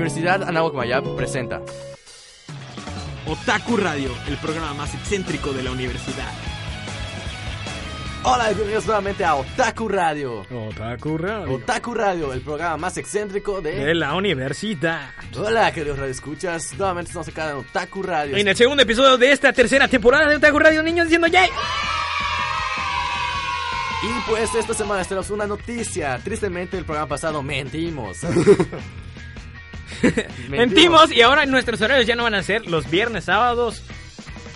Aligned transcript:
Universidad 0.00 0.48
Anáhuac 0.48 0.72
Mayab 0.72 1.14
presenta 1.14 1.60
Otaku 3.26 3.76
Radio, 3.76 4.10
el 4.28 4.38
programa 4.38 4.72
más 4.72 4.94
excéntrico 4.94 5.52
de 5.52 5.62
la 5.62 5.72
universidad. 5.72 6.32
Hola, 8.22 8.46
bienvenidos 8.46 8.86
nuevamente 8.86 9.26
a 9.26 9.34
Otaku 9.34 9.88
Radio. 9.88 10.40
Otaku 10.50 11.18
Radio. 11.18 11.54
Otaku 11.54 11.92
Radio, 11.92 12.32
el 12.32 12.40
programa 12.40 12.78
más 12.78 12.96
excéntrico 12.96 13.60
de... 13.60 13.72
De 13.72 13.94
la 13.94 14.14
universidad. 14.14 15.10
Hola, 15.36 15.70
queridos 15.70 15.98
radioescuchas. 15.98 16.78
Nuevamente 16.78 17.10
estamos 17.10 17.28
acá 17.28 17.50
en 17.50 17.56
Otaku 17.56 18.02
Radio. 18.02 18.38
En 18.38 18.48
el 18.48 18.56
segundo 18.56 18.82
episodio 18.82 19.18
de 19.18 19.32
esta 19.32 19.52
tercera 19.52 19.86
temporada 19.86 20.30
de 20.30 20.36
Otaku 20.36 20.58
Radio, 20.60 20.82
niños 20.82 21.08
diciendo 21.08 21.26
¡Yay! 21.26 21.50
Y 24.02 24.30
pues 24.30 24.54
esta 24.54 24.72
semana 24.72 25.04
tenemos 25.04 25.28
una 25.28 25.46
noticia. 25.46 26.18
Tristemente 26.24 26.78
el 26.78 26.86
programa 26.86 27.06
pasado 27.06 27.42
mentimos. 27.42 28.20
Mentimos. 30.48 31.12
Y 31.12 31.22
ahora 31.22 31.46
nuestros 31.46 31.80
horarios 31.80 32.06
ya 32.06 32.16
no 32.16 32.24
van 32.24 32.34
a 32.34 32.42
ser 32.42 32.66
los 32.66 32.90
viernes, 32.90 33.24
sábados, 33.24 33.82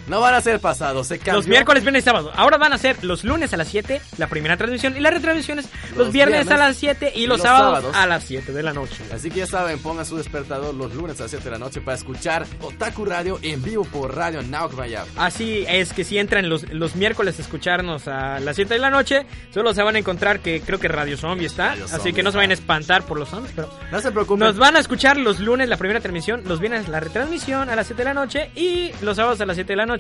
No 0.09 0.21
van 0.21 0.35
a 0.35 0.41
ser 0.41 0.61
pasados, 0.61 1.07
se 1.07 1.19
cambió. 1.19 1.35
los 1.35 1.47
miércoles, 1.47 1.83
viernes 1.83 2.03
y 2.03 2.05
sábados. 2.05 2.33
Ahora 2.37 2.59
van 2.59 2.73
a 2.73 2.79
ser 2.79 3.03
los 3.05 3.25
lunes 3.25 3.53
a 3.53 3.57
las 3.57 3.69
7, 3.69 4.01
la 4.19 4.27
primera 4.27 4.57
transmisión, 4.57 4.97
y 4.97 5.01
las 5.01 5.15
retransmisiones 5.15 5.67
los, 5.91 5.97
Los 5.99 6.13
viernes, 6.13 6.45
viernes 6.45 6.55
a 6.55 6.67
las 6.67 6.77
7 6.77 7.13
y, 7.15 7.23
y 7.23 7.27
los, 7.27 7.39
los 7.39 7.47
sábados, 7.47 7.67
sábados. 7.83 7.97
a 7.97 8.07
las 8.07 8.25
7 8.25 8.53
de 8.53 8.63
la 8.63 8.73
noche. 8.73 9.03
Así 9.13 9.30
que 9.30 9.41
ya 9.41 9.47
saben, 9.47 9.79
pongan 9.80 10.05
su 10.07 10.17
despertador 10.17 10.75
los 10.75 10.95
lunes 10.95 11.19
a 11.21 11.25
las 11.25 11.30
7 11.30 11.45
de 11.45 11.51
la 11.51 11.59
noche 11.59 11.80
para 11.80 11.97
escuchar 11.97 12.45
Otaku 12.61 13.05
Radio 13.05 13.39
en 13.43 13.63
vivo 13.63 13.85
por 13.85 14.15
Radio 14.15 14.43
Nauk 14.43 14.75
Mayab. 14.75 15.07
Así 15.17 15.65
es 15.69 15.93
que 15.93 16.05
si 16.05 16.19
entran 16.19 16.49
los, 16.49 16.71
los 16.73 16.97
miércoles 16.97 17.39
a 17.39 17.43
escucharnos 17.43 18.07
a 18.09 18.41
las 18.41 18.57
7 18.57 18.75
de 18.75 18.80
la 18.80 18.91
noche, 18.91 19.27
solo 19.52 19.73
se 19.75 19.83
van 19.83 19.97
a 19.97 19.99
encontrar 19.99 20.41
que 20.41 20.61
creo 20.61 20.79
que 20.79 20.89
Radio 20.89 21.16
Zombie 21.16 21.47
está. 21.47 21.71
Radio 21.71 21.85
así 21.87 21.97
Zombie 21.97 22.13
que 22.13 22.23
no 22.23 22.30
se 22.30 22.37
vayan 22.37 22.51
a 22.51 22.55
espantar 22.55 23.05
por 23.05 23.19
los 23.19 23.29
zombies, 23.29 23.52
pero 23.57 23.71
No 23.91 24.01
se 24.01 24.11
preocupen. 24.13 24.41
Nos 24.47 24.57
van 24.59 24.77
a 24.77 24.80
escuchar 24.80 25.16
los 25.16 25.41
lunes 25.41 25.69
la 25.69 25.77
primera 25.77 26.01
transmisión, 26.01 26.43
los 26.47 26.61
viernes 26.61 26.89
la 26.89 27.01
retransmisión 27.01 27.71
a 27.71 27.77
las 27.77 27.87
7 27.87 28.02
de 28.02 28.05
la 28.05 28.15
noche 28.15 28.51
y 28.55 28.91
los 29.02 29.16
sábados 29.16 29.41
a 29.41 29.46
las 29.46 29.57
7 29.57 29.73
de 29.73 29.77
la 29.77 29.87
noche. 29.87 29.93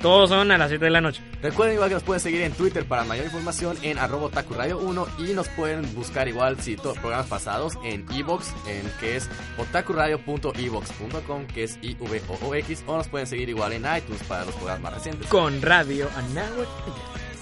Todos 0.00 0.30
son 0.30 0.50
a 0.50 0.58
las 0.58 0.68
7 0.68 0.84
de 0.84 0.90
la 0.90 1.00
noche. 1.00 1.22
Recuerden 1.42 1.74
igual 1.74 1.88
que 1.88 1.94
nos 1.94 2.02
pueden 2.02 2.20
seguir 2.20 2.42
en 2.42 2.52
Twitter 2.52 2.84
para 2.84 3.04
mayor 3.04 3.24
información 3.26 3.76
en 3.82 3.98
arroba 3.98 4.30
Radio 4.56 4.78
1 4.78 5.06
y 5.18 5.32
nos 5.32 5.48
pueden 5.48 5.94
buscar 5.94 6.28
igual 6.28 6.60
si 6.60 6.76
todos 6.76 6.98
programas 6.98 7.26
pasados 7.26 7.78
en 7.84 8.06
Evox, 8.12 8.54
en 8.66 8.90
que 9.00 9.16
es 9.16 9.28
otakuradio.evox.com, 9.58 11.46
que 11.46 11.64
es 11.64 11.78
i 11.82 11.96
v 11.98 12.22
o 12.28 12.38
o 12.46 12.54
x 12.54 12.84
o 12.86 12.96
nos 12.96 13.08
pueden 13.08 13.26
seguir 13.26 13.48
igual 13.48 13.72
en 13.72 13.84
iTunes 13.96 14.22
para 14.24 14.44
los 14.44 14.54
programas 14.54 14.82
más 14.82 14.94
recientes. 14.94 15.28
Con 15.28 15.60
Radio 15.62 16.08
Anáhuac. 16.16 16.68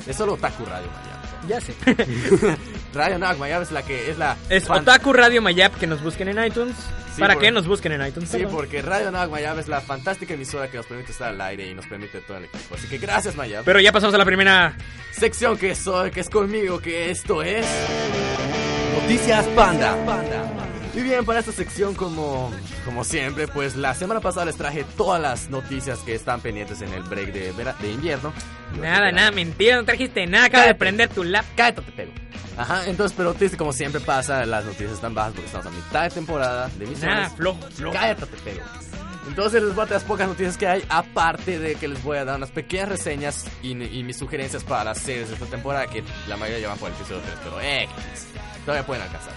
Es 0.06 0.16
solo 0.16 0.34
Otaku 0.34 0.64
Radio 0.64 0.88
Mayab. 0.88 1.17
Ya 1.47 1.61
sé. 1.61 1.75
Radio 2.94 3.17
Anáhuac 3.17 3.39
Mayab 3.39 3.62
es 3.62 3.70
la 3.70 3.83
que 3.83 4.11
es 4.11 4.19
la 4.19 4.36
Es 4.48 4.64
fan- 4.67 4.81
Otaku 4.83 5.12
Radio 5.12 5.41
Mayap 5.42 5.75
que 5.77 5.86
nos 5.86 6.03
busquen 6.03 6.28
en 6.28 6.42
iTunes. 6.44 6.75
Sí, 7.14 7.20
¿Para 7.20 7.34
por- 7.34 7.42
qué 7.42 7.50
nos 7.50 7.67
busquen 7.67 7.92
en 7.92 8.06
iTunes? 8.06 8.28
Sí, 8.31 8.39
Perdón. 8.39 8.55
porque 8.55 8.83
Radio 8.83 9.08
Anáhuac 9.08 9.31
Mayab 9.31 9.59
es 9.59 9.69
la 9.69 9.81
fantástica 9.81 10.34
emisora 10.34 10.69
que 10.70 10.77
nos 10.78 10.86
permite 10.86 11.12
estar 11.12 11.28
al 11.28 11.41
aire 11.41 11.69
y 11.70 11.75
nos 11.75 11.86
permite 11.86 12.20
todo 12.20 12.39
el 12.39 12.44
equipo. 12.44 12.75
Así 12.75 12.86
que 12.89 12.98
gracias 12.98 13.36
Mayab. 13.36 13.64
Pero 13.64 13.81
ya 13.81 13.92
pasamos 13.92 14.14
a 14.14 14.19
la 14.19 14.25
primera. 14.25 14.77
sección 15.12 15.56
que 15.59 15.75
soy, 15.75 16.11
que 16.11 16.20
es 16.20 16.31
conmigo, 16.31 16.81
que 16.81 17.11
esto 17.11 17.42
es 17.42 17.66
Noticias 19.03 19.47
Panda. 19.48 19.97
Y 20.98 21.02
bien, 21.02 21.24
para 21.24 21.38
esta 21.38 21.52
sección 21.52 21.94
como, 21.94 22.50
como 22.84 23.04
siempre, 23.04 23.46
pues 23.46 23.77
la 23.77 23.94
semana 23.94 24.20
pasada 24.20 24.46
les 24.46 24.56
traje 24.56 24.84
todas 24.96 25.20
las 25.22 25.48
noticias 25.48 26.00
que 26.00 26.14
están 26.14 26.41
pendientes 26.41 26.80
en 26.82 26.92
el 26.92 27.02
break 27.04 27.32
de, 27.32 27.52
vera- 27.52 27.77
de 27.80 27.92
invierno. 27.92 28.32
Nada, 28.80 29.12
nada, 29.12 29.30
mentira, 29.30 29.76
no 29.76 29.84
trajiste 29.84 30.26
nada. 30.26 30.46
Acaba 30.46 30.66
de 30.66 30.74
prender 30.74 31.08
tu 31.10 31.22
lap. 31.22 31.44
Cállate, 31.56 31.82
te 31.82 31.92
pego. 31.92 32.12
Ajá, 32.56 32.82
entonces, 32.86 33.14
pero 33.16 33.32
triste 33.34 33.56
como 33.56 33.72
siempre 33.72 34.00
pasa, 34.00 34.44
las 34.44 34.64
noticias 34.64 34.91
están 34.91 35.14
bajas 35.14 35.32
porque 35.34 35.46
estamos 35.46 35.66
a 35.66 35.70
mitad 35.70 36.02
de 36.02 36.10
temporada 36.10 36.69
de 36.76 36.84
emisiones. 36.86 37.16
Nada, 37.16 37.30
flojo, 37.30 37.60
flojo. 37.70 37.92
Cállate, 37.94 38.26
te 38.26 38.36
pego. 38.38 38.60
Entonces 39.28 39.62
les 39.62 39.74
voy 39.74 39.84
a 39.84 39.86
traer 39.86 40.00
las 40.02 40.08
pocas 40.08 40.26
noticias 40.26 40.56
que 40.56 40.66
hay, 40.66 40.82
aparte 40.88 41.58
de 41.60 41.76
que 41.76 41.86
les 41.86 42.02
voy 42.02 42.16
a 42.19 42.24
dar 42.24 42.36
unas 42.38 42.50
pequeñas 42.50 42.88
reseñas 42.88 43.44
y, 43.62 43.70
y 43.70 44.02
mis 44.02 44.16
sugerencias 44.16 44.65
para 44.65 44.82
las 44.84 44.98
series 44.98 45.28
de 45.28 45.34
esta 45.34 45.47
temporada, 45.47 45.86
que 45.86 46.03
la 46.26 46.36
mayoría 46.36 46.62
ya 46.62 46.69
van 46.70 46.78
por 46.78 46.88
el 46.88 46.97
episodio 46.97 47.20
3, 47.20 47.34
pero 47.44 47.60
X, 47.60 48.26
todavía 48.65 48.86
pueden 48.86 49.03
alcanzar. 49.04 49.34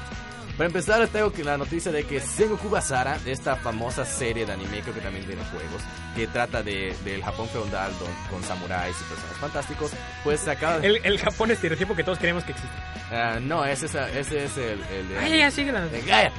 Para 0.57 0.67
empezar 0.67 1.07
traigo 1.07 1.31
que 1.31 1.43
la 1.43 1.57
noticia 1.57 1.91
de 1.91 2.03
que 2.03 2.19
Sengoku 2.19 2.69
Basara, 2.69 3.17
esta 3.25 3.55
famosa 3.55 4.05
serie 4.05 4.45
de 4.45 4.53
anime, 4.53 4.81
creo 4.81 4.93
que 4.93 5.01
también 5.01 5.25
tiene 5.25 5.43
juegos, 5.45 5.81
que 6.15 6.27
trata 6.27 6.61
de, 6.61 6.95
del 7.03 7.23
Japón 7.23 7.47
feudal 7.49 7.91
con 8.29 8.43
samuráis 8.43 8.95
y 8.99 9.03
personajes 9.05 9.37
fantásticos, 9.39 9.91
pues 10.23 10.41
se 10.41 10.51
acaba 10.51 10.79
de... 10.79 10.87
El, 10.87 10.99
el 11.03 11.19
Japón 11.19 11.49
estereotipo 11.51 11.95
que 11.95 12.03
todos 12.03 12.19
queremos 12.19 12.43
que 12.43 12.51
existe. 12.51 12.75
Ah, 13.11 13.39
no, 13.41 13.65
ese 13.65 13.87
es, 13.87 13.95
ese 13.95 14.45
es 14.45 14.57
el, 14.57 14.83
el 14.83 15.09
de... 15.09 15.17
Ay, 15.17 15.37
ya 15.39 15.49
sigue 15.49 15.71
la 15.71 15.81
noticia. 15.81 16.31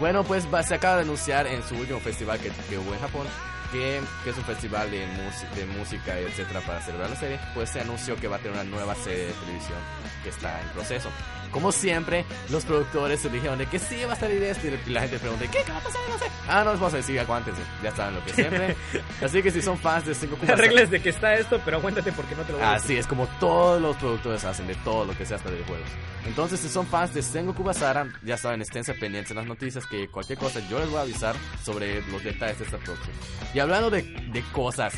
Bueno, 0.00 0.24
pues 0.24 0.46
se 0.66 0.74
acaba 0.74 0.96
de 0.96 1.02
anunciar 1.02 1.46
en 1.46 1.62
su 1.62 1.76
último 1.76 2.00
festival 2.00 2.40
que, 2.40 2.50
que 2.68 2.78
hubo 2.78 2.92
en 2.92 3.00
Japón, 3.00 3.26
que, 3.72 4.00
que 4.24 4.30
es 4.30 4.36
un 4.36 4.44
festival 4.44 4.90
de, 4.90 5.06
de 5.54 5.66
música, 5.66 6.18
etcétera, 6.18 6.60
para 6.60 6.80
celebrar 6.80 7.10
la 7.10 7.16
serie, 7.16 7.38
pues 7.54 7.70
se 7.70 7.80
anunció 7.80 8.16
que 8.16 8.26
va 8.26 8.36
a 8.36 8.38
tener 8.38 8.54
una 8.54 8.64
nueva 8.64 8.94
serie 8.94 9.26
de 9.26 9.32
televisión 9.32 9.78
que 10.22 10.30
está 10.30 10.60
en 10.60 10.68
proceso. 10.68 11.10
Como 11.50 11.72
siempre, 11.72 12.24
los 12.50 12.64
productores 12.64 13.20
se 13.20 13.28
dijeron 13.30 13.58
de 13.58 13.66
que 13.66 13.78
sí 13.78 14.04
va 14.04 14.12
a 14.12 14.16
salir 14.16 14.42
esto 14.42 14.66
y 14.66 14.90
la 14.90 15.00
gente 15.02 15.18
pregunta, 15.18 15.44
¿qué? 15.50 15.62
¿Qué 15.64 15.72
va 15.72 15.78
a 15.78 15.82
pasar? 15.82 16.00
No 16.08 16.18
sé. 16.18 16.24
Ah, 16.48 16.62
no 16.64 16.70
les 16.72 16.80
vamos 16.80 16.94
a 16.94 16.96
decir, 16.98 17.18
aguántense, 17.20 17.60
ya 17.82 17.94
saben 17.94 18.14
lo 18.16 18.24
que 18.24 18.32
siempre. 18.32 18.76
Así 19.22 19.42
que 19.42 19.50
si 19.50 19.62
son 19.62 19.78
fans 19.78 20.06
de 20.06 20.14
Sengoku 20.14 20.40
Las 20.46 20.50
Basara- 20.56 20.62
reglas 20.68 20.90
de 20.90 21.00
que 21.02 21.08
está 21.10 21.34
esto, 21.34 21.60
pero 21.64 21.78
aguántate 21.78 22.12
porque 22.12 22.34
no 22.34 22.42
te 22.42 22.52
lo 22.52 22.58
voy 22.58 22.66
a 22.66 22.72
decir. 22.74 22.84
Así 22.84 22.96
es 22.98 23.06
como 23.06 23.26
todos 23.40 23.80
los 23.80 23.96
productores 23.96 24.44
hacen 24.44 24.66
de 24.66 24.74
todo 24.76 25.04
lo 25.04 25.16
que 25.16 25.24
sea 25.26 25.36
hasta 25.36 25.50
de 25.50 25.62
juegos. 25.64 25.88
Entonces, 26.26 26.60
si 26.60 26.68
son 26.68 26.86
fans 26.86 27.14
de 27.14 27.22
Sengoku 27.22 27.62
Basara, 27.62 28.06
ya 28.22 28.36
saben, 28.36 28.60
esténse 28.62 28.94
pendientes 28.94 29.30
en 29.30 29.38
las 29.38 29.46
noticias 29.46 29.86
que 29.86 30.08
cualquier 30.08 30.38
cosa 30.38 30.60
yo 30.68 30.78
les 30.78 30.88
voy 30.90 30.98
a 30.98 31.02
avisar 31.02 31.34
sobre 31.64 32.02
los 32.10 32.22
detalles 32.22 32.58
de 32.58 32.64
esta 32.64 32.76
producción. 32.78 33.14
Y 33.54 33.58
hablando 33.60 33.90
de, 33.90 34.02
de 34.02 34.42
cosas, 34.52 34.94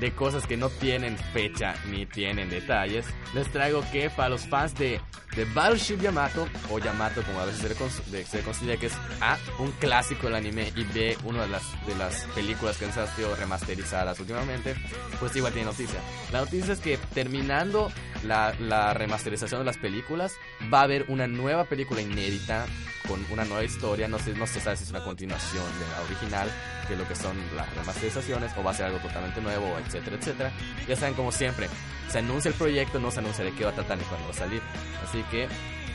de 0.00 0.12
cosas 0.12 0.46
que 0.46 0.56
no 0.56 0.68
tienen 0.68 1.16
fecha 1.32 1.74
ni 1.90 2.04
tienen 2.06 2.50
detalles, 2.50 3.06
les 3.34 3.50
traigo 3.50 3.82
que 3.92 4.10
para 4.10 4.28
los 4.30 4.46
fans 4.46 4.74
de, 4.74 5.00
de 5.36 5.44
Battleship 5.44 5.98
Yamato, 6.00 6.48
o 6.70 6.78
Yamato 6.78 7.22
como 7.22 7.40
a 7.40 7.44
veces 7.44 7.60
se 7.60 7.68
le, 7.68 7.76
cons- 7.76 8.04
de- 8.06 8.24
se 8.24 8.38
le 8.38 8.42
considera 8.42 8.80
que 8.80 8.86
es 8.86 8.94
A, 9.20 9.36
un 9.58 9.70
clásico 9.72 10.26
del 10.26 10.36
anime, 10.36 10.72
y 10.74 10.84
B, 10.84 11.16
una 11.24 11.42
de 11.42 11.48
las, 11.48 11.86
de 11.86 11.94
las 11.94 12.22
películas 12.34 12.76
que 12.78 12.86
han 12.86 12.92
sido 13.14 13.36
remasterizadas 13.36 14.18
últimamente, 14.18 14.74
pues 15.20 15.36
igual 15.36 15.52
tiene 15.52 15.66
noticia. 15.66 16.00
La 16.32 16.40
noticia 16.40 16.72
es 16.72 16.80
que 16.80 16.96
terminando 17.14 17.92
la, 18.24 18.54
la 18.58 18.94
remasterización 18.94 19.60
de 19.60 19.66
las 19.66 19.76
películas, 19.76 20.32
va 20.72 20.80
a 20.80 20.84
haber 20.84 21.04
una 21.08 21.26
nueva 21.26 21.64
película 21.64 22.00
inédita 22.00 22.66
con 23.06 23.24
una 23.30 23.44
nueva 23.44 23.62
historia. 23.62 24.08
No 24.08 24.18
se, 24.18 24.32
no 24.32 24.46
se 24.46 24.60
sabe 24.60 24.76
si 24.76 24.84
es 24.84 24.90
una 24.90 25.04
continuación 25.04 25.64
de 25.78 25.86
la 25.94 26.02
original, 26.02 26.50
de 26.88 26.96
lo 26.96 27.06
que 27.06 27.14
son 27.14 27.36
las 27.54 27.72
remasterizaciones, 27.74 28.52
o 28.56 28.62
va 28.64 28.70
a 28.70 28.74
ser 28.74 28.86
algo 28.86 28.98
totalmente 28.98 29.40
nuevo, 29.40 29.76
etcétera, 29.84 30.16
etcétera. 30.16 30.52
Ya 30.88 30.96
saben, 30.96 31.14
como 31.14 31.30
siempre, 31.30 31.68
se 32.10 32.18
anuncia 32.20 32.48
el 32.48 32.54
proyecto, 32.54 32.98
no 32.98 33.10
se 33.10 33.18
anuncia 33.18 33.44
de 33.44 33.52
qué 33.52 33.64
va 33.64 33.70
a 33.70 33.74
tratar 33.74 33.98
ni 33.98 34.04
cuándo 34.04 34.26
va 34.28 34.32
a 34.34 34.38
salir. 34.38 34.62
Así 35.06 35.22
que 35.30 35.48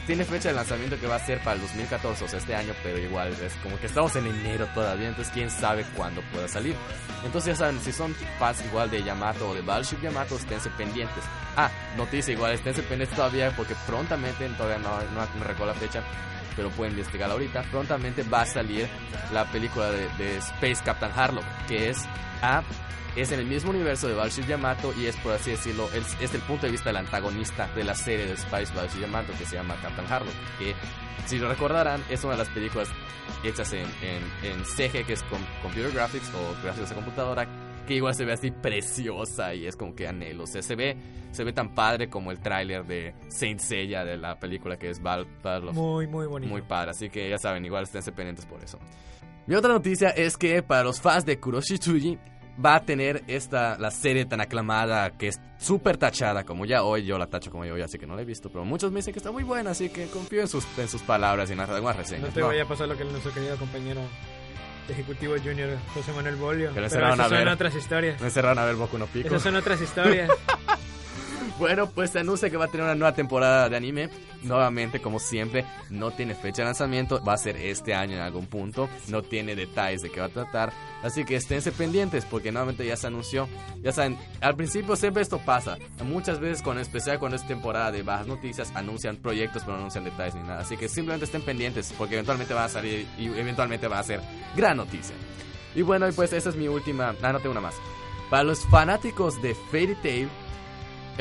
tiene 0.08 0.26
fecha 0.26 0.50
de 0.50 0.56
lanzamiento 0.56 1.00
que 1.00 1.08
va 1.08 1.16
a 1.16 1.26
ser 1.26 1.40
para 1.40 1.56
el 1.56 1.62
2014, 1.62 2.26
o 2.26 2.28
sea, 2.28 2.40
este 2.40 2.56
año, 2.56 2.74
pero 2.84 2.98
igual 2.98 3.30
es 3.30 3.54
como 3.64 3.80
que 3.80 3.86
estamos 3.86 4.16
en 4.16 4.28
enero 4.28 4.68
todavía, 4.74 5.10
entonces 5.10 5.32
quién 5.34 5.50
sabe 5.50 5.86
cuándo 5.96 6.22
pueda 6.34 6.48
salir. 6.48 6.76
Entonces 7.24 7.54
ya 7.54 7.66
saben, 7.66 7.80
si 7.80 7.92
son 7.92 8.16
fans 8.40 8.64
igual 8.66 8.90
de 8.90 9.04
Yamato 9.04 9.50
o 9.50 9.54
de 9.54 9.62
Battleship 9.62 10.02
Yamato, 10.02 10.36
esténse 10.36 10.70
pendientes. 10.72 11.24
Ah, 11.56 11.70
noticia 11.96 12.34
igual, 12.34 12.54
esténse 12.54 12.82
pendientes 12.84 13.16
todavía 13.16 13.56
porque 13.56 13.76
prontamente, 13.86 14.48
todavía 14.50 14.80
no, 14.80 14.98
no, 15.14 15.26
no 15.38 15.44
recuerdo 15.44 15.74
la 15.74 15.80
fecha, 15.80 16.04
pero 16.56 16.70
pueden 16.72 16.94
investigar 16.94 17.30
ahorita, 17.30 17.62
prontamente 17.72 18.24
va 18.24 18.42
a 18.42 18.46
salir 18.46 18.88
la 19.32 19.46
película 19.52 19.92
de, 19.92 20.10
de 20.18 20.38
Space 20.38 20.82
Captain 20.84 21.12
Harlock, 21.16 21.46
que 21.68 21.90
es 21.90 22.06
a 22.42 22.64
es 23.16 23.32
en 23.32 23.40
el 23.40 23.46
mismo 23.46 23.72
universo 23.72 24.08
de 24.08 24.14
Battleship 24.14 24.48
Yamato 24.48 24.94
y 24.98 25.06
es 25.06 25.18
por 25.18 25.34
así 25.34 25.52
decirlo, 25.52 25.90
es, 25.94 26.18
es 26.22 26.34
el 26.34 26.42
punto 26.42 26.66
de 26.66 26.72
vista 26.72 26.90
del 26.90 26.98
antagonista 26.98 27.68
de 27.76 27.84
la 27.84 27.96
serie 27.96 28.26
de 28.26 28.38
Spice 28.38 28.74
Battleship 28.74 29.02
Yamato 29.02 29.34
que 29.38 29.46
se 29.46 29.56
llama 29.56 29.76
Captain 29.82 30.08
Harlock, 30.12 30.34
que 30.60 30.74
si 31.26 31.38
lo 31.38 31.50
recordarán 31.50 32.04
es 32.10 32.24
una 32.24 32.34
de 32.34 32.40
las 32.40 32.50
películas 32.50 32.90
hechas 33.44 33.74
en, 33.74 33.86
en, 34.02 34.52
en 34.52 34.66
CG 34.66 35.06
que 35.06 35.14
es 35.14 35.24
con 35.24 35.40
computer 35.62 35.92
graphics 35.92 36.32
o 36.34 36.64
gráficos 36.64 36.90
de 36.90 36.96
computadora 36.96 37.48
que 37.88 37.96
igual 37.96 38.14
se 38.16 38.26
ve 38.26 38.34
así 38.34 38.52
preciosa 38.52 39.54
y 39.54 39.66
es 39.66 39.76
como 39.76 39.96
que 39.96 40.08
anhelo, 40.08 40.44
o 40.44 40.48
sea, 40.48 40.62
se 40.62 40.76
ve, 40.76 40.96
se 41.32 41.44
ve 41.44 41.52
tan 41.52 41.74
padre 41.74 42.10
como 42.10 42.32
el 42.32 42.40
tráiler 42.40 42.86
de 42.86 43.14
Saint 43.30 43.60
Seiya 43.60 44.06
de 44.06 44.18
la 44.18 44.40
película 44.40 44.78
que 44.78 44.90
es 44.90 45.02
Battle, 45.02 45.28
Battle 45.44 45.70
of 45.70 45.76
Muy, 45.76 46.08
muy 46.08 46.28
bonito. 46.28 46.52
muy 46.52 46.62
padre, 46.62 46.92
así 46.92 47.10
que 47.10 47.30
ya 47.30 47.38
saben, 47.38 47.66
igual 47.66 47.84
esténse 47.84 48.12
pendientes 48.12 48.46
por 48.46 48.64
eso. 48.64 48.80
Mi 49.48 49.56
otra 49.56 49.74
noticia 49.74 50.10
es 50.10 50.38
que 50.38 50.62
para 50.62 50.84
los 50.84 51.02
fans 51.02 51.26
de 51.26 51.40
Kuroshitsuji 51.40 52.20
va 52.64 52.76
a 52.76 52.80
tener 52.86 53.24
esta, 53.28 53.78
la 53.78 53.92
serie 53.92 54.26
tan 54.26 54.42
aclamada 54.42 55.12
que 55.18 55.28
es 55.30 55.40
súper 55.58 55.98
tachada 55.98 56.44
como 56.44 56.66
ya 56.66 56.84
hoy, 56.84 57.06
yo 57.06 57.18
la 57.18 57.28
tacho 57.28 57.52
como 57.52 57.66
yo 57.66 57.74
hoy, 57.76 57.82
así 57.82 57.98
que 57.98 58.06
no 58.08 58.16
la 58.16 58.22
he 58.22 58.26
visto, 58.26 58.50
pero 58.50 58.66
muchos 58.66 58.92
me 58.92 58.98
dicen 59.00 59.14
que 59.14 59.20
está 59.20 59.32
muy 59.32 59.44
buena, 59.44 59.72
así 59.72 59.90
que 59.90 60.08
confío 60.08 60.42
en 60.42 60.48
sus, 60.48 60.66
en 60.78 60.88
sus 60.88 61.02
palabras 61.02 61.50
y 61.50 61.54
en 61.54 61.60
las- 61.60 61.70
reseñas. 61.70 62.28
No 62.30 62.34
te 62.34 62.40
No, 62.42 62.48
vaya 62.48 62.64
a 62.64 62.68
pasar 62.68 62.88
lo 62.88 62.98
que 62.98 63.04
nuestro 63.06 63.32
querido 63.34 63.56
compañero 63.58 64.02
ejecutivo 64.90 65.36
junior 65.44 65.78
José 65.94 66.12
Manuel 66.14 66.36
Bolio. 66.36 66.70
Que 66.70 66.76
Pero 66.76 66.88
esas 66.88 67.20
a 67.20 67.24
son 67.24 67.32
ver. 67.32 67.48
otras 67.48 67.76
historias. 67.76 68.20
Me 68.20 68.28
encerraron 68.28 68.60
a 68.60 68.66
ver 68.66 68.76
Boku 68.76 68.98
no 68.98 69.06
Pico. 69.08 69.28
Esas 69.28 69.44
son 69.44 69.56
otras 69.56 69.80
historias. 69.82 70.30
Bueno, 71.60 71.90
pues 71.90 72.12
se 72.12 72.20
anuncia 72.20 72.50
que 72.50 72.58
va 72.58 72.66
a 72.66 72.68
tener 72.68 72.86
una 72.86 72.96
nueva 72.96 73.14
temporada 73.14 73.70
de 73.70 73.78
anime. 73.78 74.10
Nuevamente, 74.44 75.00
como 75.00 75.20
siempre, 75.20 75.66
no 75.90 76.12
tiene 76.12 76.36
fecha 76.36 76.64
de 76.64 76.66
lanzamiento. 76.66 77.24
Va 77.24 77.34
a 77.34 77.38
ser 77.38 77.56
este 77.58 77.94
año 77.94 78.16
en 78.16 78.22
algún 78.22 78.48
punto. 78.48 78.90
No 79.10 79.22
tiene 79.22 79.56
detalles 79.56 80.02
de 80.02 80.10
qué 80.10 80.20
va 80.20 80.26
a 80.28 80.30
tratar. 80.30 80.74
Así 81.04 81.24
que 81.26 81.36
esténse 81.36 81.72
pendientes 81.72 82.26
porque 82.26 82.52
nuevamente 82.52 82.86
ya 82.86 82.96
se 82.96 83.08
anunció. 83.08 83.48
Ya 83.82 83.92
saben, 83.92 84.18
al 84.40 84.56
principio 84.56 84.96
siempre 84.96 85.22
esto 85.22 85.40
pasa. 85.40 85.78
Muchas 86.04 86.40
veces, 86.40 86.62
con 86.62 86.80
especial 86.80 87.20
cuando 87.20 87.36
es 87.36 87.48
temporada 87.48 87.92
de 87.92 88.04
bajas 88.04 88.28
noticias, 88.28 88.72
anuncian 88.76 89.18
proyectos 89.18 89.64
pero 89.64 89.74
no 89.74 89.80
anuncian 89.80 90.04
detalles 90.04 90.36
ni 90.36 90.42
nada. 90.42 90.62
Así 90.62 90.78
que 90.78 90.88
simplemente 90.88 91.26
estén 91.26 91.42
pendientes 91.44 91.94
porque 91.98 92.16
eventualmente 92.16 92.54
va 92.54 92.66
a 92.66 92.70
salir 92.70 93.08
y 93.18 93.28
eventualmente 93.28 93.88
va 93.88 94.00
a 94.00 94.04
ser 94.04 94.22
gran 94.56 94.78
noticia. 94.78 95.16
Y 95.76 95.84
bueno, 95.84 96.08
pues 96.16 96.34
esa 96.34 96.50
es 96.50 96.56
mi 96.56 96.68
última. 96.68 97.16
Ah, 97.22 97.32
no 97.32 97.40
tengo 97.40 97.52
una 97.52 97.62
más. 97.62 97.76
Para 98.30 98.44
los 98.44 98.66
fanáticos 98.68 99.42
de 99.42 99.56
Fairy 99.56 99.96
Tail, 99.96 100.30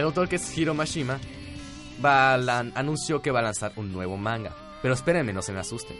el 0.00 0.06
autor 0.06 0.28
que 0.28 0.36
es 0.36 0.58
Hiro 0.58 0.74
Mashima 0.74 1.20
anunció 2.02 3.20
que 3.20 3.30
va 3.30 3.40
a 3.40 3.42
lanzar 3.42 3.72
un 3.76 3.92
nuevo 3.92 4.16
manga. 4.16 4.54
Pero 4.82 4.94
espérenme, 4.94 5.32
no 5.32 5.42
se 5.42 5.52
me 5.52 5.60
asusten. 5.60 5.96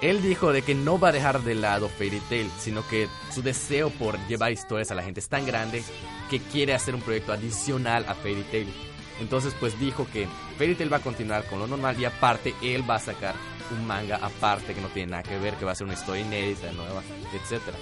Él 0.00 0.20
dijo 0.20 0.52
de 0.52 0.62
que 0.62 0.74
no 0.74 0.98
va 0.98 1.08
a 1.10 1.12
dejar 1.12 1.42
de 1.42 1.54
lado 1.54 1.88
Fairy 1.88 2.18
Tail, 2.28 2.50
sino 2.58 2.86
que 2.88 3.08
su 3.32 3.40
deseo 3.40 3.90
por 3.90 4.18
llevar 4.26 4.50
historias 4.50 4.90
a 4.90 4.96
la 4.96 5.04
gente 5.04 5.20
es 5.20 5.28
tan 5.28 5.46
grande 5.46 5.84
que 6.28 6.40
quiere 6.40 6.74
hacer 6.74 6.96
un 6.96 7.02
proyecto 7.02 7.32
adicional 7.32 8.04
a 8.08 8.14
Fairy 8.14 8.42
Tail. 8.50 8.74
Entonces 9.20 9.54
pues 9.60 9.78
dijo 9.78 10.08
que 10.12 10.26
Fairy 10.58 10.74
Tail 10.74 10.92
va 10.92 10.96
a 10.96 11.02
continuar 11.02 11.44
con 11.44 11.60
lo 11.60 11.68
normal 11.68 12.00
y 12.00 12.04
aparte 12.04 12.54
él 12.60 12.88
va 12.88 12.96
a 12.96 13.00
sacar 13.00 13.36
un 13.70 13.86
manga 13.86 14.16
aparte 14.16 14.74
que 14.74 14.80
no 14.80 14.88
tiene 14.88 15.12
nada 15.12 15.22
que 15.22 15.38
ver, 15.38 15.54
que 15.54 15.64
va 15.64 15.70
a 15.70 15.76
ser 15.76 15.84
una 15.84 15.94
historia 15.94 16.22
inédita, 16.22 16.72
nueva, 16.72 17.02
etcétera. 17.32 17.78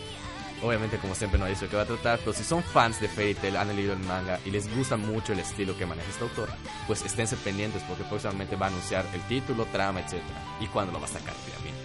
Obviamente, 0.63 0.99
como 0.99 1.15
siempre, 1.15 1.39
no 1.39 1.47
de 1.47 1.55
qué 1.55 1.77
va 1.77 1.83
a 1.83 1.87
tratar, 1.87 2.19
pero 2.19 2.35
si 2.35 2.45
son 2.45 2.63
fans 2.63 3.01
de 3.01 3.09
Fairy 3.09 3.35
Tail, 3.35 3.57
han 3.57 3.75
leído 3.75 3.95
el 3.95 3.99
manga 4.01 4.39
y 4.45 4.51
les 4.51 4.75
gusta 4.77 4.99
mucho 4.99 5.33
el 5.33 5.39
estilo 5.39 5.77
que 5.77 5.87
maneja 5.87 6.11
este 6.11 6.25
autor, 6.25 6.51
pues 6.87 7.03
esténse 7.03 7.37
pendientes 7.37 7.83
porque 7.89 8.05
próximamente 8.05 8.57
va 8.57 8.67
a 8.67 8.69
anunciar 8.69 9.07
el 9.15 9.23
título, 9.23 9.65
trama, 9.67 10.01
etcétera, 10.01 10.39
y 10.61 10.67
cuándo 10.67 10.93
lo 10.93 11.01
va 11.01 11.07
a 11.07 11.09
sacar, 11.09 11.33
obviamente. 11.47 11.81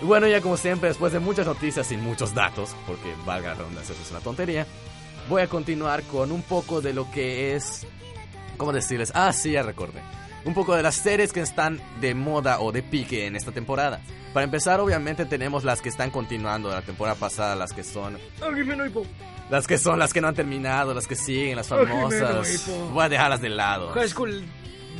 Y 0.00 0.04
bueno, 0.06 0.26
ya 0.26 0.40
como 0.40 0.56
siempre, 0.56 0.88
después 0.88 1.12
de 1.12 1.20
muchas 1.20 1.46
noticias 1.46 1.92
y 1.92 1.98
muchos 1.98 2.34
datos, 2.34 2.74
porque 2.86 3.14
valga 3.26 3.50
la 3.50 3.54
redundancia, 3.56 3.92
eso 3.92 4.02
es 4.02 4.10
una 4.10 4.20
tontería, 4.20 4.66
voy 5.28 5.42
a 5.42 5.46
continuar 5.46 6.02
con 6.04 6.32
un 6.32 6.42
poco 6.42 6.80
de 6.80 6.94
lo 6.94 7.10
que 7.10 7.54
es. 7.54 7.86
¿Cómo 8.56 8.72
decirles? 8.72 9.12
Ah, 9.14 9.32
sí, 9.32 9.52
ya 9.52 9.62
recordé. 9.62 10.00
Un 10.44 10.54
poco 10.54 10.74
de 10.74 10.82
las 10.82 10.94
series 10.94 11.32
que 11.32 11.40
están 11.40 11.80
de 12.00 12.14
moda 12.14 12.60
o 12.60 12.72
de 12.72 12.82
pique 12.82 13.26
en 13.26 13.36
esta 13.36 13.52
temporada. 13.52 14.00
Para 14.32 14.44
empezar, 14.44 14.80
obviamente 14.80 15.26
tenemos 15.26 15.62
las 15.64 15.82
que 15.82 15.88
están 15.90 16.10
continuando 16.10 16.68
de 16.70 16.76
la 16.76 16.82
temporada 16.82 17.16
pasada, 17.18 17.54
las 17.54 17.72
que 17.72 17.84
son 17.84 18.18
las 19.50 19.66
que 19.66 19.76
son 19.78 19.98
las 19.98 20.12
que 20.14 20.20
no 20.22 20.28
han 20.28 20.34
terminado, 20.34 20.94
las 20.94 21.06
que 21.06 21.14
siguen, 21.16 21.56
las 21.56 21.68
famosas. 21.68 22.66
Voy 22.92 23.04
a 23.04 23.08
dejarlas 23.08 23.40
de 23.42 23.48
lado. 23.50 23.90
High 23.92 24.08
School 24.08 24.42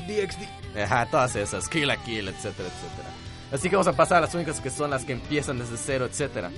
DxD. 0.07 0.79
Ajá, 0.83 1.07
todas 1.07 1.35
esas, 1.37 1.69
Kill 1.69 1.87
la 1.89 1.97
Kill, 1.97 2.29
etcétera, 2.29 2.69
etcétera. 2.69 3.09
Así 3.53 3.69
que 3.71 3.77
vamos 3.77 3.87
a 3.89 3.93
pasar 3.97 4.19
a 4.19 4.21
las 4.23 4.35
únicas 4.35 4.61
que 4.61 4.71
son 4.71 4.91
las 4.91 5.05
que 5.05 5.13
empiezan 5.13 5.59
desde 5.59 5.77
cero, 5.77 6.07
etcétera. 6.07 6.51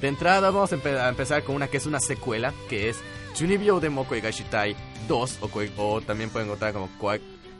De 0.00 0.08
entrada 0.08 0.50
vamos 0.50 0.72
a, 0.72 0.76
empe- 0.76 0.98
a 0.98 1.08
empezar 1.08 1.42
con 1.44 1.54
una 1.56 1.68
que 1.68 1.76
es 1.78 1.86
una 1.86 2.00
secuela, 2.00 2.52
que 2.68 2.88
es 2.88 2.98
Chunibyo 3.34 3.80
de 3.80 3.90
Mokoi 3.90 4.20
Gashitai 4.20 4.74
2, 5.08 5.38
o, 5.42 5.50
o 5.82 6.00
también 6.02 6.30
pueden 6.30 6.48
encontrar 6.48 6.72
como, 6.72 6.88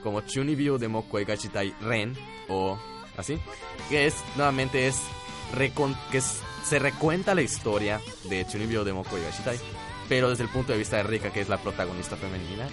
como 0.02 0.20
Chunibyo 0.22 0.78
de 0.78 0.88
Mokoi 0.88 1.24
Gashitai 1.24 1.74
Ren, 1.82 2.14
o 2.48 2.78
así. 3.16 3.38
Que 3.88 4.06
es, 4.06 4.14
nuevamente 4.36 4.86
es, 4.86 5.00
recon- 5.56 5.96
que 6.10 6.18
es- 6.18 6.40
se 6.64 6.78
recuenta 6.78 7.34
la 7.34 7.42
historia 7.42 8.00
de 8.24 8.46
Chunibyo 8.46 8.84
de 8.84 8.92
Mokoi 8.92 9.22
Gashitai, 9.22 9.58
pero 10.08 10.28
desde 10.30 10.44
el 10.44 10.50
punto 10.50 10.72
de 10.72 10.78
vista 10.78 10.96
de 10.98 11.02
Rika, 11.04 11.30
que 11.30 11.40
es 11.40 11.48
la 11.48 11.56
protagonista 11.58 12.16
femenina, 12.16 12.68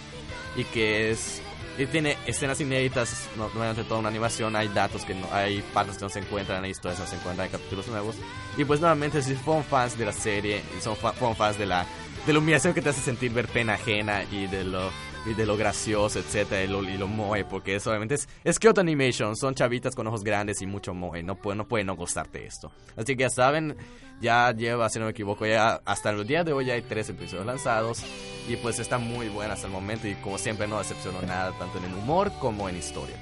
y 0.55 0.63
que 0.65 1.11
es 1.11 1.41
y 1.77 1.85
tiene 1.87 2.17
escenas 2.25 2.61
inéditas, 2.61 3.27
no, 3.35 3.49
toda 3.49 3.99
una 3.99 4.07
animación, 4.07 4.55
hay 4.55 4.69
datos 4.69 5.03
que 5.03 5.13
no, 5.13 5.27
hay 5.33 5.61
partes 5.73 5.97
que 5.97 6.03
no 6.05 6.09
se 6.09 6.19
encuentran, 6.19 6.63
hay 6.63 6.71
historias 6.71 6.97
que 6.99 7.03
no 7.03 7.09
se 7.09 7.15
encuentran, 7.17 7.45
hay 7.47 7.51
capítulos 7.51 7.87
nuevos. 7.87 8.15
Y 8.55 8.63
pues 8.63 8.79
nuevamente 8.79 9.21
si 9.21 9.35
son 9.35 9.61
fans 9.65 9.97
de 9.97 10.05
la 10.05 10.13
serie, 10.13 10.61
son 10.81 10.95
fans 11.35 11.57
de 11.57 11.65
la, 11.65 11.85
de 12.25 12.31
la 12.31 12.39
humillación 12.39 12.73
que 12.73 12.81
te 12.81 12.87
hace 12.89 13.01
sentir 13.01 13.31
ver 13.33 13.49
pena 13.49 13.73
ajena 13.73 14.23
y 14.31 14.47
de 14.47 14.63
lo, 14.63 14.89
y 15.25 15.33
de 15.33 15.45
lo 15.45 15.57
gracioso, 15.57 16.19
etcétera, 16.19 16.63
y 16.63 16.67
lo, 16.67 16.83
y 16.83 16.97
lo 16.97 17.07
moe, 17.07 17.45
porque 17.45 17.75
eso 17.75 17.89
obviamente 17.89 18.15
es, 18.15 18.27
es 18.43 18.59
Kyoto 18.59 18.81
Animation, 18.81 19.35
son 19.35 19.55
chavitas 19.55 19.95
con 19.95 20.07
ojos 20.07 20.23
grandes 20.23 20.61
y 20.61 20.67
mucho 20.67 20.93
moe, 20.93 21.23
no 21.23 21.35
puede, 21.35 21.57
no 21.57 21.67
puede 21.67 21.83
no 21.83 21.95
gustarte 21.95 22.45
esto. 22.45 22.71
Así 22.95 23.15
que 23.15 23.23
ya 23.23 23.29
saben, 23.29 23.75
ya 24.21 24.51
lleva, 24.51 24.89
si 24.89 24.99
no 24.99 25.05
me 25.05 25.11
equivoco, 25.11 25.45
ya 25.45 25.81
hasta 25.85 26.11
el 26.11 26.25
día 26.25 26.43
de 26.43 26.53
hoy 26.53 26.65
ya 26.65 26.73
hay 26.73 26.81
tres 26.81 27.09
episodios 27.09 27.45
lanzados. 27.45 28.03
Y 28.47 28.55
pues 28.57 28.77
está 28.77 28.99
muy 28.99 29.27
buena 29.29 29.53
hasta 29.53 29.65
el 29.65 29.73
momento 29.73 30.07
y 30.07 30.13
como 30.15 30.37
siempre 30.37 30.67
no 30.67 30.77
decepcionó 30.77 31.21
nada, 31.23 31.51
tanto 31.57 31.79
en 31.79 31.85
el 31.85 31.93
humor 31.95 32.31
como 32.39 32.69
en 32.69 32.77
historia. 32.77 33.15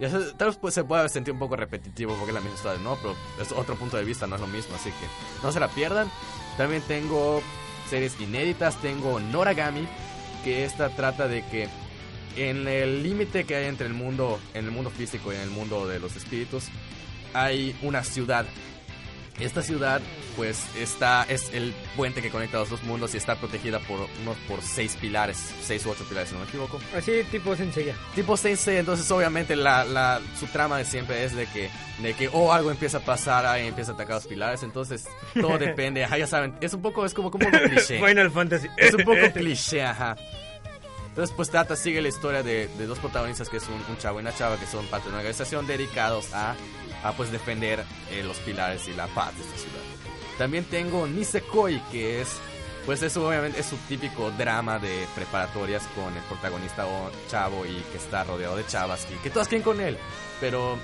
Ya 0.00 0.08
tal 0.36 0.48
vez 0.48 0.56
pues, 0.56 0.74
se 0.74 0.84
pueda 0.84 1.08
sentir 1.08 1.32
un 1.32 1.38
poco 1.38 1.54
repetitivo 1.54 2.14
porque 2.14 2.30
es 2.30 2.34
la 2.34 2.40
misma 2.40 2.56
historia, 2.56 2.80
¿no? 2.82 2.96
Pero 2.96 3.14
es 3.40 3.52
otro 3.52 3.76
punto 3.76 3.96
de 3.96 4.04
vista, 4.04 4.26
no 4.26 4.34
es 4.34 4.40
lo 4.40 4.46
mismo, 4.46 4.74
así 4.74 4.90
que 4.90 5.06
no 5.42 5.52
se 5.52 5.60
la 5.60 5.68
pierdan. 5.68 6.10
También 6.56 6.82
tengo 6.82 7.42
series 7.88 8.18
inéditas, 8.20 8.80
tengo 8.80 9.20
Noragami, 9.20 9.86
que 10.44 10.64
esta 10.64 10.90
trata 10.90 11.26
de 11.26 11.42
que 11.46 11.68
en 12.36 12.68
el 12.68 13.02
límite 13.02 13.44
que 13.44 13.56
hay 13.56 13.66
entre 13.66 13.86
el 13.86 13.94
mundo, 13.94 14.38
en 14.52 14.66
el 14.66 14.70
mundo 14.70 14.90
físico 14.90 15.32
y 15.32 15.36
en 15.36 15.42
el 15.42 15.50
mundo 15.50 15.86
de 15.88 15.98
los 15.98 16.14
espíritus, 16.16 16.66
hay 17.32 17.74
una 17.82 18.04
ciudad 18.04 18.44
esta 19.40 19.62
ciudad, 19.62 20.00
pues, 20.36 20.64
está, 20.76 21.24
es 21.28 21.52
el 21.52 21.74
puente 21.96 22.22
que 22.22 22.30
conecta 22.30 22.58
los 22.58 22.70
dos 22.70 22.82
mundos 22.84 23.14
y 23.14 23.16
está 23.16 23.34
protegida 23.36 23.80
por 23.80 24.06
unos 24.22 24.36
por 24.48 24.62
seis 24.62 24.96
pilares, 25.00 25.52
seis 25.62 25.84
u 25.86 25.90
ocho 25.90 26.04
pilares, 26.04 26.28
si 26.28 26.34
no 26.34 26.42
me 26.42 26.46
equivoco. 26.46 26.80
Así 26.96 27.24
tipo 27.30 27.56
sencilla. 27.56 27.94
Tipo 28.14 28.36
Sensei, 28.36 28.76
entonces 28.76 29.10
obviamente 29.10 29.56
la, 29.56 29.84
la, 29.84 30.20
su 30.38 30.46
trama 30.46 30.78
de 30.78 30.84
siempre 30.84 31.24
es 31.24 31.34
de 31.34 31.46
que, 31.46 31.68
de 31.98 32.14
que, 32.14 32.28
oh, 32.32 32.52
algo 32.52 32.70
empieza 32.70 32.98
a 32.98 33.00
pasar, 33.00 33.44
alguien 33.44 33.68
empieza 33.68 33.92
a 33.92 33.94
atacar 33.94 34.16
los 34.16 34.26
pilares, 34.26 34.62
entonces 34.62 35.06
todo 35.40 35.58
depende, 35.58 36.04
ajá, 36.04 36.18
ya 36.18 36.26
saben, 36.26 36.54
es 36.60 36.72
un 36.74 36.82
poco, 36.82 37.04
es 37.04 37.12
como, 37.12 37.30
como 37.30 37.46
un 37.46 37.52
cliché. 37.70 37.98
Final 37.98 38.30
Fantasy. 38.30 38.68
Es 38.76 38.94
un 38.94 39.04
poco 39.04 39.20
cliché, 39.34 39.82
ajá. 39.82 40.16
Entonces, 41.08 41.32
pues 41.36 41.48
trata, 41.48 41.76
sigue 41.76 42.02
la 42.02 42.08
historia 42.08 42.42
de, 42.42 42.68
de 42.76 42.86
dos 42.86 42.98
protagonistas, 42.98 43.48
que 43.48 43.58
es 43.58 43.68
un, 43.68 43.80
un 43.88 43.98
chavo 43.98 44.18
y 44.18 44.22
una 44.22 44.34
chava, 44.34 44.58
que 44.58 44.66
son 44.66 44.84
parte 44.86 45.04
de 45.04 45.10
una 45.10 45.18
organización 45.18 45.64
dedicados 45.64 46.34
a, 46.34 46.56
a 47.04 47.12
pues 47.12 47.30
defender 47.30 47.84
eh, 48.10 48.22
los 48.24 48.38
pilares 48.38 48.88
y 48.88 48.94
la 48.94 49.06
paz 49.08 49.36
de 49.36 49.42
esta 49.44 49.56
ciudad. 49.58 49.82
También 50.38 50.64
tengo 50.64 51.06
Nisekoi, 51.06 51.80
que 51.92 52.20
es, 52.22 52.36
pues 52.86 53.02
eso 53.02 53.28
obviamente 53.28 53.60
es 53.60 53.66
su 53.66 53.76
típico 53.88 54.30
drama 54.32 54.78
de 54.80 55.06
preparatorias 55.14 55.86
con 55.94 56.12
el 56.16 56.22
protagonista 56.24 56.86
o 56.86 57.10
chavo 57.28 57.64
y 57.66 57.74
que 57.92 57.98
está 57.98 58.24
rodeado 58.24 58.56
de 58.56 58.66
chavas 58.66 59.06
y 59.14 59.14
que 59.22 59.30
todas 59.30 59.46
quieren 59.48 59.62
con 59.62 59.80
él. 59.80 59.96
Pero 60.40 60.76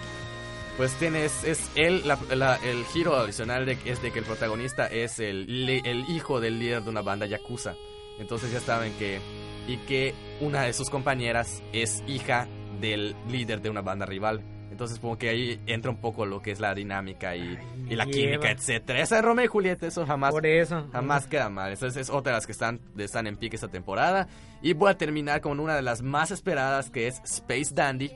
pues 0.76 0.92
tienes, 0.94 1.42
es 1.44 1.68
él, 1.74 2.02
la- 2.06 2.18
la- 2.34 2.56
el 2.62 2.84
giro 2.86 3.16
adicional 3.16 3.66
de, 3.66 3.76
es 3.84 4.00
de 4.00 4.12
que 4.12 4.20
el 4.20 4.24
protagonista 4.24 4.86
es 4.86 5.18
el, 5.18 5.68
el 5.84 6.08
hijo 6.08 6.40
del 6.40 6.58
líder 6.60 6.82
de 6.84 6.90
una 6.90 7.02
banda 7.02 7.26
yakuza. 7.26 7.74
Entonces 8.18 8.52
ya 8.52 8.60
saben 8.60 8.92
que, 8.98 9.20
y 9.66 9.78
que 9.78 10.14
una 10.40 10.62
de 10.62 10.72
sus 10.72 10.88
compañeras 10.90 11.62
es 11.72 12.02
hija 12.06 12.46
del 12.80 13.16
líder 13.28 13.60
de 13.62 13.68
una 13.70 13.82
banda 13.82 14.06
rival. 14.06 14.42
Entonces 14.70 14.98
como 15.00 15.18
que 15.18 15.28
ahí 15.28 15.60
entra 15.66 15.90
un 15.90 16.00
poco 16.00 16.24
lo 16.26 16.40
que 16.40 16.52
es 16.52 16.60
la 16.60 16.74
dinámica 16.74 17.34
y, 17.36 17.58
y 17.88 17.96
la 17.96 18.04
lleva. 18.04 18.10
química, 18.10 18.50
etcétera. 18.50 19.00
Esa 19.00 19.18
es 19.18 19.24
Romeo 19.24 19.44
y 19.44 19.48
Julieta, 19.48 19.86
eso 19.86 20.06
jamás, 20.06 20.30
Por 20.32 20.46
eso. 20.46 20.86
Jamás 20.92 21.26
queda 21.26 21.48
mal. 21.50 21.72
Esa 21.72 21.88
es, 21.88 22.08
otra 22.10 22.32
de 22.32 22.36
las 22.38 22.46
que 22.46 22.52
están, 22.52 22.80
están 22.98 23.26
en 23.26 23.36
pique 23.36 23.56
esta 23.56 23.68
temporada. 23.68 24.28
Y 24.62 24.72
voy 24.74 24.90
a 24.90 24.96
terminar 24.96 25.40
con 25.40 25.58
una 25.60 25.74
de 25.74 25.82
las 25.82 26.02
más 26.02 26.30
esperadas 26.30 26.90
que 26.90 27.08
es 27.08 27.20
Space 27.24 27.74
Dandy. 27.74 28.10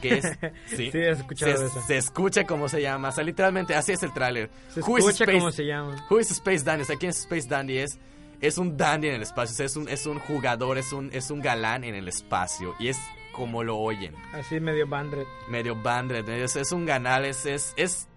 Que 0.00 0.18
es. 0.18 0.24
Sí, 0.66 0.90
Sí, 0.90 0.98
has 1.04 1.18
escuchado 1.20 1.52
se, 1.56 1.62
de 1.62 1.66
eso. 1.68 1.82
se 1.86 1.96
escucha 1.98 2.44
como 2.44 2.68
se 2.68 2.80
llama. 2.82 3.10
O 3.10 3.12
sea, 3.12 3.22
literalmente 3.24 3.74
así 3.74 3.92
es 3.92 4.02
el 4.02 4.12
tráiler. 4.12 4.50
Se 4.70 4.80
escucha 4.80 5.10
Space- 5.10 5.32
cómo 5.38 5.52
se 5.52 5.66
llama. 5.66 6.06
Who 6.10 6.18
is 6.20 6.30
Space 6.30 6.64
Dandy? 6.64 6.82
O 6.82 6.86
sea, 6.86 6.96
¿quién 6.96 7.10
es 7.10 7.18
Space 7.20 7.46
Dandy? 7.48 7.78
Es, 7.78 7.98
es 8.40 8.58
un 8.58 8.76
dandy 8.76 9.08
en 9.08 9.14
el 9.14 9.22
espacio. 9.22 9.52
O 9.52 9.56
sea, 9.56 9.66
es 9.66 9.76
un, 9.76 9.88
es 9.88 10.06
un 10.06 10.18
jugador, 10.18 10.78
es 10.78 10.92
un, 10.92 11.10
es 11.12 11.30
un 11.30 11.40
galán 11.42 11.84
en 11.84 11.94
el 11.94 12.08
espacio. 12.08 12.74
Y 12.80 12.88
es 12.88 12.98
como 13.32 13.62
lo 13.64 13.78
oyen. 13.78 14.14
Así 14.32 14.60
medio 14.60 14.86
bandred. 14.86 15.26
Medio 15.48 15.74
bandred. 15.74 16.28
Es, 16.28 16.56
es 16.56 16.72
un 16.72 16.86
ganal, 16.86 17.24
es, 17.24 17.46
es, 17.46 17.74
es... 17.76 18.08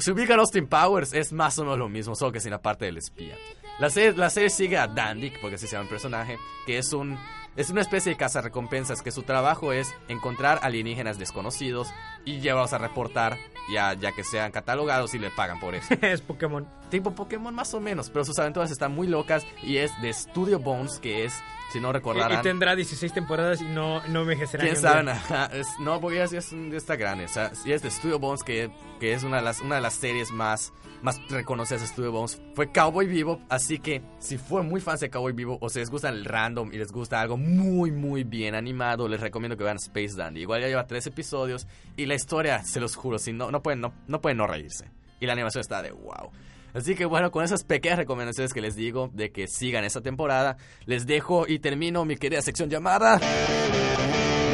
Si 0.00 0.10
ubican 0.10 0.40
Austin 0.40 0.66
Powers, 0.66 1.12
es 1.12 1.32
más 1.32 1.58
o 1.58 1.62
menos 1.62 1.78
lo 1.78 1.88
mismo, 1.88 2.14
solo 2.14 2.32
que 2.32 2.40
sin 2.40 2.50
la 2.50 2.60
parte 2.60 2.86
del 2.86 2.96
espía. 2.96 3.36
La 3.78 3.90
serie, 3.90 4.12
la 4.12 4.30
serie 4.30 4.50
sigue 4.50 4.76
a 4.76 4.88
Dandy, 4.88 5.32
porque 5.40 5.56
así 5.56 5.66
se 5.66 5.72
llama 5.72 5.84
el 5.84 5.90
personaje, 5.90 6.38
que 6.66 6.78
es 6.78 6.92
un... 6.92 7.18
Es 7.56 7.70
una 7.70 7.80
especie 7.80 8.12
de 8.12 8.18
cazarrecompensas 8.18 9.00
que 9.02 9.10
su 9.10 9.22
trabajo 9.22 9.72
es 9.72 9.94
encontrar 10.08 10.58
alienígenas 10.62 11.18
desconocidos 11.18 11.88
y 12.26 12.40
llevarlos 12.40 12.74
a 12.74 12.78
reportar 12.78 13.38
ya, 13.72 13.94
ya 13.94 14.12
que 14.12 14.24
sean 14.24 14.52
catalogados 14.52 15.14
y 15.14 15.18
le 15.18 15.30
pagan 15.30 15.58
por 15.60 15.74
eso. 15.74 15.94
es 16.02 16.20
Pokémon. 16.20 16.66
tipo 16.90 17.14
Pokémon 17.14 17.54
más 17.54 17.72
o 17.74 17.80
menos, 17.80 18.10
pero 18.10 18.24
sus 18.24 18.38
aventuras 18.38 18.70
están 18.70 18.92
muy 18.94 19.06
locas 19.06 19.44
y 19.62 19.78
es 19.78 19.90
de 20.02 20.12
Studio 20.12 20.58
Bones, 20.58 20.98
que 20.98 21.24
es, 21.24 21.34
si 21.72 21.80
no 21.80 21.88
Y, 21.88 21.90
y 21.90 21.92
recordarán... 21.94 22.42
tendrá 22.42 22.76
16 22.76 23.12
temporadas 23.12 23.60
y 23.60 23.64
no, 23.64 24.00
no 24.08 24.22
envejecerá. 24.22 24.64
¿Quién 24.64 24.76
sabe? 24.76 25.12
es- 25.52 25.78
no, 25.80 26.00
porque 26.00 26.18
ya, 26.18 26.24
es, 26.24 26.30
ya 26.50 26.76
está 26.76 26.96
grande. 26.96 27.24
O 27.24 27.28
sea, 27.28 27.52
es 27.64 27.82
de 27.82 27.90
Studio 27.90 28.18
Bones, 28.18 28.42
que, 28.42 28.70
que 29.00 29.12
es 29.12 29.22
una 29.24 29.36
de, 29.38 29.42
las, 29.42 29.60
una 29.60 29.76
de 29.76 29.80
las 29.80 29.94
series 29.94 30.30
más, 30.30 30.72
más 31.02 31.20
reconocidas 31.28 31.82
de 31.82 31.86
Studio 31.88 32.12
Bones. 32.12 32.40
Fue 32.54 32.70
Cowboy 32.72 33.06
Vivo, 33.06 33.40
así 33.48 33.78
que 33.78 34.02
si 34.18 34.38
fue 34.38 34.62
muy 34.62 34.80
fans 34.80 35.00
de 35.00 35.10
Cowboy 35.10 35.32
Vivo 35.32 35.58
o 35.60 35.68
si 35.68 35.78
les 35.78 35.90
gusta 35.90 36.08
el 36.08 36.24
random 36.24 36.72
y 36.72 36.78
les 36.78 36.92
gusta 36.92 37.20
algo 37.20 37.36
muy, 37.36 37.90
muy 37.90 38.24
bien 38.24 38.54
animado. 38.54 39.08
Les 39.08 39.20
recomiendo 39.20 39.56
que 39.56 39.64
vean 39.64 39.76
Space 39.76 40.16
Dandy. 40.16 40.42
Igual 40.42 40.62
ya 40.62 40.68
lleva 40.68 40.86
tres 40.86 41.06
episodios 41.06 41.66
y 41.96 42.06
la 42.06 42.14
historia, 42.14 42.62
se 42.64 42.80
los 42.80 42.96
juro, 42.96 43.18
si 43.18 43.32
no, 43.32 43.50
no, 43.50 43.62
pueden, 43.62 43.80
no, 43.80 43.92
no 44.06 44.20
pueden 44.20 44.38
no 44.38 44.46
reírse. 44.46 44.90
Y 45.20 45.26
la 45.26 45.32
animación 45.32 45.60
está 45.60 45.82
de 45.82 45.92
wow. 45.92 46.30
Así 46.74 46.94
que 46.94 47.06
bueno, 47.06 47.30
con 47.30 47.42
esas 47.42 47.64
pequeñas 47.64 47.98
recomendaciones 47.98 48.52
que 48.52 48.60
les 48.60 48.76
digo 48.76 49.10
de 49.14 49.32
que 49.32 49.46
sigan 49.46 49.84
esta 49.84 50.02
temporada, 50.02 50.58
les 50.84 51.06
dejo 51.06 51.46
y 51.48 51.58
termino 51.58 52.04
mi 52.04 52.16
querida 52.16 52.42
sección 52.42 52.68
llamada 52.68 53.18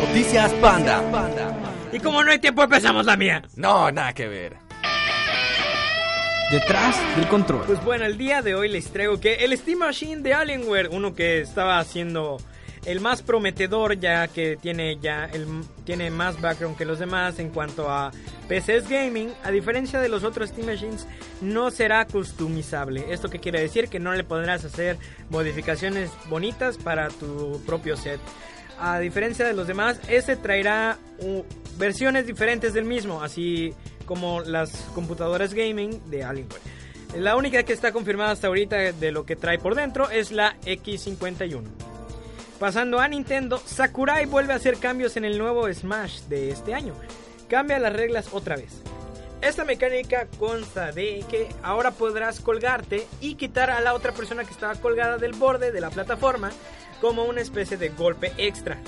Noticias 0.07 0.53
Panda. 0.55 1.03
Y 1.93 1.99
como 1.99 2.23
no 2.23 2.31
hay 2.31 2.39
tiempo, 2.39 2.63
empezamos 2.63 3.07
la 3.07 3.17
mía. 3.17 3.43
No, 3.57 3.91
nada 3.91 4.13
que 4.13 4.29
ver. 4.29 4.57
Detrás 6.51 7.17
del 7.17 7.29
control. 7.29 7.65
Pues 7.67 7.83
bueno, 7.85 8.05
el 8.05 8.19
día 8.19 8.43
de 8.43 8.55
hoy 8.55 8.69
les 8.69 8.91
traigo 8.91 9.19
que 9.19 9.37
el 9.37 9.57
Steam 9.57 9.79
Machine 9.79 10.23
de 10.23 10.35
Alienware, 10.35 10.89
uno 10.91 11.15
que 11.15 11.41
estaba 11.41 11.79
haciendo 11.79 12.39
el 12.85 13.01
más 13.01 13.23
prometedor 13.23 13.99
ya 13.99 14.27
que 14.29 14.57
tiene 14.57 14.99
ya 15.01 15.27
el, 15.27 15.47
tiene 15.85 16.11
más 16.11 16.41
background 16.41 16.77
que 16.77 16.85
los 16.85 16.99
demás 16.99 17.39
en 17.39 17.51
cuanto 17.51 17.89
a 17.89 18.11
PCs 18.49 18.89
gaming, 18.89 19.33
a 19.45 19.51
diferencia 19.51 20.01
de 20.01 20.09
los 20.09 20.25
otros 20.25 20.51
Steam 20.51 20.67
Machines, 20.67 21.07
no 21.41 21.71
será 21.71 22.07
customizable. 22.07 23.13
¿Esto 23.13 23.31
qué 23.31 23.39
quiere 23.39 23.61
decir? 23.61 23.89
Que 23.89 24.01
no 24.01 24.13
le 24.13 24.25
podrás 24.25 24.65
hacer 24.65 24.99
modificaciones 25.31 26.11
bonitas 26.29 26.77
para 26.77 27.09
tu 27.09 27.63
propio 27.65 27.97
set. 27.97 28.21
A 28.79 28.99
diferencia 28.99 29.47
de 29.47 29.53
los 29.53 29.69
demás, 29.69 30.01
este 30.09 30.35
traerá 30.37 30.99
uh, 31.21 31.43
versiones 31.79 32.27
diferentes 32.27 32.75
del 32.75 32.85
mismo, 32.85 33.23
así 33.23 33.75
como 34.03 34.41
las 34.41 34.71
computadoras 34.95 35.55
gaming 35.55 36.11
de 36.11 36.25
Alienware. 36.25 36.61
La 37.17 37.37
única 37.37 37.63
que 37.63 37.73
está 37.73 37.93
confirmada 37.93 38.31
hasta 38.31 38.47
ahorita 38.47 38.93
de 38.93 39.13
lo 39.13 39.27
que 39.27 39.37
trae 39.37 39.59
por 39.59 39.75
dentro 39.75 40.11
es 40.11 40.33
la 40.33 40.59
X51. 40.61 41.63
Pasando 42.59 43.01
a 43.01 43.09
Nintendo, 43.09 43.59
Sakurai 43.59 44.25
vuelve 44.27 44.53
a 44.53 44.57
hacer 44.57 44.79
cambios 44.79 45.17
en 45.17 45.25
el 45.25 45.37
nuevo 45.37 45.71
Smash 45.73 46.23
de 46.23 46.51
este 46.51 46.75
año. 46.75 46.95
Cambia 47.49 47.79
las 47.79 47.93
reglas 47.93 48.29
otra 48.33 48.57
vez. 48.57 48.83
Esta 49.43 49.65
mecánica 49.65 50.29
consta 50.39 50.93
de 50.93 51.25
que 51.29 51.49
ahora 51.65 51.91
podrás 51.91 52.41
colgarte 52.41 53.07
y 53.21 53.35
quitar 53.35 53.71
a 53.71 53.81
la 53.81 53.93
otra 53.93 54.13
persona 54.13 54.45
que 54.45 54.53
estaba 54.53 54.77
colgada 54.77 55.19
del 55.19 55.33
borde 55.33 55.73
de 55.73 55.81
la 55.81 55.91
plataforma 55.91 56.53
como 57.01 57.25
una 57.25 57.41
especie 57.41 57.77
de 57.77 57.89
golpe 57.89 58.33
extra. 58.39 58.79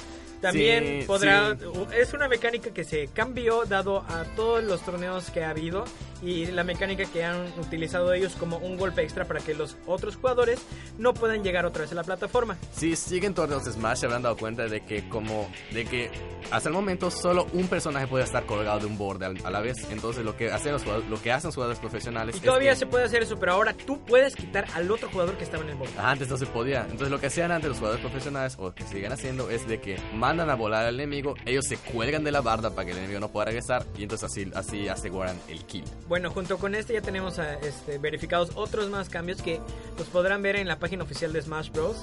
También 0.44 1.00
Sí, 1.00 1.06
podrá. 1.06 1.56
sí. 1.58 1.64
Es 1.98 2.12
una 2.12 2.28
mecánica 2.28 2.70
que 2.70 2.84
se 2.84 3.08
cambió 3.08 3.64
dado 3.64 3.98
a 4.08 4.24
todos 4.36 4.62
los 4.62 4.80
torneos 4.82 5.30
que 5.30 5.42
ha 5.42 5.50
habido 5.50 5.84
y 6.22 6.46
la 6.46 6.64
mecánica 6.64 7.04
que 7.06 7.24
han 7.24 7.46
utilizado 7.58 8.12
ellos 8.12 8.34
como 8.38 8.58
un 8.58 8.76
golpe 8.76 9.02
extra 9.02 9.24
para 9.26 9.40
que 9.40 9.54
los 9.54 9.76
otros 9.86 10.16
jugadores 10.16 10.60
no 10.98 11.12
puedan 11.14 11.42
llegar 11.42 11.64
otra 11.66 11.82
vez 11.82 11.92
a 11.92 11.94
la 11.94 12.04
plataforma. 12.04 12.56
Si 12.72 12.94
siguen 12.96 13.34
torneos 13.34 13.64
de 13.64 13.72
Smash 13.72 13.98
se 13.98 14.06
habrán 14.06 14.22
dado 14.22 14.36
cuenta 14.36 14.66
de 14.66 14.80
que 14.82 15.08
como 15.08 15.50
de 15.72 15.84
que 15.84 16.10
hasta 16.50 16.68
el 16.68 16.74
momento 16.74 17.10
solo 17.10 17.46
un 17.52 17.68
personaje 17.68 18.06
puede 18.06 18.24
estar 18.24 18.44
colgado 18.46 18.80
de 18.80 18.86
un 18.86 18.98
borde 18.98 19.26
a 19.44 19.50
la 19.50 19.60
vez. 19.60 19.76
Entonces 19.90 20.24
lo 20.24 20.36
que 20.36 20.50
hacen 20.50 20.72
los 20.72 20.82
jugadores, 20.82 21.08
lo 21.10 21.20
que 21.20 21.32
hacen 21.32 21.48
los 21.48 21.54
jugadores 21.54 21.78
profesionales 21.80 22.34
Y 22.34 22.38
es 22.38 22.44
todavía 22.44 22.70
que- 22.72 22.76
se 22.76 22.86
puede 22.86 23.04
hacer 23.04 23.22
eso, 23.22 23.36
pero 23.38 23.52
ahora 23.52 23.74
tú 23.74 24.02
puedes 24.04 24.36
quitar 24.36 24.66
al 24.74 24.90
otro 24.90 25.08
jugador 25.10 25.36
que 25.36 25.44
estaba 25.44 25.62
en 25.64 25.70
el 25.70 25.76
borde. 25.76 25.92
Antes 25.98 26.28
no 26.28 26.36
se 26.36 26.46
podía. 26.46 26.82
Entonces 26.82 27.10
lo 27.10 27.18
que 27.18 27.26
hacían 27.26 27.50
antes 27.50 27.68
los 27.68 27.78
jugadores 27.78 28.02
profesionales, 28.04 28.56
o 28.58 28.72
que 28.74 28.84
siguen 28.84 29.12
haciendo, 29.12 29.50
es 29.50 29.66
de 29.68 29.80
que 29.80 29.96
mandan 30.34 30.50
a 30.50 30.54
volar 30.56 30.84
al 30.86 30.94
enemigo, 30.94 31.34
ellos 31.46 31.64
se 31.68 31.76
cuelgan 31.76 32.24
de 32.24 32.32
la 32.32 32.40
barda 32.40 32.70
para 32.70 32.86
que 32.86 32.92
el 32.92 32.98
enemigo 32.98 33.20
no 33.20 33.28
pueda 33.28 33.46
regresar, 33.46 33.84
y 33.96 34.02
entonces 34.02 34.30
así, 34.30 34.50
así 34.54 34.88
aseguran 34.88 35.38
el 35.48 35.64
kill. 35.64 35.84
Bueno, 36.08 36.30
junto 36.30 36.58
con 36.58 36.74
este 36.74 36.92
ya 36.92 37.00
tenemos 37.02 37.38
ah, 37.38 37.54
este, 37.62 37.98
verificados 37.98 38.50
otros 38.54 38.90
más 38.90 39.08
cambios 39.08 39.40
que 39.42 39.60
los 39.98 40.08
podrán 40.08 40.42
ver 40.42 40.56
en 40.56 40.66
la 40.68 40.78
página 40.78 41.04
oficial 41.04 41.32
de 41.32 41.40
Smash 41.42 41.70
Bros. 41.70 41.96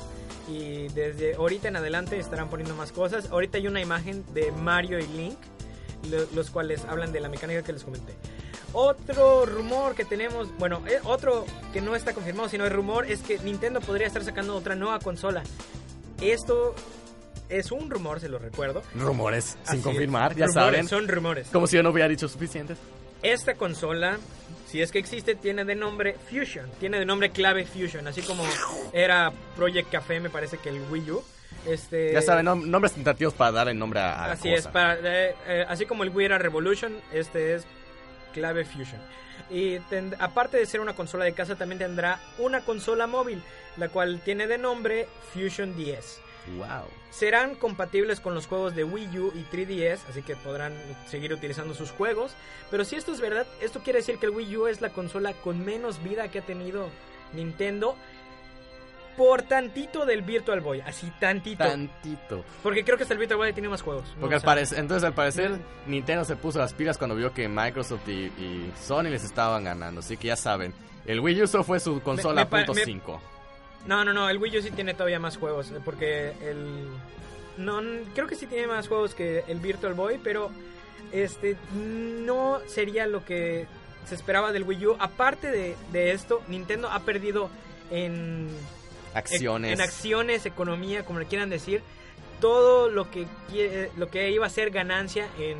Y 0.50 0.88
desde 0.89 1.35
ahorita 1.35 1.67
en 1.67 1.75
adelante 1.75 2.17
estarán 2.17 2.50
poniendo 2.50 2.75
más 2.75 2.91
cosas. 2.91 3.29
Ahorita 3.31 3.57
hay 3.57 3.67
una 3.67 3.79
imagen 3.79 4.25
de 4.33 4.51
Mario 4.51 5.00
y 5.00 5.07
Link, 5.07 5.38
lo- 6.09 6.25
los 6.33 6.50
cuales 6.50 6.83
hablan 6.85 7.11
de 7.13 7.19
la 7.19 7.29
mecánica 7.29 7.61
que 7.61 7.71
les 7.73 7.83
comenté. 7.83 8.13
Otro 8.73 9.45
rumor 9.45 9.93
que 9.95 10.03
tenemos, 10.03 10.47
bueno, 10.57 10.81
eh, 10.88 11.00
otro 11.03 11.45
que 11.73 11.79
no 11.81 11.95
está 11.95 12.13
confirmado, 12.13 12.50
sino 12.50 12.65
es 12.65 12.71
rumor, 12.71 13.05
es 13.09 13.21
que 13.21 13.38
Nintendo 13.39 13.81
podría 13.81 14.07
estar 14.07 14.23
sacando 14.23 14.55
otra 14.55 14.75
nueva 14.75 15.00
consola. 15.00 15.43
Esto 16.21 16.73
es 17.51 17.72
un 17.72 17.89
rumor, 17.89 18.20
se 18.20 18.29
lo 18.29 18.39
recuerdo. 18.39 18.81
Rumores, 18.96 19.58
Así 19.63 19.72
sin 19.72 19.79
es. 19.79 19.84
confirmar, 19.86 20.36
ya 20.36 20.46
Rumores, 20.48 20.53
saben. 20.53 20.88
Son 20.88 21.08
rumores. 21.08 21.48
Como 21.51 21.67
si 21.67 21.75
yo 21.77 21.84
no 21.84 21.89
hubiera 21.91 22.08
dicho 22.10 22.27
suficiente. 22.27 22.75
Esta 23.22 23.53
consola, 23.55 24.17
si 24.67 24.81
es 24.81 24.91
que 24.91 24.98
existe, 25.00 25.36
tiene 25.36 25.63
de 25.65 25.75
nombre 25.75 26.15
Fusion. 26.29 26.70
Tiene 26.79 26.98
de 27.00 27.05
nombre 27.05 27.29
clave 27.29 27.65
Fusion. 27.65 28.08
Así 28.08 28.22
como 28.24 28.43
era 28.93 29.31
Project 29.55 29.91
Café, 29.91 30.20
me 30.20 30.29
parece 30.29 30.58
que 30.58 30.70
el 30.70 30.81
Wii 30.89 31.12
U. 31.12 31.24
Este, 31.67 32.13
Ya 32.13 32.22
saben, 32.24 32.48
nom- 32.48 32.63
nombres 32.65 32.93
tentativos 32.93 33.34
para 33.36 33.51
dar 33.51 33.67
el 33.70 33.77
nombre 33.77 34.00
a, 34.00 34.13
a 34.25 34.31
Así 34.31 34.50
cosa. 34.50 34.55
es. 34.55 34.67
Para, 34.67 34.96
eh, 34.96 35.36
eh, 35.48 35.65
así 35.70 35.86
como 35.86 36.03
el 36.03 36.10
Wii 36.10 36.25
era 36.25 36.38
Revolution, 36.39 36.93
este 37.13 37.53
es 37.55 37.65
clave 38.34 38.65
Fusion. 38.65 39.00
Y 39.51 39.77
ten- 39.81 40.15
aparte 40.17 40.58
de 40.58 40.65
ser 40.65 40.79
una 40.79 40.96
consola 40.96 41.25
de 41.25 41.34
casa, 41.34 41.55
también 41.55 41.77
tendrá 41.77 42.20
una 42.39 42.62
consola 42.62 43.05
móvil, 43.05 43.43
la 43.77 43.89
cual 43.89 44.22
tiene 44.25 44.48
de 44.48 44.58
nombre 44.58 45.08
Fusion 45.34 45.75
10. 45.77 46.20
Wow. 46.57 46.86
Serán 47.12 47.55
compatibles 47.55 48.19
con 48.19 48.33
los 48.33 48.48
juegos 48.48 48.75
de 48.75 48.83
Wii 48.83 49.19
U 49.19 49.31
y 49.36 49.43
3DS, 49.55 50.00
así 50.10 50.21
que 50.21 50.36
podrán 50.36 50.74
seguir 51.07 51.33
utilizando 51.33 51.74
sus 51.74 51.91
juegos. 51.91 52.33
Pero 52.69 52.83
si 52.86 52.95
esto 52.95 53.12
es 53.12 53.19
verdad, 53.21 53.45
esto 53.62 53.81
quiere 53.81 54.00
decir 54.00 54.17
que 54.17 54.25
el 54.27 54.31
Wii 54.31 54.57
U 54.57 54.67
es 54.67 54.81
la 54.81 54.89
consola 54.89 55.33
con 55.33 55.63
menos 55.63 56.01
vida 56.03 56.29
que 56.29 56.39
ha 56.39 56.41
tenido 56.41 56.89
Nintendo. 57.33 57.95
Por 59.17 59.41
tantito 59.43 60.05
del 60.05 60.21
Virtual 60.21 60.62
Boy, 60.62 60.79
así 60.81 61.12
tantito. 61.19 61.65
Tantito. 61.65 62.45
Porque 62.63 62.83
creo 62.86 62.95
que 62.98 63.03
hasta 63.03 63.13
el 63.13 63.19
Virtual 63.19 63.38
Boy 63.38 63.53
tiene 63.53 63.67
más 63.67 63.81
juegos. 63.81 64.05
Porque 64.19 64.36
al 64.36 64.41
parecer, 64.41 64.79
entonces 64.79 65.03
al 65.05 65.13
parecer 65.13 65.60
Nintendo 65.86 66.24
se 66.24 66.38
puso 66.38 66.60
las 66.60 66.74
pilas 66.74 66.98
cuando 66.98 67.15
vio 67.15 67.33
que 67.33 67.48
Microsoft 67.50 68.07
y, 68.07 68.12
y 68.12 68.74
Sony 68.81 69.03
les 69.10 69.24
estaban 69.25 69.65
ganando. 69.65 70.00
Así 70.00 70.15
que 70.15 70.29
ya 70.29 70.38
saben, 70.38 70.74
el 71.05 71.19
Wii 71.19 71.43
U 71.43 71.63
fue 71.63 71.79
su 71.81 72.01
consola 72.01 72.45
me 72.45 72.50
punto 72.50 72.74
me- 72.74 72.86
5. 72.86 73.21
No, 73.85 74.05
no, 74.05 74.13
no, 74.13 74.29
el 74.29 74.38
Wii 74.38 74.59
U 74.59 74.61
sí 74.61 74.71
tiene 74.71 74.93
todavía 74.93 75.19
más 75.19 75.38
juegos. 75.38 75.71
eh, 75.71 75.79
Porque 75.83 76.33
el. 76.41 76.88
No, 77.57 77.81
creo 78.15 78.27
que 78.27 78.35
sí 78.35 78.45
tiene 78.47 78.67
más 78.67 78.88
juegos 78.88 79.13
que 79.15 79.43
el 79.47 79.59
Virtual 79.59 79.93
Boy, 79.93 80.19
pero. 80.23 80.51
Este. 81.11 81.57
No 81.73 82.61
sería 82.67 83.05
lo 83.07 83.25
que 83.25 83.67
se 84.07 84.15
esperaba 84.15 84.51
del 84.51 84.63
Wii 84.63 84.85
U. 84.88 84.95
Aparte 85.00 85.51
de, 85.51 85.75
de 85.91 86.11
esto, 86.11 86.41
Nintendo 86.47 86.89
ha 86.89 87.00
perdido 87.01 87.50
en. 87.89 88.47
Acciones. 89.13 89.73
En 89.73 89.81
acciones, 89.81 90.45
economía, 90.45 91.03
como 91.03 91.19
le 91.19 91.25
quieran 91.25 91.50
decir. 91.50 91.81
Todo 92.39 92.89
lo 92.89 93.11
que, 93.11 93.27
lo 93.97 94.09
que 94.09 94.31
iba 94.31 94.47
a 94.47 94.50
ser 94.50 94.71
ganancia 94.71 95.27
en 95.38 95.57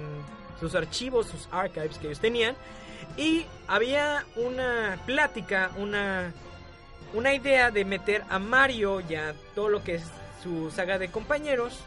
sus 0.60 0.74
archivos, 0.74 1.28
sus 1.28 1.48
archives 1.52 1.98
que 2.00 2.08
ellos 2.08 2.20
tenían. 2.20 2.56
Y 3.18 3.46
había 3.68 4.26
una 4.36 4.98
plática, 5.06 5.70
una, 5.78 6.34
una 7.14 7.34
idea 7.34 7.72
de 7.72 7.86
meter 7.86 8.24
a 8.30 8.40
Mario 8.40 9.02
y 9.02 9.16
a 9.16 9.34
todo 9.56 9.70
lo 9.70 9.84
que 9.84 9.96
es 9.96 10.04
su 10.44 10.72
saga 10.72 10.98
de 10.98 11.10
compañeros 11.10 11.80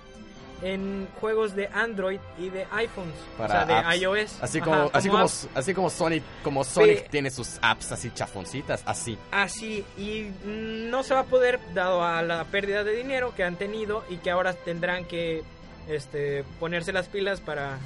en 0.62 1.08
juegos 1.20 1.54
de 1.56 1.68
Android 1.74 2.20
y 2.38 2.48
de 2.48 2.66
iPhones, 2.70 3.14
Para 3.36 3.64
o 3.64 3.66
sea, 3.66 3.66
de 3.66 3.74
apps. 3.74 3.96
iOS. 4.00 4.42
Así 4.42 4.58
Ajá, 4.58 4.64
como, 4.64 4.90
así 4.94 5.08
como, 5.08 5.22
apps. 5.22 5.48
así 5.54 5.74
como 5.74 5.90
Sonic, 5.90 6.22
como 6.42 6.64
Sonic 6.64 6.98
Sí. 7.02 7.04
tiene 7.10 7.30
sus 7.30 7.58
apps 7.60 7.92
así 7.92 8.10
chafoncitas, 8.14 8.82
así. 8.86 9.18
Así, 9.30 9.84
y 9.98 10.30
no 10.46 11.02
se 11.02 11.12
va 11.12 11.20
a 11.20 11.24
poder, 11.24 11.58
dado 11.74 12.02
a 12.04 12.22
la 12.22 12.44
pérdida 12.44 12.84
de 12.84 12.92
dinero 12.94 13.34
que 13.34 13.44
han 13.44 13.56
tenido 13.56 14.04
y 14.08 14.18
que 14.18 14.30
ahora 14.30 14.54
tendrán 14.54 15.04
que 15.04 15.42
este, 15.88 16.44
ponerse 16.60 16.92
las 16.92 17.08
pilas 17.08 17.40
para 17.40 17.78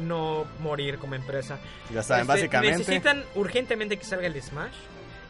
no 0.00 0.46
morir 0.60 0.98
como 0.98 1.14
empresa. 1.16 1.58
Ya 1.92 2.02
saben, 2.02 2.22
Este, 2.22 2.32
básicamente. 2.32 2.78
Necesitan 2.78 3.24
urgentemente 3.34 3.98
que 3.98 4.04
salga 4.04 4.28
el 4.28 4.40
Smash 4.40 4.72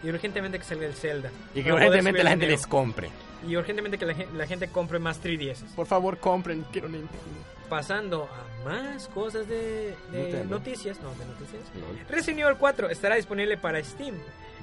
y 0.03 0.09
urgentemente 0.09 0.59
que 0.59 0.65
salga 0.65 0.87
el 0.87 0.95
Zelda. 0.95 1.31
Y 1.55 1.63
que 1.63 1.73
urgentemente 1.73 2.23
la 2.23 2.31
gente 2.31 2.47
les 2.47 2.67
compre. 2.67 3.11
Y 3.47 3.57
urgentemente 3.57 3.99
que 3.99 4.07
la, 4.07 4.15
la 4.35 4.47
gente 4.47 4.69
compre 4.69 4.99
más 4.99 5.23
3DS. 5.23 5.75
Por 5.75 5.87
favor, 5.87 6.19
compren. 6.19 6.65
Quiero 6.73 6.89
Nintendo. 6.89 7.19
Pasando 7.69 8.25
a 8.25 8.65
más 8.69 9.09
cosas 9.09 9.47
de, 9.47 9.95
de 10.11 10.45
noticias, 10.47 10.99
no, 11.01 11.11
de 11.15 11.27
noticias. 11.27 11.63
Lol. 11.79 11.99
Resident 12.09 12.41
Evil 12.41 12.57
4 12.59 12.89
estará 12.91 13.17
disponible 13.17 13.59
para 13.59 13.83
Steam 13.85 14.15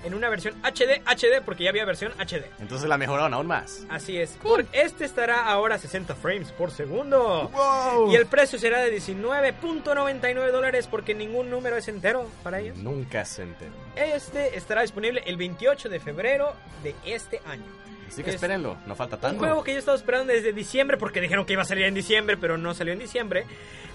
en 0.03 0.13
una 0.13 0.29
versión 0.29 0.53
HD, 0.63 1.01
HD, 1.05 1.41
porque 1.43 1.63
ya 1.63 1.71
había 1.71 1.85
versión 1.85 2.11
HD. 2.13 2.45
Entonces 2.59 2.87
la 2.87 2.97
mejoraron 2.97 3.33
aún 3.33 3.47
más. 3.47 3.85
Así 3.89 4.17
es. 4.17 4.31
Por 4.41 4.65
este 4.71 5.05
estará 5.05 5.45
ahora 5.47 5.75
a 5.75 5.79
60 5.79 6.15
frames 6.15 6.51
por 6.51 6.71
segundo. 6.71 7.49
¡Wow! 7.49 8.11
Y 8.11 8.15
el 8.15 8.27
precio 8.27 8.59
será 8.59 8.79
de 8.79 8.95
19.99 8.95 10.51
dólares 10.51 10.87
porque 10.87 11.15
ningún 11.15 11.49
número 11.49 11.77
es 11.77 11.87
entero 11.87 12.27
para 12.43 12.59
ellos. 12.59 12.77
Nunca 12.77 13.25
se 13.25 13.43
enteró. 13.43 13.71
Este 13.95 14.57
estará 14.57 14.81
disponible 14.81 15.23
el 15.25 15.37
28 15.37 15.89
de 15.89 15.99
febrero 15.99 16.53
de 16.83 16.95
este 17.05 17.41
año. 17.45 17.65
Así 18.07 18.23
que 18.23 18.29
Es 18.29 18.35
espérenlo, 18.35 18.77
no 18.85 18.95
falta 18.95 19.15
Un 19.15 19.21
tanto. 19.21 19.39
juego 19.39 19.63
que 19.63 19.71
yo 19.71 19.77
he 19.77 19.79
estado 19.79 19.97
esperando 19.97 20.31
desde 20.31 20.53
diciembre 20.53 20.97
porque 20.97 21.21
dijeron 21.21 21.45
que 21.45 21.53
iba 21.53 21.63
a 21.63 21.65
salir 21.65 21.85
en 21.85 21.93
diciembre, 21.93 22.37
pero 22.37 22.57
no 22.57 22.73
salió 22.73 22.93
en 22.93 22.99
diciembre. 22.99 23.45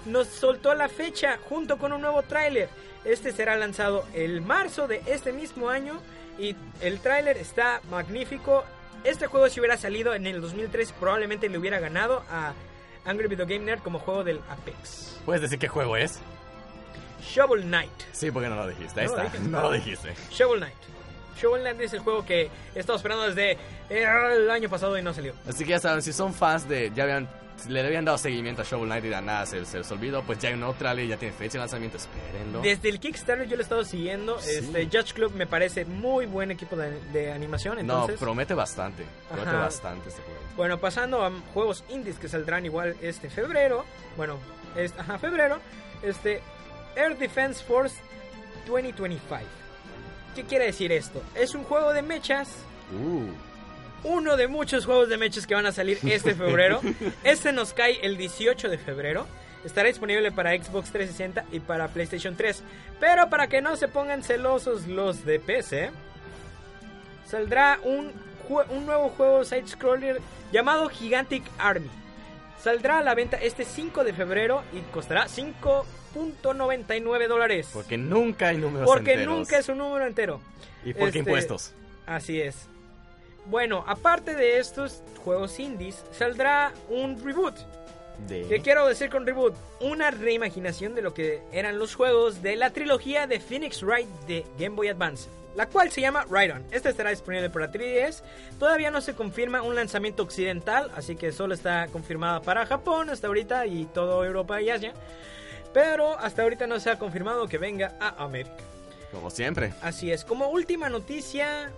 Nos 0.05 0.27
soltó 0.27 0.73
la 0.73 0.89
fecha 0.89 1.37
junto 1.49 1.77
con 1.77 1.91
un 1.93 2.01
nuevo 2.01 2.21
tráiler. 2.23 2.69
Este 3.05 3.31
será 3.31 3.55
lanzado 3.55 4.05
el 4.13 4.41
marzo 4.41 4.87
de 4.87 5.01
este 5.07 5.31
mismo 5.33 5.69
año 5.69 5.99
y 6.37 6.55
el 6.81 6.99
tráiler 6.99 7.37
está 7.37 7.81
magnífico. 7.89 8.63
Este 9.03 9.27
juego 9.27 9.49
si 9.49 9.59
hubiera 9.59 9.77
salido 9.77 10.13
en 10.13 10.27
el 10.27 10.41
2003 10.41 10.91
probablemente 10.99 11.49
le 11.49 11.57
hubiera 11.57 11.79
ganado 11.79 12.23
a 12.29 12.53
Angry 13.05 13.27
Video 13.27 13.45
Game 13.47 13.65
Nerd 13.65 13.79
como 13.79 13.97
juego 13.99 14.23
del 14.23 14.39
Apex. 14.49 15.19
¿Puedes 15.25 15.41
decir 15.41 15.57
qué 15.57 15.67
juego 15.67 15.97
es? 15.97 16.19
Shovel 17.23 17.63
Knight. 17.63 17.91
Sí, 18.11 18.31
porque 18.31 18.49
no 18.49 18.55
lo 18.55 18.67
dijiste. 18.67 19.01
Ahí 19.01 19.07
No 19.07 19.15
lo 19.15 19.23
está. 19.23 19.39
No 19.39 19.61
lo 19.61 19.71
dijiste. 19.71 20.13
Shovel 20.31 20.59
Knight. 20.59 20.75
Shovel 21.37 21.61
Knight 21.61 21.81
es 21.81 21.93
el 21.93 21.99
juego 21.99 22.25
que 22.25 22.49
he 22.75 22.79
estado 22.79 22.97
esperando 22.97 23.25
desde 23.27 23.57
el 23.89 24.49
año 24.49 24.69
pasado 24.69 24.97
y 24.97 25.01
no 25.01 25.13
salió. 25.13 25.33
Así 25.47 25.63
que 25.63 25.71
ya 25.71 25.79
saben, 25.79 26.01
si 26.01 26.13
son 26.13 26.33
fans 26.33 26.67
de. 26.67 26.91
Ya 26.95 27.03
habían. 27.03 27.27
Le 27.67 27.85
habían 27.85 28.03
dado 28.05 28.17
seguimiento 28.17 28.63
a 28.63 28.65
Shovel 28.65 28.87
Knight 28.87 29.05
y 29.05 29.09
de 29.09 29.21
nada 29.21 29.45
se, 29.45 29.63
se 29.65 29.77
les 29.77 29.91
olvidó. 29.91 30.23
Pues 30.23 30.39
ya 30.39 30.47
hay 30.49 30.55
un 30.55 30.61
nuevo 30.61 30.73
trailer, 30.73 31.05
ya 31.05 31.17
tiene 31.17 31.31
fecha 31.35 31.53
de 31.53 31.59
lanzamiento. 31.59 31.97
Espérenlo. 31.97 32.61
Desde 32.61 32.89
el 32.89 32.99
Kickstarter 32.99 33.47
yo 33.47 33.55
lo 33.55 33.61
he 33.61 33.63
estado 33.63 33.83
siguiendo. 33.83 34.39
Sí. 34.39 34.55
Este 34.55 34.85
Judge 34.85 35.13
Club 35.13 35.33
me 35.35 35.45
parece 35.45 35.85
muy 35.85 36.25
buen 36.25 36.49
equipo 36.49 36.75
de, 36.75 36.99
de 37.11 37.31
animación. 37.31 37.77
Entonces, 37.77 38.19
no, 38.19 38.25
promete 38.25 38.55
bastante. 38.55 39.05
Promete 39.27 39.49
Ajá. 39.51 39.59
bastante 39.59 40.09
este 40.09 40.23
juego. 40.23 40.39
Bueno, 40.57 40.79
pasando 40.79 41.23
a 41.23 41.31
juegos 41.53 41.83
indies 41.89 42.17
que 42.17 42.27
saldrán 42.29 42.65
igual 42.65 42.95
este 42.99 43.29
febrero. 43.29 43.85
Bueno, 44.17 44.39
es, 44.75 44.93
ajá, 44.97 45.19
febrero. 45.19 45.59
Este 46.01 46.41
Air 46.95 47.15
Defense 47.19 47.63
Force 47.63 47.95
2025. 48.65 49.45
¿Qué 50.35 50.43
quiere 50.43 50.65
decir 50.65 50.91
esto? 50.91 51.21
Es 51.35 51.55
un 51.55 51.63
juego 51.63 51.93
de 51.93 52.01
mechas. 52.01 52.49
Uh. 52.93 54.07
Uno 54.07 54.37
de 54.37 54.47
muchos 54.47 54.85
juegos 54.85 55.09
de 55.09 55.17
mechas 55.17 55.45
que 55.45 55.53
van 55.53 55.65
a 55.65 55.71
salir 55.71 55.99
este 56.03 56.33
febrero. 56.33 56.81
este 57.23 57.51
nos 57.51 57.73
cae 57.73 57.99
el 58.01 58.17
18 58.17 58.69
de 58.69 58.77
febrero. 58.77 59.27
Estará 59.63 59.89
disponible 59.89 60.31
para 60.31 60.51
Xbox 60.55 60.91
360 60.91 61.45
y 61.51 61.59
para 61.59 61.89
PlayStation 61.89 62.35
3. 62.35 62.63
Pero 62.99 63.29
para 63.29 63.47
que 63.47 63.61
no 63.61 63.75
se 63.75 63.87
pongan 63.87 64.23
celosos 64.23 64.87
los 64.87 65.23
de 65.23 65.39
PC, 65.39 65.91
saldrá 67.27 67.79
un, 67.83 68.11
un 68.69 68.85
nuevo 68.85 69.09
juego 69.09 69.43
side-scroller 69.43 70.19
llamado 70.51 70.89
Gigantic 70.89 71.43
Army. 71.59 71.89
Saldrá 72.61 72.99
a 72.99 73.01
la 73.01 73.15
venta 73.15 73.37
este 73.37 73.65
5 73.65 74.03
de 74.03 74.13
febrero 74.13 74.61
y 74.71 74.81
costará 74.93 75.25
5.99 75.27 77.27
dólares. 77.27 77.69
Porque 77.73 77.97
nunca 77.97 78.49
hay 78.49 78.57
números 78.57 78.87
Porque 78.87 79.13
enteros. 79.13 79.37
nunca 79.37 79.57
es 79.57 79.67
un 79.69 79.79
número 79.79 80.05
entero. 80.05 80.39
¿Y 80.85 80.93
por 80.93 81.11
qué 81.11 81.19
este- 81.19 81.19
impuestos? 81.19 81.73
Así 82.05 82.39
es. 82.39 82.67
Bueno, 83.47 83.83
aparte 83.87 84.35
de 84.35 84.59
estos 84.59 85.01
juegos 85.23 85.59
indies, 85.59 86.05
saldrá 86.11 86.71
un 86.89 87.19
reboot. 87.23 87.55
De... 88.27 88.45
¿Qué 88.47 88.61
quiero 88.61 88.87
decir 88.87 89.09
con 89.09 89.25
reboot? 89.25 89.55
Una 89.79 90.11
reimaginación 90.11 90.93
de 90.93 91.01
lo 91.01 91.15
que 91.15 91.41
eran 91.51 91.79
los 91.79 91.95
juegos 91.95 92.43
de 92.43 92.55
la 92.55 92.69
trilogía 92.69 93.25
de 93.25 93.39
Phoenix 93.39 93.81
Wright 93.81 94.07
de 94.27 94.45
Game 94.59 94.75
Boy 94.75 94.89
Advance, 94.89 95.27
la 95.55 95.67
cual 95.67 95.91
se 95.91 96.01
llama 96.01 96.25
Ride 96.29 96.53
On. 96.53 96.65
Esta 96.71 96.89
estará 96.89 97.09
disponible 97.09 97.49
para 97.49 97.71
3DS. 97.71 98.21
Todavía 98.59 98.91
no 98.91 99.01
se 99.01 99.13
confirma 99.13 99.61
un 99.61 99.75
lanzamiento 99.75 100.23
occidental, 100.23 100.91
así 100.95 101.15
que 101.15 101.31
solo 101.31 101.53
está 101.53 101.87
confirmada 101.87 102.41
para 102.41 102.65
Japón 102.65 103.09
hasta 103.09 103.27
ahorita 103.27 103.65
y 103.65 103.85
todo 103.85 104.23
Europa 104.25 104.61
y 104.61 104.69
Asia. 104.69 104.93
Pero 105.73 106.17
hasta 106.19 106.43
ahorita 106.43 106.67
no 106.67 106.79
se 106.79 106.89
ha 106.89 106.99
confirmado 106.99 107.47
que 107.47 107.57
venga 107.57 107.95
a 107.99 108.23
América. 108.23 108.55
Como 109.11 109.29
siempre. 109.29 109.73
Así 109.81 110.11
es, 110.11 110.23
como 110.23 110.47
última 110.49 110.89
noticia, 110.89 111.71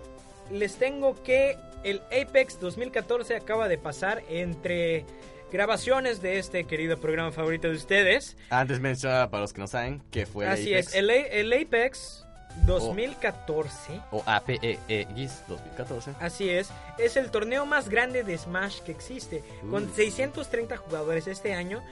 les 0.50 0.76
tengo 0.76 1.20
que 1.22 1.58
el 1.82 2.00
Apex 2.06 2.60
2014 2.60 3.36
acaba 3.36 3.68
de 3.68 3.78
pasar 3.78 4.22
entre 4.28 5.04
grabaciones 5.52 6.20
de 6.20 6.38
este 6.38 6.64
querido 6.64 6.98
programa 6.98 7.30
favorito 7.30 7.68
de 7.68 7.74
ustedes. 7.74 8.36
Antes 8.50 8.80
mencionaba 8.80 9.30
para 9.30 9.42
los 9.42 9.52
que 9.52 9.60
no 9.60 9.66
saben 9.66 10.02
que 10.10 10.26
fue 10.26 10.46
el 10.46 10.50
Así 10.50 10.72
Apex, 10.74 10.88
es, 10.88 10.94
el, 10.94 11.10
el 11.10 11.52
Apex 11.52 12.23
2014. 12.66 14.00
o 14.10 14.22
APEX 14.26 15.42
2014. 15.48 16.12
Así 16.20 16.48
es, 16.50 16.70
es 16.98 17.16
el 17.16 17.30
torneo 17.30 17.66
más 17.66 17.88
grande 17.88 18.22
de 18.24 18.36
Smash 18.38 18.80
que 18.80 18.92
existe, 18.92 19.42
con 19.70 19.84
Uh. 19.84 19.94
630 19.94 20.76
jugadores 20.76 21.26
este 21.26 21.54
año, 21.54 21.82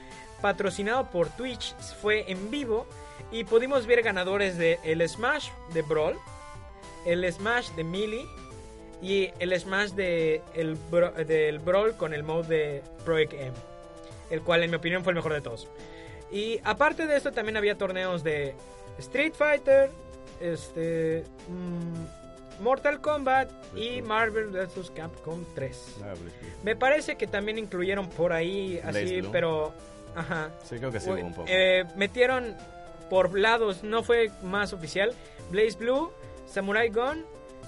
patrocinado 0.41 1.09
por 1.09 1.29
Twitch, 1.29 1.75
fue 2.01 2.31
en 2.31 2.49
vivo 2.49 2.85
y 3.31 3.43
pudimos 3.43 3.85
ver 3.87 4.01
ganadores 4.03 4.57
de 4.57 4.79
el 4.83 5.07
Smash 5.07 5.49
de 5.73 5.81
Brawl, 5.81 6.17
el 7.05 7.31
Smash 7.31 7.69
de 7.71 7.83
Melee 7.83 8.25
y 9.01 9.31
el 9.39 9.57
Smash 9.59 9.91
de 9.91 10.41
el 10.53 10.75
Bro- 10.89 11.11
del 11.25 11.59
Brawl 11.59 11.95
con 11.97 12.13
el 12.13 12.23
mode 12.23 12.47
de 12.47 12.83
Project 13.05 13.33
M, 13.33 13.51
el 14.29 14.41
cual 14.41 14.63
en 14.63 14.69
mi 14.71 14.77
opinión 14.77 15.03
fue 15.03 15.11
el 15.11 15.15
mejor 15.15 15.33
de 15.33 15.41
todos. 15.41 15.67
Y 16.31 16.59
aparte 16.63 17.05
de 17.05 17.15
esto 17.17 17.31
también 17.31 17.57
había 17.57 17.77
torneos 17.77 18.23
de 18.23 18.55
Street 18.97 19.33
Fighter, 19.37 19.91
este 20.39 21.23
mm, 21.47 22.63
Mortal 22.63 23.01
Kombat 23.01 23.49
y 23.75 24.01
Marvel 24.01 24.47
vs 24.47 24.91
Capcom 24.95 25.43
3. 25.55 25.97
Me 26.63 26.75
parece 26.75 27.15
que 27.15 27.27
también 27.27 27.57
incluyeron 27.57 28.09
por 28.09 28.33
ahí 28.33 28.79
así, 28.83 29.21
Blaze 29.21 29.29
pero 29.31 29.73
ajá. 30.15 30.51
Sí, 30.63 30.77
creo 30.77 30.91
que 30.91 30.99
sí, 30.99 31.09
hubo 31.09 31.25
un 31.25 31.33
poco. 31.33 31.47
Eh, 31.49 31.85
metieron 31.95 32.55
por 33.09 33.37
lados, 33.37 33.83
no 33.83 34.03
fue 34.03 34.31
más 34.43 34.73
oficial, 34.73 35.13
Blaze 35.51 35.77
Blue, 35.77 36.11
Samurai 36.47 36.89
Gun 36.89 37.25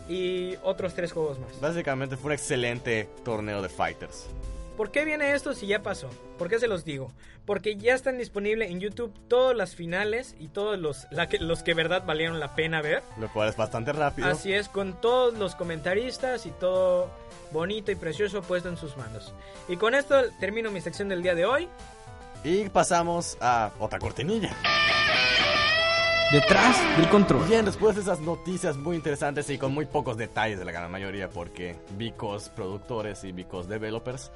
y 0.08 0.56
otros 0.64 0.94
tres 0.94 1.12
juegos 1.12 1.40
más. 1.40 1.60
Básicamente 1.60 2.18
fue 2.18 2.28
un 2.28 2.34
excelente 2.34 3.10
torneo 3.24 3.62
de 3.62 3.70
fighters. 3.70 4.28
¿Por 4.78 4.92
qué 4.92 5.06
viene 5.06 5.34
esto 5.34 5.54
si 5.54 5.68
ya 5.68 5.82
pasó? 5.82 6.10
¿Por 6.38 6.50
qué 6.50 6.60
se 6.60 6.68
los 6.68 6.84
digo? 6.84 7.12
Porque 7.46 7.78
ya 7.78 7.94
están 7.94 8.18
disponibles 8.18 8.72
en 8.72 8.82
YouTube 8.82 9.14
todas 9.30 9.56
las 9.56 9.74
finales 9.74 10.36
y 10.38 10.50
todos 10.50 10.78
los, 10.78 11.08
la 11.12 11.30
que, 11.30 11.40
los 11.40 11.64
que 11.64 11.74
verdad 11.74 12.04
valieron 12.06 12.42
la 12.42 12.56
pena 12.56 12.82
ver. 12.82 13.02
Lo 13.18 13.32
cual 13.32 13.48
es 13.48 13.56
bastante 13.56 13.94
rápido. 13.94 14.28
Así 14.28 14.54
es, 14.54 14.68
con 14.68 15.00
todos 15.00 15.38
los 15.38 15.56
comentaristas 15.56 16.46
y 16.46 16.52
todo 16.52 17.10
bonito 17.52 17.92
y 17.92 17.96
precioso 17.96 18.42
puesto 18.42 18.68
en 18.68 18.76
sus 18.76 18.98
manos. 18.98 19.34
Y 19.70 19.78
con 19.78 19.96
esto 19.96 20.16
termino 20.42 20.72
mi 20.72 20.82
sección 20.82 21.08
del 21.08 21.24
día 21.24 21.36
de 21.36 21.46
hoy. 21.46 21.70
Y 22.44 22.68
pasamos 22.70 23.38
a 23.40 23.72
otra 23.80 23.98
cortinilla. 23.98 24.54
Detrás 26.32 26.98
del 26.98 27.08
control. 27.10 27.48
Bien, 27.48 27.64
después 27.64 27.96
de 27.96 28.02
esas 28.02 28.20
noticias 28.20 28.76
muy 28.76 28.98
interesantes 28.98 29.50
y 29.50 29.58
con 29.58 29.74
muy 29.74 29.86
pocos 29.86 30.18
detalles 30.18 30.60
de 30.60 30.66
la 30.66 30.72
gran 30.72 30.92
mayoría, 30.92 31.30
porque 31.30 31.78
Vicos 31.92 32.50
productores 32.50 33.24
y 33.24 33.32
Vicos 33.32 33.70
developers. 33.70 34.32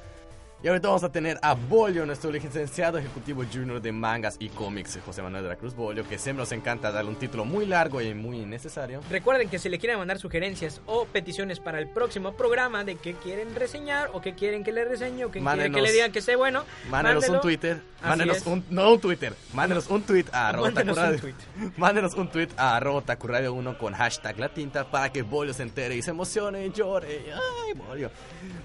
Y 0.62 0.67
ahorita 0.67 0.89
vamos 0.89 1.06
a 1.06 1.10
tener 1.10 1.39
a 1.41 1.54
Bolio, 1.54 2.06
nuestro 2.06 2.30
licenciado 2.30 2.98
ejecutivo 2.98 3.45
junior 3.50 3.82
de 3.82 3.93
mangas 3.93 4.36
y 4.39 4.50
cómics, 4.50 5.00
José 5.06 5.22
Manuel 5.22 5.43
de 5.43 5.48
la 5.48 5.56
Cruz 5.56 5.74
Bolio, 5.74 6.06
que 6.06 6.17
siempre 6.17 6.41
nos 6.41 6.52
encanta 6.52 6.91
darle 6.91 7.12
un 7.12 7.15
título 7.15 7.45
muy 7.45 7.65
largo 7.65 8.02
y 8.02 8.13
muy 8.13 8.41
innecesario. 8.41 9.00
Recuerden 9.10 9.48
que 9.48 9.58
si 9.58 9.69
le 9.69 9.80
quieren 9.80 9.98
mandar 9.98 10.19
sugerencias 10.19 10.82
o 10.86 11.06
peticiones 11.06 11.62
para 11.62 11.80
el 11.80 11.88
próximo 11.88 12.34
programa 12.34 12.84
de 12.84 12.95
qué 12.95 13.13
quieren 13.13 13.56
reseñar 13.56 14.10
o 14.12 14.19
qué 14.19 14.36
quieren 14.36 14.65
que 14.65 14.74
le 14.74 14.84
reseñe 14.84 15.24
o 15.24 15.32
qué 15.32 15.39
quieren 15.39 15.72
que 15.72 15.82
le 15.82 15.93
digan 15.93 16.12
que 16.12 16.19
esté 16.19 16.36
bueno, 16.36 16.65
Mándenos 16.89 17.22
mándelo. 17.22 17.34
un 17.36 17.41
Twitter, 17.41 17.82
mándenos 18.04 18.45
un, 18.45 18.65
no 18.69 18.91
un 18.91 19.00
Twitter, 19.00 19.34
mándenos 19.54 19.88
un 19.88 20.02
tweet 20.02 20.26
a 20.34 20.50
arroba 20.50 20.72
Mándenos 20.72 20.98
un 20.98 21.19
tweet. 21.19 21.36
Mándenos 21.78 22.13
un 22.15 22.28
tweet 22.28 22.50
a 22.58 22.76
arroba 22.76 23.02
Tacuradio 23.02 23.54
1 23.54 23.78
con 23.78 23.93
hashtag 23.93 24.38
la 24.38 24.50
tinta 24.50 24.91
para 24.91 25.10
que 25.10 25.22
Bolio 25.22 25.54
se 25.54 25.63
entere 25.63 25.95
y 25.95 26.02
se 26.02 26.12
emocione 26.12 26.65
y 26.65 26.72
llore. 26.74 27.32
Ay, 27.34 27.74
Bolio. 27.76 28.12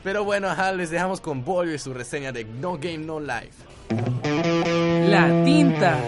Pero 0.03 0.25
bueno, 0.25 0.49
ajá, 0.49 0.73
les 0.73 0.91
dejamos 0.91 1.21
con 1.21 1.45
Bolio 1.45 1.73
y 1.73 1.84
su 1.85 1.93
reseña 1.93 2.33
de 2.33 2.47
No 2.47 2.79
Game 2.79 2.97
No 2.97 3.21
Life. 3.21 3.53
La 5.11 5.45
tinta. 5.45 6.01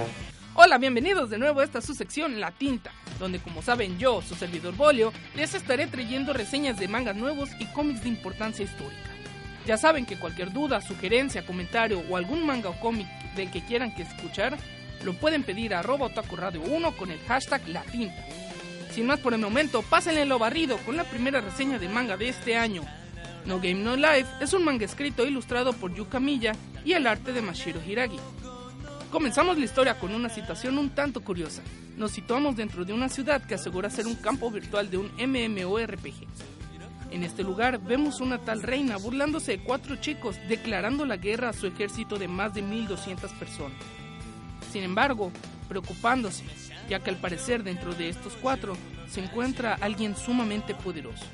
Hola, 0.55 0.79
bienvenidos 0.79 1.29
de 1.29 1.37
nuevo 1.37 1.61
a 1.61 1.65
esta 1.65 1.83
su 1.83 1.95
sección 1.95 2.41
La 2.41 2.51
tinta, 2.51 2.93
donde 3.19 3.41
como 3.41 3.61
saben 3.61 3.99
yo, 3.99 4.23
su 4.23 4.35
servidor 4.37 4.75
Bolio, 4.75 5.12
les 5.35 5.53
estaré 5.53 5.87
trayendo 5.87 6.33
reseñas 6.33 6.79
de 6.79 6.89
mangas 6.89 7.15
nuevos 7.15 7.51
y 7.59 7.67
cómics 7.67 8.05
de 8.05 8.09
importancia 8.09 8.65
histórica. 8.65 9.11
Ya 9.67 9.77
saben 9.77 10.07
que 10.07 10.19
cualquier 10.19 10.51
duda, 10.51 10.81
sugerencia, 10.81 11.45
comentario 11.45 12.03
o 12.09 12.17
algún 12.17 12.47
manga 12.47 12.71
o 12.71 12.81
cómic 12.81 13.07
del 13.35 13.51
que 13.51 13.62
quieran 13.62 13.95
que 13.95 14.05
escuchar, 14.05 14.57
lo 15.05 15.12
pueden 15.12 15.43
pedir 15.43 15.75
a 15.75 15.81
arroba 15.81 16.09
Radio 16.33 16.62
1 16.62 16.97
con 16.97 17.11
el 17.11 17.21
hashtag 17.29 17.69
La 17.69 17.83
tinta. 17.83 18.25
Sin 18.95 19.07
más 19.07 19.21
por 19.21 19.35
el 19.35 19.41
momento, 19.41 19.83
pásenle 19.83 20.25
lo 20.25 20.39
barrido 20.39 20.79
con 20.87 20.97
la 20.97 21.05
primera 21.05 21.43
reseña 21.43 21.79
de 21.79 21.91
manga 21.91 22.17
de 22.17 22.31
este 22.31 22.57
año. 22.57 22.83
No 23.47 23.59
Game 23.59 23.75
No 23.75 23.95
Life 23.95 24.27
es 24.41 24.53
un 24.55 24.65
manga 24.65 24.85
escrito 24.85 25.23
e 25.23 25.29
ilustrado 25.29 25.73
por 25.73 25.95
Yuka 25.95 26.19
Miya 26.19 26.53
y 26.85 26.95
el 26.95 27.07
arte 27.07 27.33
de 27.33 27.43
Mashiro 27.43 27.81
Hiragi. 27.81 28.19
Comenzamos 29.13 29.57
la 29.57 29.65
historia 29.65 29.99
con 30.01 30.13
una 30.13 30.29
situación 30.29 30.79
un 30.79 30.91
tanto 30.91 31.21
curiosa. 31.21 31.63
Nos 31.97 32.11
situamos 32.11 32.57
dentro 32.57 32.85
de 32.85 32.93
una 32.93 33.09
ciudad 33.09 33.47
que 33.47 33.55
asegura 33.55 33.89
ser 33.89 34.09
un 34.09 34.17
campo 34.17 34.51
virtual 34.51 34.91
de 34.91 34.99
un 34.99 35.13
MMORPG. 35.17 36.27
En 37.13 37.23
este 37.23 37.45
lugar 37.45 37.81
vemos 37.81 38.21
una 38.21 38.39
tal 38.39 38.65
reina 38.65 38.97
burlándose 38.97 39.53
de 39.53 39.63
cuatro 39.63 39.95
chicos 39.97 40.37
declarando 40.49 41.05
la 41.07 41.17
guerra 41.17 41.51
a 41.51 41.53
su 41.53 41.69
ejército 41.69 42.19
de 42.19 42.27
más 42.27 42.53
de 42.53 42.63
1200 42.63 43.31
personas. 43.35 43.79
Sin 44.73 44.83
embargo, 44.83 45.31
preocupándose, 45.69 46.43
ya 46.91 46.99
que 46.99 47.11
al 47.11 47.17
parecer 47.17 47.63
dentro 47.63 47.95
de 47.95 48.09
estos 48.09 48.33
cuatro 48.43 48.77
se 49.09 49.23
encuentra 49.23 49.79
alguien 49.81 50.17
sumamente 50.17 50.75
poderoso, 50.75 51.25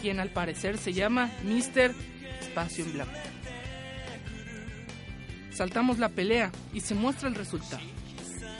quien 0.00 0.20
al 0.20 0.30
parecer 0.30 0.78
se 0.78 0.92
llama 0.92 1.30
Mr. 1.44 1.94
Espacio 2.40 2.84
en 2.84 2.92
Blanco. 2.92 3.18
Saltamos 5.50 5.98
la 5.98 6.08
pelea 6.08 6.52
y 6.72 6.80
se 6.80 6.94
muestra 6.94 7.28
el 7.28 7.34
resultado. 7.34 7.82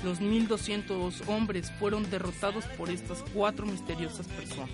Los 0.05 0.21
1200 0.21 1.29
hombres 1.29 1.73
fueron 1.79 2.09
derrotados 2.11 2.65
por 2.77 2.91
estas 2.91 3.25
cuatro 3.35 3.67
misteriosas 3.67 4.27
personas. 4.27 4.71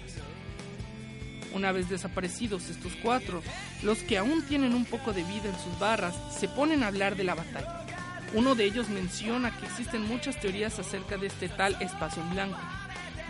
Una 1.55 1.70
vez 1.70 1.88
desaparecidos 1.88 2.68
estos 2.68 2.92
cuatro, 3.03 3.42
los 3.83 3.98
que 3.98 4.18
aún 4.18 4.42
tienen 4.42 4.74
un 4.74 4.85
poco 4.85 5.12
de 5.12 5.22
vida 5.22 5.48
en 5.48 5.59
sus 5.62 5.79
barras 5.79 6.14
se 6.38 6.48
ponen 6.48 6.83
a 6.83 6.88
hablar 6.88 7.16
de 7.16 7.24
la 7.24 7.35
batalla. 7.35 7.87
Uno 8.35 8.55
de 8.55 8.64
ellos 8.64 8.88
menciona 8.88 9.57
que 9.57 9.66
existen 9.66 10.09
muchas 10.09 10.40
teorías 10.40 10.79
acerca 10.79 11.16
de 11.16 11.29
este 11.29 11.48
tal 11.48 11.81
espacio 11.81 12.22
en 12.22 12.31
blanco, 12.31 12.59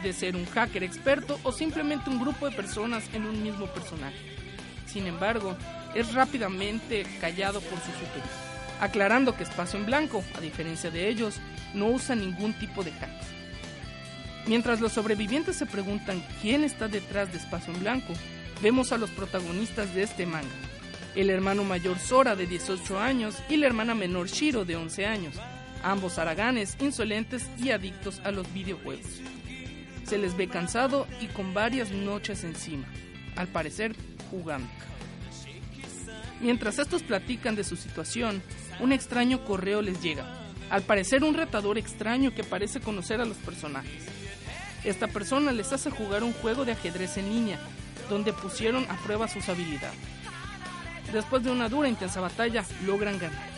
de 0.05 0.13
ser 0.13 0.37
un 0.37 0.47
hacker 0.47 0.85
experto 0.85 1.41
o 1.43 1.51
simplemente 1.51 2.11
un 2.11 2.21
grupo 2.21 2.49
de 2.49 2.55
personas 2.55 3.03
en 3.13 3.25
un 3.25 3.43
mismo 3.43 3.67
personaje. 3.67 4.17
Sin 4.87 5.09
embargo, 5.09 5.57
es 5.97 6.15
rápidamente 6.15 7.05
callado 7.21 7.61
por 7.61 7.79
su 7.81 7.91
superior, 7.91 8.29
aclarando 8.81 9.37
que 9.37 9.43
espacio 9.43 9.81
en 9.81 9.87
blanco, 9.87 10.23
a 10.37 10.41
diferencia 10.41 10.91
de 10.91 11.09
ellos, 11.09 11.41
no 11.75 11.87
usa 11.87 12.15
ningún 12.15 12.53
tipo 12.55 12.85
de 12.85 12.93
hacks. 12.93 13.35
Mientras 14.47 14.81
los 14.81 14.93
sobrevivientes 14.93 15.57
se 15.57 15.67
preguntan 15.67 16.23
quién 16.43 16.65
está 16.65 16.87
detrás 16.87 17.33
de 17.33 17.39
Espacio 17.39 17.73
en 17.73 17.81
Blanco, 17.81 18.13
vemos 18.63 18.93
a 18.93 18.99
los 18.99 19.11
protagonistas 19.11 19.95
de 19.95 20.03
este 20.03 20.27
manga. 20.27 20.49
El 21.15 21.31
hermano 21.31 21.65
mayor 21.65 21.99
Sora 21.99 22.37
de 22.37 22.47
18 22.47 22.99
años 22.99 23.37
y 23.49 23.57
la 23.57 23.67
hermana 23.67 23.95
menor 23.95 24.29
Shiro 24.29 24.67
de 24.67 24.77
11 24.77 25.07
años, 25.07 25.35
ambos 25.83 26.19
haraganes, 26.19 26.77
insolentes 26.81 27.49
y 27.59 27.71
adictos 27.71 28.21
a 28.25 28.33
los 28.33 28.53
videojuegos. 28.53 29.21
Se 30.05 30.19
les 30.19 30.37
ve 30.37 30.49
cansado 30.49 31.07
y 31.21 31.27
con 31.27 31.55
varias 31.55 31.91
noches 31.91 32.45
encima, 32.45 32.87
al 33.37 33.49
parecer 33.49 33.97
jugando. 34.31 34.69
Mientras 36.41 36.79
estos 36.79 37.03
platican 37.03 37.55
de 37.55 37.65
su 37.65 37.77
situación, 37.77 38.43
un 38.81 38.93
extraño 38.93 39.45
correo 39.45 39.81
les 39.81 40.03
llega, 40.03 40.27
al 40.71 40.83
parecer 40.83 41.25
un 41.25 41.35
retador 41.35 41.79
extraño 41.79 42.35
que 42.35 42.45
parece 42.45 42.81
conocer 42.81 43.21
a 43.21 43.25
los 43.25 43.37
personajes. 43.39 44.05
Esta 44.85 45.07
persona 45.07 45.53
les 45.53 45.73
hace 45.73 45.91
jugar 45.91 46.23
un 46.23 46.35
juego 46.35 46.67
de 46.67 46.73
ajedrez 46.73 47.17
en 47.17 47.31
línea, 47.31 47.59
donde 48.11 48.35
pusieron 48.35 48.85
a 48.91 48.97
prueba 48.97 49.29
sus 49.29 49.49
habilidades. 49.49 49.97
Después 51.13 51.43
de 51.43 51.51
una 51.51 51.69
dura 51.69 51.89
e 51.89 51.93
intensa 51.93 52.21
batalla, 52.21 52.65
logran 52.85 53.19
ganar. 53.19 53.49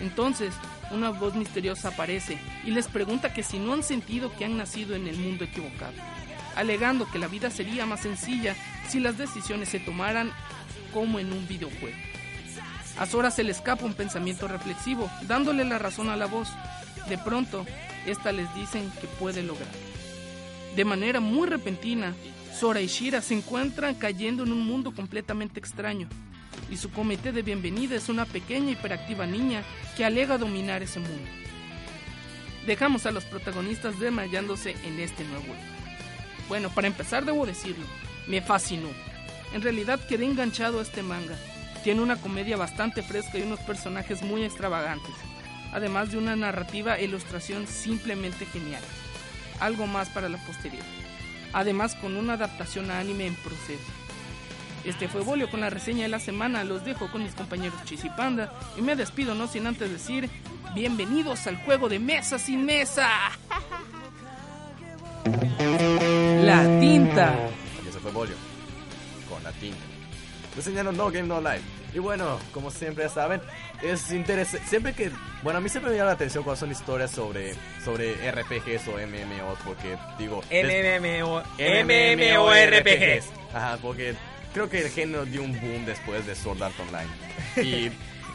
Entonces, 0.00 0.54
una 0.90 1.10
voz 1.10 1.34
misteriosa 1.34 1.88
aparece 1.88 2.38
y 2.64 2.70
les 2.70 2.88
pregunta 2.88 3.32
que 3.32 3.42
si 3.42 3.58
no 3.58 3.72
han 3.72 3.82
sentido 3.82 4.34
que 4.36 4.44
han 4.44 4.56
nacido 4.56 4.94
en 4.94 5.06
el 5.06 5.16
mundo 5.16 5.44
equivocado, 5.44 5.94
alegando 6.56 7.10
que 7.10 7.18
la 7.18 7.28
vida 7.28 7.50
sería 7.50 7.86
más 7.86 8.00
sencilla 8.00 8.54
si 8.88 9.00
las 9.00 9.18
decisiones 9.18 9.68
se 9.68 9.80
tomaran 9.80 10.32
como 10.92 11.18
en 11.18 11.32
un 11.32 11.46
videojuego. 11.46 11.96
A 12.98 13.06
Sora 13.06 13.30
se 13.30 13.44
le 13.44 13.52
escapa 13.52 13.86
un 13.86 13.94
pensamiento 13.94 14.48
reflexivo, 14.48 15.10
dándole 15.22 15.64
la 15.64 15.78
razón 15.78 16.10
a 16.10 16.16
la 16.16 16.26
voz. 16.26 16.48
De 17.08 17.16
pronto, 17.16 17.64
esta 18.06 18.32
les 18.32 18.52
dicen 18.54 18.90
que 19.00 19.06
puede 19.06 19.42
lograr. 19.42 19.68
De 20.76 20.84
manera 20.84 21.20
muy 21.20 21.48
repentina, 21.48 22.14
Sora 22.58 22.80
y 22.80 22.88
Shira 22.88 23.22
se 23.22 23.34
encuentran 23.34 23.94
cayendo 23.94 24.42
en 24.42 24.52
un 24.52 24.66
mundo 24.66 24.92
completamente 24.92 25.58
extraño, 25.58 26.08
y 26.70 26.76
su 26.76 26.90
comité 26.90 27.32
de 27.32 27.42
bienvenida 27.42 27.96
es 27.96 28.08
una 28.08 28.24
pequeña 28.24 28.72
hiperactiva 28.72 29.26
niña 29.26 29.62
que 29.96 30.04
alega 30.04 30.38
dominar 30.38 30.82
ese 30.82 31.00
mundo. 31.00 31.30
Dejamos 32.66 33.06
a 33.06 33.10
los 33.10 33.24
protagonistas 33.24 33.98
desmayándose 33.98 34.76
en 34.84 35.00
este 35.00 35.24
nuevo 35.24 35.46
lugar. 35.46 35.60
Bueno, 36.48 36.70
para 36.70 36.86
empezar 36.86 37.24
debo 37.24 37.46
decirlo, 37.46 37.86
me 38.26 38.42
fascinó. 38.42 38.88
En 39.52 39.62
realidad 39.62 40.00
quedé 40.08 40.24
enganchado 40.24 40.78
a 40.78 40.82
este 40.82 41.02
manga. 41.02 41.36
Tiene 41.82 42.02
una 42.02 42.16
comedia 42.16 42.56
bastante 42.56 43.02
fresca 43.02 43.38
y 43.38 43.42
unos 43.42 43.60
personajes 43.60 44.22
muy 44.22 44.44
extravagantes, 44.44 45.14
además 45.72 46.10
de 46.10 46.18
una 46.18 46.36
narrativa 46.36 46.98
e 46.98 47.04
ilustración 47.04 47.66
simplemente 47.66 48.44
genial 48.46 48.82
algo 49.60 49.86
más 49.86 50.08
para 50.08 50.28
la 50.28 50.38
posteridad. 50.38 50.84
Además 51.52 51.94
con 51.94 52.16
una 52.16 52.34
adaptación 52.34 52.90
a 52.90 52.98
anime 52.98 53.26
en 53.26 53.34
proceso. 53.36 53.99
Este 54.84 55.08
fue 55.08 55.20
Bolio 55.22 55.50
con 55.50 55.60
la 55.60 55.70
reseña 55.70 56.02
de 56.02 56.08
la 56.08 56.20
semana. 56.20 56.64
Los 56.64 56.84
dejo 56.84 57.10
con 57.10 57.22
mis 57.22 57.34
compañeros 57.34 57.78
Chis 57.84 58.04
y 58.76 58.82
me 58.82 58.96
despido 58.96 59.34
no 59.34 59.46
sin 59.46 59.66
antes 59.66 59.90
decir: 59.90 60.30
Bienvenidos 60.74 61.46
al 61.46 61.56
juego 61.64 61.88
de 61.88 61.98
mesa 61.98 62.38
sin 62.38 62.64
mesa. 62.66 63.08
La 66.42 66.62
tinta. 66.80 67.34
Y 67.84 67.88
eso 67.88 68.00
fue 68.00 68.10
Bolio. 68.10 68.36
Con 69.28 69.42
la 69.44 69.52
tinta. 69.52 69.78
Reseñando 70.56 70.92
No 70.92 71.10
Game 71.10 71.28
No 71.28 71.40
Life. 71.40 71.62
Y 71.92 71.98
bueno, 71.98 72.38
como 72.52 72.70
siempre 72.70 73.04
ya 73.04 73.10
saben, 73.10 73.40
es 73.82 74.10
interesante. 74.12 74.66
Siempre 74.66 74.94
que. 74.94 75.10
Bueno, 75.42 75.58
a 75.58 75.60
mí 75.60 75.68
siempre 75.68 75.90
me 75.90 75.96
llama 75.96 76.10
la 76.10 76.14
atención 76.14 76.44
cuando 76.44 76.60
son 76.60 76.70
historias 76.70 77.10
sobre, 77.10 77.54
sobre 77.84 78.14
RPGs 78.30 78.88
o 78.88 78.92
MMOs, 78.92 79.58
porque 79.64 79.96
digo. 80.18 80.42
MMO, 80.50 81.42
MMORPGs. 81.58 83.26
Ajá, 83.54 83.78
porque 83.82 84.14
creo 84.52 84.68
que 84.70 84.80
el 84.82 84.90
género 84.90 85.24
dio 85.24 85.42
un 85.42 85.58
boom 85.60 85.84
después 85.86 86.26
de 86.26 86.34
Sword 86.34 86.62
Art 86.62 86.74
Online. 86.80 87.10
Y. 87.56 87.90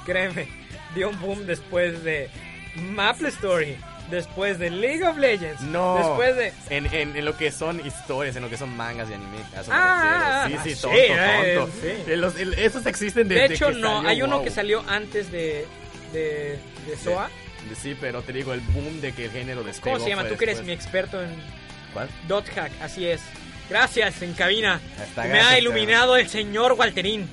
Créeme, 0.06 0.48
dio 0.94 1.10
un 1.10 1.20
boom 1.20 1.46
después 1.48 2.04
de 2.04 2.30
Maple 2.76 3.30
Story. 3.30 3.78
Después 4.12 4.60
de 4.60 4.70
League 4.70 5.04
of 5.04 5.18
Legends. 5.18 5.62
No. 5.62 5.98
Después 5.98 6.36
de. 6.36 6.54
En, 6.70 6.86
en, 6.94 7.16
en 7.18 7.26
lo 7.26 7.36
que 7.36 7.52
son 7.52 7.84
historias, 7.84 8.36
en 8.36 8.44
lo 8.44 8.52
que 8.52 8.58
son 8.58 8.76
mangas 8.78 9.10
y 9.10 9.14
anime. 9.16 9.38
Ah, 9.72 10.46
sí, 10.48 10.58
sí, 10.64 10.76
sí, 10.76 10.82
tonto, 10.82 10.96
eh, 10.98 11.56
tonto. 11.58 11.72
sí. 11.82 11.88
Eh, 12.12 12.16
los- 12.18 12.40
el- 12.40 12.54
esos 12.54 12.86
existen 12.86 13.28
De 13.28 13.34
desde 13.34 13.56
hecho, 13.56 13.70
que 13.70 13.76
no. 13.80 13.96
salió 13.96 14.10
Hay 14.10 14.22
uno 14.22 14.36
WoW. 14.36 14.44
que 14.44 14.52
salió 14.52 14.84
antes 14.88 15.32
de. 15.32 15.66
de. 16.14 16.60
de 16.86 16.98
SOA. 17.04 17.32
Sí, 17.82 17.98
pero 18.00 18.22
te 18.22 18.32
digo, 18.32 18.54
el 18.54 18.60
boom 18.62 19.02
de 19.02 19.12
que 19.12 19.26
el 19.26 19.32
género 19.32 19.64
despegó 19.64 19.96
¿Cómo 19.96 20.04
se 20.06 20.12
llama? 20.12 20.28
Tú 20.28 20.38
que 20.38 20.46
eres 20.46 20.62
mi 20.64 20.72
experto 20.72 21.20
en 21.24 21.32
¿Cuál? 21.92 22.08
Dot 22.28 22.48
Hack. 22.54 22.72
Así 22.82 23.08
es. 23.08 23.22
Gracias, 23.70 24.22
en 24.22 24.34
cabina. 24.34 24.80
Está, 25.02 25.24
Me 25.24 25.30
gracias, 25.30 25.52
ha 25.54 25.60
iluminado 25.60 26.16
el 26.18 26.30
señor 26.30 26.74
Walterín. 26.74 27.30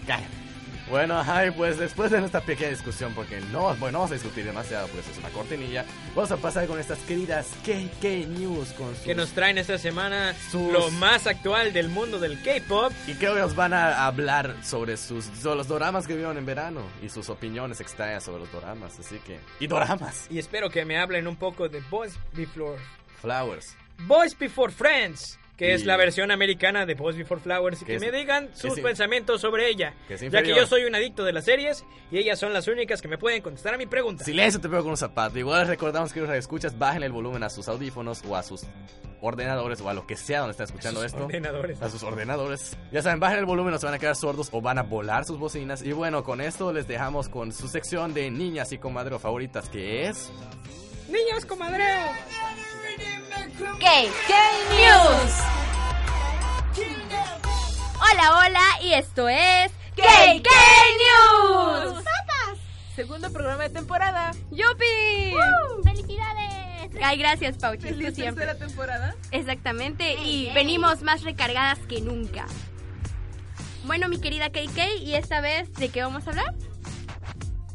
Bueno, 0.90 1.22
ay, 1.26 1.50
pues 1.52 1.78
después 1.78 2.10
de 2.10 2.20
nuestra 2.20 2.42
pequeña 2.42 2.68
discusión, 2.68 3.14
porque 3.14 3.40
no, 3.50 3.74
bueno, 3.76 3.92
no 3.92 3.98
vamos 4.00 4.10
a 4.10 4.14
discutir 4.14 4.44
demasiado, 4.44 4.88
pues 4.88 5.08
es 5.08 5.16
una 5.16 5.30
cortinilla, 5.30 5.86
vamos 6.14 6.30
a 6.32 6.36
pasar 6.36 6.66
con 6.66 6.78
estas 6.78 6.98
queridas 7.00 7.46
KK 7.64 8.04
News 8.28 8.72
con 8.72 8.94
sus... 8.94 9.04
Que 9.04 9.14
nos 9.14 9.30
traen 9.30 9.56
esta 9.56 9.78
semana 9.78 10.34
Sus- 10.50 10.70
lo 10.70 10.90
más 10.90 11.26
actual 11.26 11.72
del 11.72 11.88
mundo 11.88 12.18
del 12.18 12.42
K-pop. 12.42 12.92
Y 13.06 13.14
creo 13.14 13.32
que 13.34 13.40
nos 13.40 13.54
van 13.54 13.72
a 13.72 14.04
hablar 14.06 14.54
sobre 14.62 14.98
sus 14.98 15.24
sobre 15.40 15.56
los 15.56 15.68
doramas 15.68 16.06
que 16.06 16.14
vieron 16.14 16.36
en 16.36 16.44
verano 16.44 16.82
y 17.02 17.08
sus 17.08 17.30
opiniones 17.30 17.80
extrañas 17.80 18.24
sobre 18.24 18.40
los 18.40 18.52
doramas, 18.52 18.98
así 18.98 19.18
que... 19.20 19.40
Y 19.60 19.68
doramas. 19.68 20.26
Y 20.30 20.38
espero 20.38 20.68
que 20.68 20.84
me 20.84 20.98
hablen 20.98 21.26
un 21.26 21.36
poco 21.36 21.70
de 21.70 21.80
Boys 21.88 22.18
Before, 22.34 22.76
Flowers. 23.22 23.76
Boys 24.00 24.36
Before 24.38 24.70
Friends. 24.70 25.38
Que 25.62 25.74
es 25.74 25.84
la 25.86 25.96
versión 25.96 26.30
americana 26.30 26.86
de 26.86 26.94
Boys 26.94 27.16
Before 27.16 27.40
Flowers. 27.40 27.82
Y 27.82 27.84
Que 27.84 27.92
que 27.92 27.96
es- 27.96 28.00
me 28.02 28.10
digan 28.10 28.50
sus 28.54 28.78
pensamientos 28.80 29.40
sobre 29.40 29.68
ella. 29.68 29.94
Que 30.08 30.16
ya 30.16 30.42
que 30.42 30.54
yo 30.54 30.66
soy 30.66 30.84
un 30.84 30.94
adicto 30.94 31.24
de 31.24 31.32
las 31.32 31.44
series. 31.44 31.84
Y 32.10 32.18
ellas 32.18 32.38
son 32.38 32.52
las 32.52 32.66
únicas 32.68 33.00
que 33.00 33.08
me 33.08 33.16
pueden 33.18 33.42
contestar 33.42 33.74
a 33.74 33.78
mi 33.78 33.86
pregunta. 33.86 34.24
Silencio, 34.24 34.60
te 34.60 34.68
pego 34.68 34.82
con 34.82 34.90
un 34.92 34.96
zapato. 34.96 35.38
Igual 35.38 35.66
recordamos 35.68 36.12
que 36.12 36.20
los 36.20 36.30
escuchas 36.30 36.76
bajen 36.78 37.02
el 37.02 37.12
volumen 37.12 37.42
a 37.42 37.48
sus 37.50 37.68
audífonos 37.68 38.22
o 38.28 38.34
a 38.36 38.42
sus 38.42 38.62
ordenadores 39.20 39.80
o 39.80 39.88
a 39.88 39.94
lo 39.94 40.04
que 40.04 40.16
sea 40.16 40.40
donde 40.40 40.50
están 40.50 40.64
escuchando 40.66 41.00
Sus 41.00 41.06
esto. 41.12 41.24
ordenadores. 41.26 41.80
A 41.80 41.88
sus 41.88 42.02
ordenadores. 42.02 42.76
Ya 42.90 43.02
saben, 43.02 43.20
bajen 43.20 43.38
el 43.38 43.44
volumen 43.46 43.72
o 43.74 43.78
se 43.78 43.86
van 43.86 43.94
a 43.94 43.98
quedar 44.00 44.16
sordos 44.16 44.48
o 44.50 44.60
van 44.60 44.78
a 44.78 44.82
volar 44.82 45.24
sus 45.24 45.38
bocinas. 45.38 45.82
Y 45.82 45.92
bueno, 45.92 46.24
con 46.24 46.40
esto 46.40 46.72
les 46.72 46.88
dejamos 46.88 47.28
con 47.28 47.52
su 47.52 47.68
sección 47.68 48.14
de 48.14 48.30
niñas 48.32 48.72
y 48.72 48.78
comadre 48.78 49.16
favoritas 49.20 49.68
que 49.68 50.08
es... 50.08 50.32
Niños, 51.08 51.44
comadreo. 51.46 52.06
KK 53.32 54.30
News. 54.76 55.32
Hola, 58.00 58.36
hola, 58.36 58.60
y 58.82 58.92
esto 58.92 59.28
es 59.28 59.72
KK 59.96 60.48
News. 61.00 62.04
Segundo 62.94 63.32
programa 63.32 63.62
de 63.62 63.70
temporada. 63.70 64.32
¡Yupi! 64.50 65.34
¡Felicidades! 65.82 66.90
Ay, 67.02 67.18
gracias, 67.18 67.56
Pauchi. 67.56 67.88
¿Es 67.88 68.14
tercera 68.14 68.58
temporada? 68.58 69.16
Exactamente, 69.30 70.14
y 70.14 70.52
venimos 70.52 71.00
más 71.02 71.22
recargadas 71.22 71.78
que 71.88 72.02
nunca. 72.02 72.44
Bueno, 73.84 74.08
mi 74.08 74.20
querida 74.20 74.50
KK, 74.50 75.00
¿y 75.00 75.14
esta 75.14 75.40
vez 75.40 75.72
de 75.74 75.88
qué 75.88 76.02
vamos 76.02 76.26
a 76.26 76.30
hablar? 76.30 76.54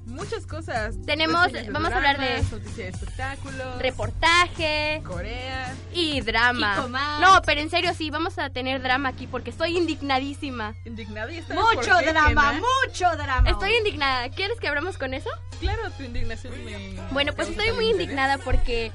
Muchas 0.08 0.46
cosas. 0.46 0.96
Tenemos- 1.06 1.48
vamos 1.72 1.92
a 1.92 1.96
hablar 1.98 2.18
de- 2.20 2.42
Noticias 2.44 2.76
de 2.78 2.88
espectáculos. 2.88 3.78
Reportaje 3.80 5.02
Corea. 5.06 5.76
y 5.94 6.22
drama. 6.22 6.88
No, 7.22 7.42
pero 7.44 7.62
en 7.62 7.70
serio, 7.70 7.94
sí, 7.94 8.10
vamos 8.10 8.38
a 8.40 8.50
tener 8.50 8.82
drama 8.82 9.10
aquí 9.10 9.28
porque 9.28 9.50
estoy 9.50 9.78
indignadísima. 9.78 10.74
Indignada 10.86 11.32
y 11.32 11.42
Mucho 11.42 11.56
vez, 11.56 11.76
¿por 11.88 12.00
qué, 12.04 12.12
drama, 12.14 12.54
mucho 12.54 13.16
drama. 13.18 13.50
Estoy 13.50 13.74
indignada. 13.76 14.30
¿Quieres 14.30 14.60
que 14.60 14.68
abramos 14.68 14.98
con 14.98 15.14
eso? 15.14 15.30
Claro, 15.60 15.90
tu 15.92 16.04
indignación 16.04 16.54
me. 16.64 16.96
Bueno, 17.12 17.34
pues 17.34 17.50
estoy 17.50 17.72
muy 17.74 17.90
indignada 17.90 18.38
porque 18.38 18.92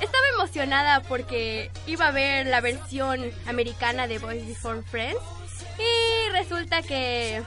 estaba 0.00 0.24
emocionada 0.34 1.00
porque 1.02 1.70
iba 1.86 2.06
a 2.08 2.10
ver 2.10 2.46
la 2.46 2.60
versión 2.60 3.20
americana 3.46 4.06
de 4.06 4.18
Boys 4.18 4.46
Before 4.46 4.82
Friends 4.82 5.20
y 5.78 6.30
resulta 6.32 6.82
que 6.82 7.42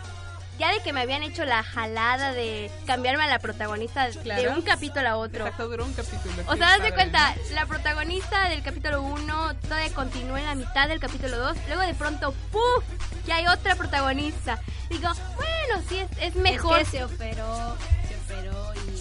ya 0.58 0.72
de 0.72 0.80
que 0.80 0.94
me 0.94 1.02
habían 1.02 1.24
hecho 1.24 1.46
la 1.46 1.64
jalada 1.64 2.34
de 2.34 2.72
cambiarme 2.86 3.24
a 3.24 3.28
la 3.28 3.40
protagonista 3.40 4.10
de 4.10 4.50
un 4.50 4.62
capítulo 4.62 5.08
a 5.08 5.18
otro. 5.18 5.46
Exacto, 5.46 5.70
duró 5.70 5.86
un 5.86 5.94
capítulo. 5.94 6.44
O 6.48 6.56
sea, 6.56 6.74
haz 6.74 6.82
de 6.82 6.94
cuenta, 6.94 7.36
¿no? 7.36 7.56
la 7.56 7.66
protagonista 7.66 8.50
del 8.50 8.64
capítulo 8.64 9.02
1 9.02 9.56
todavía 9.56 9.94
continúa 9.94 10.40
en 10.40 10.46
la 10.46 10.56
mitad 10.56 10.88
del 10.88 11.00
capítulo 11.00 11.38
2. 11.38 11.58
Luego 11.68 11.82
de 11.82 11.94
pronto, 11.94 12.34
¡puf! 12.52 12.84
Ya 13.26 13.38
hay 13.38 13.48
otra 13.48 13.76
protagonista. 13.76 14.60
Digo, 14.90 15.10
bueno, 15.36 15.84
sí, 15.88 15.98
es, 15.98 16.10
es 16.20 16.36
mejor. 16.36 16.80
Es 16.80 16.90
que 16.90 16.98
se 16.98 17.04
operó, 17.04 17.78
se 18.08 18.34
operó 18.34 18.74
y 18.76 18.98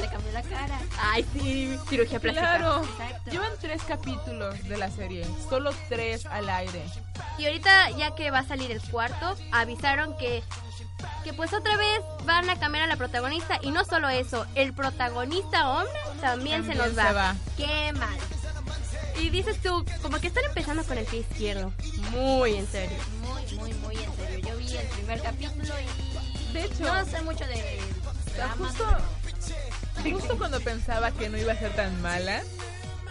se 0.00 0.08
cambió 0.08 0.32
la 0.32 0.42
cara. 0.42 0.78
Ay, 1.00 1.26
sí, 1.32 1.76
cirugía 1.88 2.20
plástica. 2.20 2.58
Claro. 2.58 2.84
Exacto. 2.84 3.30
Llevan 3.30 3.52
tres 3.60 3.82
capítulos 3.82 4.62
de 4.68 4.76
la 4.76 4.90
serie, 4.90 5.26
solo 5.48 5.72
tres 5.88 6.26
al 6.26 6.48
aire. 6.48 6.82
Y 7.38 7.46
ahorita, 7.46 7.90
ya 7.90 8.14
que 8.14 8.30
va 8.30 8.40
a 8.40 8.44
salir 8.44 8.70
el 8.70 8.80
cuarto, 8.82 9.36
avisaron 9.50 10.16
que, 10.16 10.42
que 11.24 11.32
pues 11.32 11.52
otra 11.52 11.76
vez 11.76 12.00
van 12.24 12.48
a 12.50 12.58
cambiar 12.58 12.84
a 12.84 12.86
la 12.86 12.96
protagonista. 12.96 13.58
Y 13.62 13.70
no 13.70 13.84
solo 13.84 14.08
eso, 14.08 14.46
el 14.54 14.72
protagonista 14.72 15.68
hombre 15.70 15.92
también, 16.20 16.64
se 16.66 16.74
nos 16.74 16.94
También 16.94 17.06
se 17.08 17.12
va. 17.12 17.36
Qué 17.56 17.92
mal. 17.92 18.18
Y 19.20 19.28
dices 19.30 19.60
tú, 19.60 19.84
como 20.02 20.18
que 20.18 20.28
están 20.28 20.44
empezando 20.44 20.82
con 20.84 20.96
el 20.96 21.04
pie 21.04 21.20
izquierdo. 21.20 21.72
Muy 22.10 22.56
en 22.56 22.66
serio. 22.66 22.96
Muy, 23.20 23.42
muy, 23.58 23.74
muy 23.74 23.96
en 23.96 24.16
serio. 24.16 24.48
Yo 24.48 24.56
vi 24.56 24.76
el 24.76 24.86
primer 24.88 25.20
capítulo 25.20 25.74
y 25.78 26.52
De 26.52 26.64
hecho, 26.64 26.84
no 26.84 27.04
sé 27.04 27.22
mucho 27.22 27.46
de 27.46 27.80
drama. 28.34 28.54
justo, 28.56 28.86
justo 30.02 30.38
cuando 30.38 30.60
pensaba 30.60 31.10
que 31.10 31.28
no 31.28 31.36
iba 31.36 31.52
a 31.52 31.56
ser 31.56 31.74
tan 31.76 32.00
mala, 32.00 32.42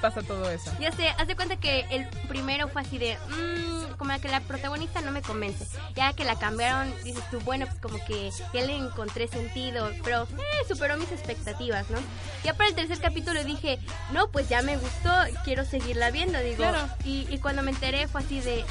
pasa 0.01 0.21
todo 0.21 0.49
eso. 0.49 0.71
Ya 0.79 0.91
sé, 0.91 1.09
haz 1.09 1.27
de 1.27 1.35
cuenta 1.35 1.57
que 1.57 1.85
el 1.89 2.07
primero 2.27 2.67
fue 2.67 2.81
así 2.81 2.97
de, 2.97 3.17
mmm, 3.29 3.95
como 3.97 4.19
que 4.19 4.29
la 4.29 4.39
protagonista 4.41 5.01
no 5.01 5.12
me 5.12 5.21
convence. 5.21 5.65
Ya 5.95 6.13
que 6.13 6.23
la 6.23 6.38
cambiaron, 6.38 6.93
dices 7.03 7.23
tú, 7.29 7.39
bueno, 7.41 7.65
pues 7.67 7.79
como 7.79 8.03
que 8.05 8.31
ya 8.53 8.62
le 8.62 8.75
encontré 8.75 9.27
sentido, 9.27 9.91
pero 10.03 10.23
eh, 10.23 10.67
superó 10.67 10.97
mis 10.97 11.12
expectativas, 11.12 11.89
¿no? 11.89 11.99
Ya 12.43 12.53
para 12.55 12.69
el 12.69 12.75
tercer 12.75 12.99
capítulo 12.99 13.43
dije, 13.43 13.79
no, 14.12 14.29
pues 14.29 14.49
ya 14.49 14.62
me 14.62 14.77
gustó, 14.77 15.12
quiero 15.43 15.65
seguirla 15.65 16.12
viendo, 16.12 16.39
digo. 16.39 16.57
Claro. 16.57 16.88
Y, 17.03 17.27
y 17.29 17.39
cuando 17.39 17.62
me 17.63 17.71
enteré 17.71 18.07
fue 18.07 18.21
así 18.21 18.39
de, 18.39 18.65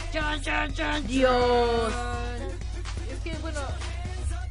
Dios. 1.07 1.93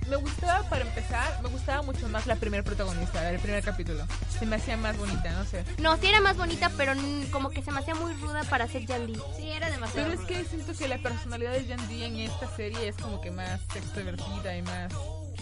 Me 0.08 0.16
gustaba, 0.16 0.64
para 0.70 0.84
empezar, 0.84 1.42
me 1.42 1.50
gustaba 1.50 1.82
mucho 1.82 2.08
más 2.08 2.26
la 2.28 2.36
primera 2.36 2.64
protagonista, 2.64 3.30
el 3.30 3.40
primer 3.40 3.64
capítulo. 3.64 4.06
Se 4.40 4.46
me 4.46 4.56
hacía 4.56 4.78
más 4.78 4.98
bonita, 4.98 5.32
no 5.32 5.44
sé. 5.46 5.66
No, 5.80 5.98
sí 5.98 6.08
era 6.08 6.22
más 6.22 6.38
bonita, 6.38 6.72
pero 6.78 6.94
como 7.32 7.50
que 7.50 7.62
se 7.62 7.72
me 7.72 7.80
hacía 7.80 7.94
muy 7.96 8.14
ruda 8.14 8.44
para 8.46 8.68
ser 8.68 8.86
Yandy. 8.86 9.20
Sí, 9.36 9.50
era 9.50 9.70
demasiado. 9.70 10.10
Pero 10.10 10.22
es 10.22 10.28
que 10.28 10.46
siento 10.46 10.74
que 10.74 10.88
la 10.88 10.98
personalidad 11.00 11.52
de 11.52 11.66
Jan 11.66 11.88
Dee 11.90 12.06
en 12.06 12.18
esta 12.18 12.48
serie 12.56 12.88
es 12.88 12.96
como 12.96 13.20
que 13.20 13.32
más 13.32 13.60
extrovertida 13.76 14.56
y 14.56 14.62
más 14.62 14.94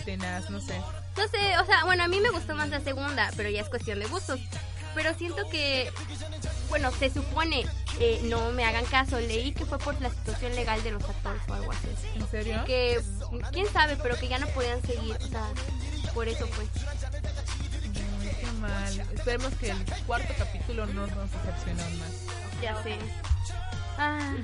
tenaz, 0.04 0.49
no 0.49 0.60
sé. 0.60 0.80
No 1.17 1.28
sé, 1.28 1.58
o 1.60 1.65
sea, 1.65 1.86
bueno, 1.86 2.04
a 2.04 2.08
mí 2.08 2.19
me 2.19 2.30
gustó 2.32 2.56
más 2.56 2.69
la 2.69 2.80
segunda, 2.80 3.32
pero 3.38 3.49
ya 3.49 3.62
es 3.62 3.69
cuestión 3.69 3.99
de 3.99 4.08
gustos. 4.08 4.39
Pero 4.95 5.13
siento 5.13 5.47
que, 5.49 5.91
bueno, 6.69 6.91
se 6.91 7.10
supone, 7.10 7.65
eh, 7.99 8.19
no 8.23 8.51
me 8.51 8.65
hagan 8.65 8.86
caso, 8.86 9.19
leí 9.19 9.54
que 9.54 9.65
fue 9.65 9.78
por 9.78 9.99
la 10.01 10.10
situación 10.10 10.56
legal 10.56 10.84
de 10.84 10.91
los 10.91 11.04
actores 11.04 11.41
o 11.47 11.54
algo 11.54 11.71
así. 11.71 11.88
¿En 12.15 12.28
serio? 12.30 12.63
Que, 12.65 13.01
quién 13.51 13.71
sabe, 13.71 13.97
pero 14.01 14.15
que 14.17 14.28
ya 14.28 14.38
no 14.39 14.47
podían 14.47 14.82
seguir, 14.82 15.15
o 15.15 15.28
sea, 15.28 15.47
por 16.13 16.28
eso 16.28 16.47
fue. 16.47 16.65
Ay, 18.21 18.38
qué 18.39 18.51
mal. 18.60 18.99
Esperemos 19.13 19.54
que 19.56 19.71
el 19.71 19.86
cuarto 20.06 20.34
capítulo 20.38 20.86
no 20.88 21.08
nos 21.08 21.32
decepcione 21.32 21.84
más. 21.97 22.62
Ya 22.62 22.82
sé. 22.84 22.97
Ah, 23.97 24.36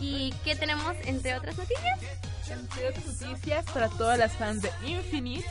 ¿Y 0.00 0.32
qué 0.44 0.56
tenemos 0.56 0.96
entre 1.04 1.34
otras 1.34 1.56
noticias? 1.56 1.98
Entre 2.52 2.88
otras 2.88 3.20
noticias, 3.20 3.64
para 3.72 3.88
todas 3.88 4.18
las 4.18 4.32
fans 4.32 4.62
de 4.62 4.70
Infinite, 4.86 5.46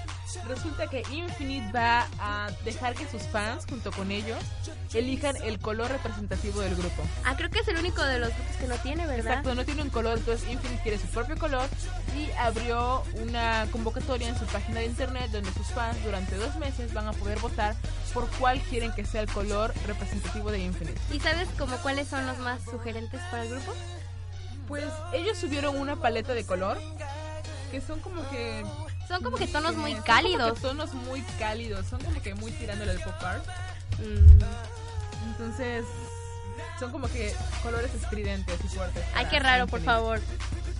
resulta 0.47 0.87
que 0.87 1.03
Infinite 1.11 1.71
va 1.71 2.07
a 2.19 2.49
dejar 2.63 2.95
que 2.95 3.07
sus 3.09 3.23
fans, 3.23 3.65
junto 3.67 3.91
con 3.91 4.11
ellos, 4.11 4.37
elijan 4.93 5.35
el 5.43 5.59
color 5.59 5.89
representativo 5.89 6.61
del 6.61 6.75
grupo. 6.75 7.03
Ah, 7.25 7.35
creo 7.35 7.49
que 7.49 7.59
es 7.59 7.67
el 7.67 7.77
único 7.77 8.03
de 8.03 8.19
los 8.19 8.29
grupos 8.29 8.55
que 8.57 8.67
no 8.67 8.75
tiene, 8.75 9.07
¿verdad? 9.07 9.33
Exacto, 9.33 9.55
no 9.55 9.65
tiene 9.65 9.81
un 9.81 9.89
color, 9.89 10.17
entonces 10.17 10.49
Infinite 10.49 10.81
quiere 10.83 10.97
su 10.97 11.07
propio 11.07 11.37
color 11.37 11.67
y 12.15 12.31
abrió 12.37 13.03
una 13.21 13.67
convocatoria 13.71 14.29
en 14.29 14.37
su 14.37 14.45
página 14.45 14.79
de 14.79 14.85
internet 14.85 15.31
donde 15.31 15.51
sus 15.53 15.67
fans 15.67 15.97
durante 16.03 16.35
dos 16.35 16.55
meses 16.57 16.93
van 16.93 17.07
a 17.07 17.13
poder 17.13 17.39
votar 17.39 17.75
por 18.13 18.29
cuál 18.31 18.59
quieren 18.61 18.91
que 18.93 19.05
sea 19.05 19.21
el 19.21 19.31
color 19.31 19.73
representativo 19.85 20.51
de 20.51 20.59
Infinite. 20.59 20.99
¿Y 21.11 21.19
sabes 21.19 21.47
como 21.57 21.77
cuáles 21.77 22.07
son 22.07 22.25
los 22.27 22.37
más 22.39 22.61
sugerentes 22.63 23.21
para 23.31 23.43
el 23.43 23.49
grupo? 23.49 23.73
Pues 24.71 24.86
ellos 25.12 25.38
subieron 25.38 25.77
una 25.77 25.97
paleta 25.97 26.34
de 26.34 26.45
color 26.45 26.79
que 27.71 27.81
son 27.81 27.99
como 27.99 28.21
que 28.29 28.63
Son 29.05 29.21
como 29.21 29.36
que 29.36 29.45
tonos 29.45 29.75
muy 29.75 29.91
son 29.91 30.01
cálidos. 30.03 30.47
como 30.47 30.55
que 30.55 30.62
tonos 30.62 30.93
muy 30.93 31.21
cálidos, 31.38 31.88
son 31.88 32.01
como 32.01 32.21
que 32.21 32.36
muy 32.36 32.53
tirándole 32.53 32.91
al 32.91 32.99
pop 33.01 33.21
art. 33.21 33.45
Mm. 33.99 35.29
Entonces, 35.29 35.84
son 36.79 36.89
como 36.93 37.10
que 37.10 37.34
colores 37.62 37.93
estridentes 37.93 38.55
y 38.63 38.67
fuertes. 38.69 39.03
Ay, 39.13 39.27
qué 39.29 39.39
raro, 39.39 39.67
por 39.67 39.81
favor. 39.81 40.21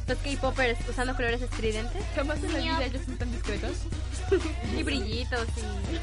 Los 0.08 0.18
K-popers 0.20 0.80
usando 0.90 1.14
colores 1.16 1.42
estridentes 1.42 2.04
Jamás 2.16 2.42
en 2.44 2.54
la 2.54 2.60
vida 2.60 2.86
ellos 2.86 3.02
son 3.06 3.18
tan 3.18 3.30
discretos. 3.30 3.74
y 4.78 4.84
brillitos 4.84 5.48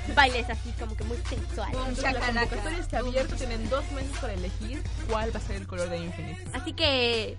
y 0.09 0.13
bailes 0.13 0.51
así 0.51 0.73
como 0.79 0.95
que 0.95 1.05
muy 1.05 1.17
sensuales. 1.27 2.03
La 2.03 2.21
convocatoria 2.21 2.79
está 2.81 2.99
abierta, 2.99 3.35
tienen 3.35 3.67
dos 3.71 3.91
meses 3.93 4.13
para 4.21 4.35
elegir 4.35 4.83
cuál 5.09 5.35
va 5.35 5.41
a 5.41 5.43
ser 5.43 5.57
el 5.57 5.67
color 5.67 5.89
de 5.89 5.97
Infinite. 5.97 6.45
Así 6.53 6.75
que 6.75 7.39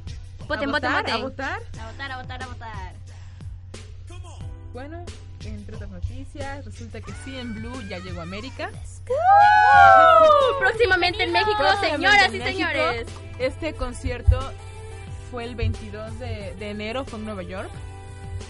voten, 0.49 0.69
a 0.69 0.71
voten, 0.71 0.91
votar, 0.91 1.03
voten. 1.03 1.13
a 1.13 1.17
votar. 1.17 1.61
A 1.79 1.91
votar, 1.91 2.11
a 2.11 2.17
votar, 2.17 2.43
a 2.43 2.47
votar. 2.47 2.93
Bueno, 4.73 5.03
entre 5.45 5.75
otras 5.75 5.89
noticias, 5.89 6.65
resulta 6.65 7.01
que 7.01 7.11
sí 7.23 7.37
en 7.37 7.55
Blue 7.55 7.81
ya 7.87 7.99
llegó 7.99 8.19
a 8.19 8.23
América. 8.23 8.69
¡Uh! 9.07 10.59
Próximamente 10.59 11.23
en 11.23 11.31
México, 11.31 11.55
Próximamente 11.57 11.95
señoras 11.95 12.29
en 12.29 12.35
y 12.35 12.39
México. 12.39 12.69
señores. 12.69 13.07
Este 13.39 13.73
concierto 13.73 14.39
fue 15.31 15.45
el 15.45 15.55
22 15.55 16.19
de, 16.19 16.55
de 16.59 16.69
enero, 16.69 17.05
fue 17.05 17.19
en 17.19 17.25
Nueva 17.25 17.43
York. 17.43 17.69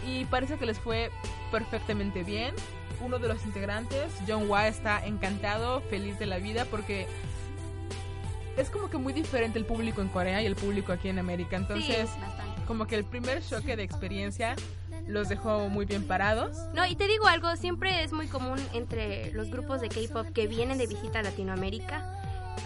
Y 0.07 0.25
parece 0.25 0.57
que 0.57 0.65
les 0.65 0.79
fue 0.79 1.11
perfectamente 1.51 2.23
bien. 2.23 2.53
Uno 3.01 3.19
de 3.19 3.27
los 3.29 3.45
integrantes, 3.45 4.11
John 4.27 4.49
Wa, 4.49 4.67
está 4.67 5.05
encantado, 5.05 5.81
feliz 5.89 6.19
de 6.19 6.25
la 6.25 6.37
vida 6.37 6.65
porque 6.65 7.07
es 8.57 8.69
como 8.69 8.89
que 8.89 8.97
muy 8.97 9.13
diferente 9.13 9.57
el 9.57 9.65
público 9.65 10.01
en 10.01 10.09
Corea 10.09 10.41
y 10.41 10.45
el 10.45 10.55
público 10.55 10.91
aquí 10.91 11.09
en 11.09 11.19
América. 11.19 11.55
Entonces, 11.55 12.09
Sí, 12.09 12.19
como 12.67 12.85
que 12.85 12.95
el 12.95 13.03
primer 13.05 13.43
choque 13.43 13.75
de 13.75 13.83
experiencia 13.83 14.55
los 15.07 15.27
dejó 15.27 15.69
muy 15.69 15.85
bien 15.85 16.05
parados. 16.05 16.57
No, 16.73 16.85
y 16.85 16.95
te 16.95 17.07
digo 17.07 17.25
algo, 17.27 17.55
siempre 17.55 18.03
es 18.03 18.11
muy 18.11 18.27
común 18.27 18.59
entre 18.73 19.31
los 19.31 19.49
grupos 19.49 19.81
de 19.81 19.89
K-pop 19.89 20.27
que 20.33 20.47
vienen 20.47 20.77
de 20.77 20.85
visita 20.85 21.19
a 21.19 21.23
Latinoamérica 21.23 22.15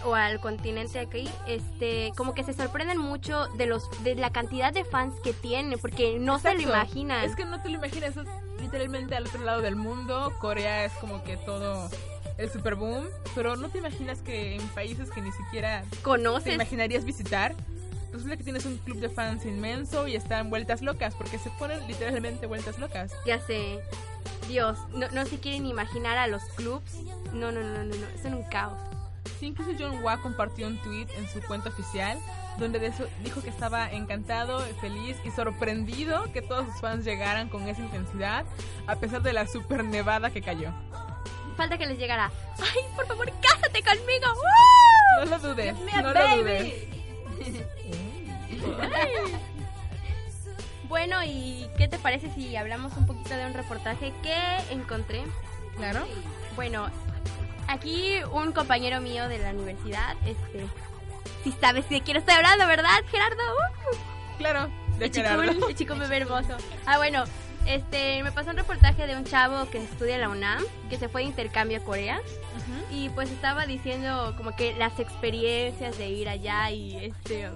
o 0.04 0.14
al 0.14 0.40
continente 0.40 0.98
aquí, 0.98 1.28
este, 1.46 2.12
como 2.16 2.34
que 2.34 2.44
se 2.44 2.52
sorprenden 2.52 2.98
mucho 2.98 3.46
de 3.56 3.66
los 3.66 3.88
de 4.02 4.14
la 4.16 4.30
cantidad 4.30 4.72
de 4.72 4.84
fans 4.84 5.14
que 5.22 5.32
tienen, 5.32 5.78
porque 5.78 6.18
no 6.18 6.38
se 6.38 6.54
lo 6.54 6.60
imaginan. 6.60 7.24
Es 7.24 7.34
que 7.34 7.46
no 7.46 7.62
te 7.62 7.70
lo 7.70 7.76
imaginas, 7.76 8.16
es 8.16 8.26
literalmente 8.60 9.14
al 9.14 9.26
otro 9.26 9.42
lado 9.42 9.62
del 9.62 9.76
mundo. 9.76 10.32
Corea 10.40 10.84
es 10.84 10.92
como 10.94 11.22
que 11.24 11.36
todo 11.38 11.88
el 12.38 12.50
super 12.50 12.74
boom, 12.74 13.06
pero 13.34 13.56
no 13.56 13.68
te 13.68 13.78
imaginas 13.78 14.18
que 14.20 14.56
en 14.56 14.68
países 14.68 15.10
que 15.10 15.20
ni 15.22 15.32
siquiera 15.32 15.82
te 15.90 15.96
Conoces 15.98 16.54
imaginarías 16.54 17.04
visitar, 17.04 17.54
resulta 18.12 18.36
que 18.36 18.44
tienes 18.44 18.64
un 18.66 18.76
club 18.78 18.98
de 19.00 19.08
fans 19.08 19.44
inmenso 19.44 20.06
y 20.08 20.16
están 20.16 20.50
vueltas 20.50 20.82
locas, 20.82 21.14
porque 21.14 21.38
se 21.38 21.50
ponen 21.50 21.86
literalmente 21.86 22.46
vueltas 22.46 22.78
locas. 22.78 23.12
Ya 23.26 23.38
sé. 23.40 23.80
Dios, 24.48 24.78
no, 24.92 25.08
no 25.10 25.24
se 25.26 25.38
quieren 25.38 25.64
imaginar 25.66 26.18
a 26.18 26.26
los 26.26 26.42
clubs. 26.56 26.94
No, 27.32 27.50
no, 27.52 27.60
no, 27.60 27.84
no, 27.84 27.94
no. 27.94 28.06
Son 28.22 28.34
un 28.34 28.42
caos. 28.44 28.78
Sí, 29.40 29.46
incluso 29.46 29.70
John 29.78 30.02
Wa 30.02 30.18
compartió 30.20 30.66
un 30.66 30.76
tweet 30.82 31.06
en 31.16 31.28
su 31.28 31.40
cuenta 31.42 31.70
oficial 31.70 32.18
donde 32.58 32.78
de 32.78 32.86
eso- 32.88 33.08
dijo 33.24 33.42
que 33.42 33.48
estaba 33.50 33.90
encantado, 33.90 34.60
feliz 34.80 35.16
y 35.24 35.30
sorprendido 35.32 36.30
que 36.32 36.40
todos 36.40 36.66
sus 36.66 36.80
fans 36.80 37.04
llegaran 37.04 37.48
con 37.48 37.68
esa 37.68 37.80
intensidad 37.80 38.44
a 38.86 38.94
pesar 38.96 39.22
de 39.22 39.32
la 39.32 39.46
super 39.48 39.82
nevada 39.84 40.30
que 40.30 40.40
cayó. 40.40 40.72
Falta 41.56 41.78
que 41.78 41.86
les 41.86 41.98
llegara. 41.98 42.30
¡Ay, 42.58 42.82
por 42.96 43.06
favor, 43.06 43.32
cásate 43.40 43.82
conmigo! 43.82 44.26
¡Woo! 44.34 45.24
No 45.24 45.30
lo 45.30 45.38
dudes, 45.38 45.76
no 45.78 46.12
lo 46.12 46.36
dudes. 46.36 46.74
Bueno, 50.88 51.22
¿y 51.24 51.68
qué 51.76 51.88
te 51.88 51.98
parece 51.98 52.30
si 52.34 52.56
hablamos 52.56 52.96
un 52.96 53.06
poquito 53.06 53.34
de 53.34 53.46
un 53.46 53.54
reportaje 53.54 54.12
que 54.22 54.34
encontré? 54.70 55.24
Claro. 55.76 56.06
Bueno, 56.54 56.88
aquí 57.68 58.18
un 58.32 58.52
compañero 58.52 59.00
mío 59.00 59.28
de 59.28 59.38
la 59.38 59.50
universidad, 59.50 60.16
este... 60.24 60.66
Si 61.42 61.52
sabes 61.52 61.88
de 61.88 62.00
quién 62.00 62.16
estoy 62.16 62.34
hablando, 62.34 62.66
¿verdad, 62.66 63.02
Gerardo? 63.10 63.42
¡Uh! 63.42 63.96
Claro, 64.38 64.70
de 64.98 65.06
el 65.06 65.10
chico, 65.10 65.28
el 65.68 65.74
chico 65.74 65.96
bebé 65.96 66.16
hermoso. 66.22 66.56
Ah, 66.86 66.96
bueno, 66.98 67.24
este, 67.66 68.22
me 68.22 68.32
pasó 68.32 68.50
un 68.50 68.56
reportaje 68.56 69.06
de 69.06 69.16
un 69.16 69.24
chavo 69.24 69.68
que 69.70 69.78
estudia 69.78 70.16
en 70.16 70.20
la 70.20 70.28
UNAM, 70.28 70.62
que 70.90 70.96
se 70.96 71.08
fue 71.08 71.22
de 71.22 71.28
intercambio 71.28 71.78
a 71.78 71.80
Corea. 71.80 72.20
Y 72.90 73.08
pues 73.10 73.30
estaba 73.30 73.66
diciendo 73.66 74.34
como 74.36 74.54
que 74.54 74.74
las 74.74 74.98
experiencias 75.00 75.98
de 75.98 76.08
ir 76.08 76.28
allá 76.28 76.70
y 76.70 76.96
este... 76.96 77.48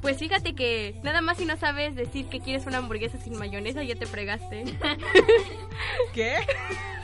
Pues 0.00 0.16
fíjate 0.16 0.54
que 0.54 0.98
nada 1.02 1.20
más 1.20 1.36
si 1.36 1.44
no 1.44 1.58
sabes 1.58 1.94
decir 1.94 2.26
que 2.26 2.40
quieres 2.40 2.64
una 2.66 2.78
hamburguesa 2.78 3.18
sin 3.18 3.38
mayonesa, 3.38 3.82
ya 3.82 3.96
te 3.96 4.06
fregaste. 4.06 4.64
¿Qué? 6.14 6.36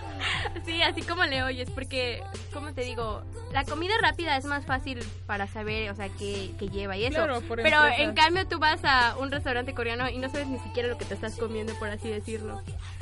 Sí, 0.64 0.82
así 0.82 1.02
como 1.02 1.24
le 1.24 1.42
oyes, 1.42 1.70
porque, 1.70 2.22
como 2.52 2.72
te 2.72 2.82
digo, 2.82 3.22
la 3.52 3.64
comida 3.64 3.94
rápida 4.00 4.36
es 4.36 4.44
más 4.44 4.64
fácil 4.64 5.04
para 5.26 5.46
saber, 5.46 5.90
o 5.90 5.94
sea, 5.94 6.08
qué, 6.08 6.52
qué 6.58 6.68
lleva 6.68 6.96
y 6.96 7.04
eso. 7.04 7.14
Claro, 7.14 7.40
por 7.42 7.62
Pero 7.62 7.86
en 7.86 8.14
cambio 8.14 8.46
tú 8.46 8.58
vas 8.58 8.80
a 8.84 9.16
un 9.18 9.30
restaurante 9.30 9.74
coreano 9.74 10.08
y 10.08 10.18
no 10.18 10.28
sabes 10.28 10.48
ni 10.48 10.58
siquiera 10.58 10.88
lo 10.88 10.98
que 10.98 11.04
te 11.04 11.14
estás 11.14 11.36
comiendo, 11.36 11.74
por 11.78 11.88
así 11.88 12.08
decirlo. 12.08 12.60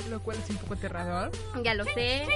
Lo 0.09 0.21
cual 0.21 0.37
es 0.37 0.49
un 0.49 0.57
poco 0.57 0.75
aterrador. 0.75 1.31
Ya 1.63 1.73
lo 1.73 1.85
sé. 1.85 2.27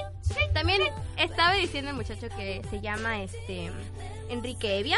También 0.53 0.81
estaba 1.17 1.53
diciendo 1.53 1.91
el 1.91 1.95
muchacho 1.95 2.27
que 2.29 2.61
se 2.69 2.81
llama 2.81 3.21
este 3.21 3.71
Enrique 4.29 4.79
Evia. 4.79 4.97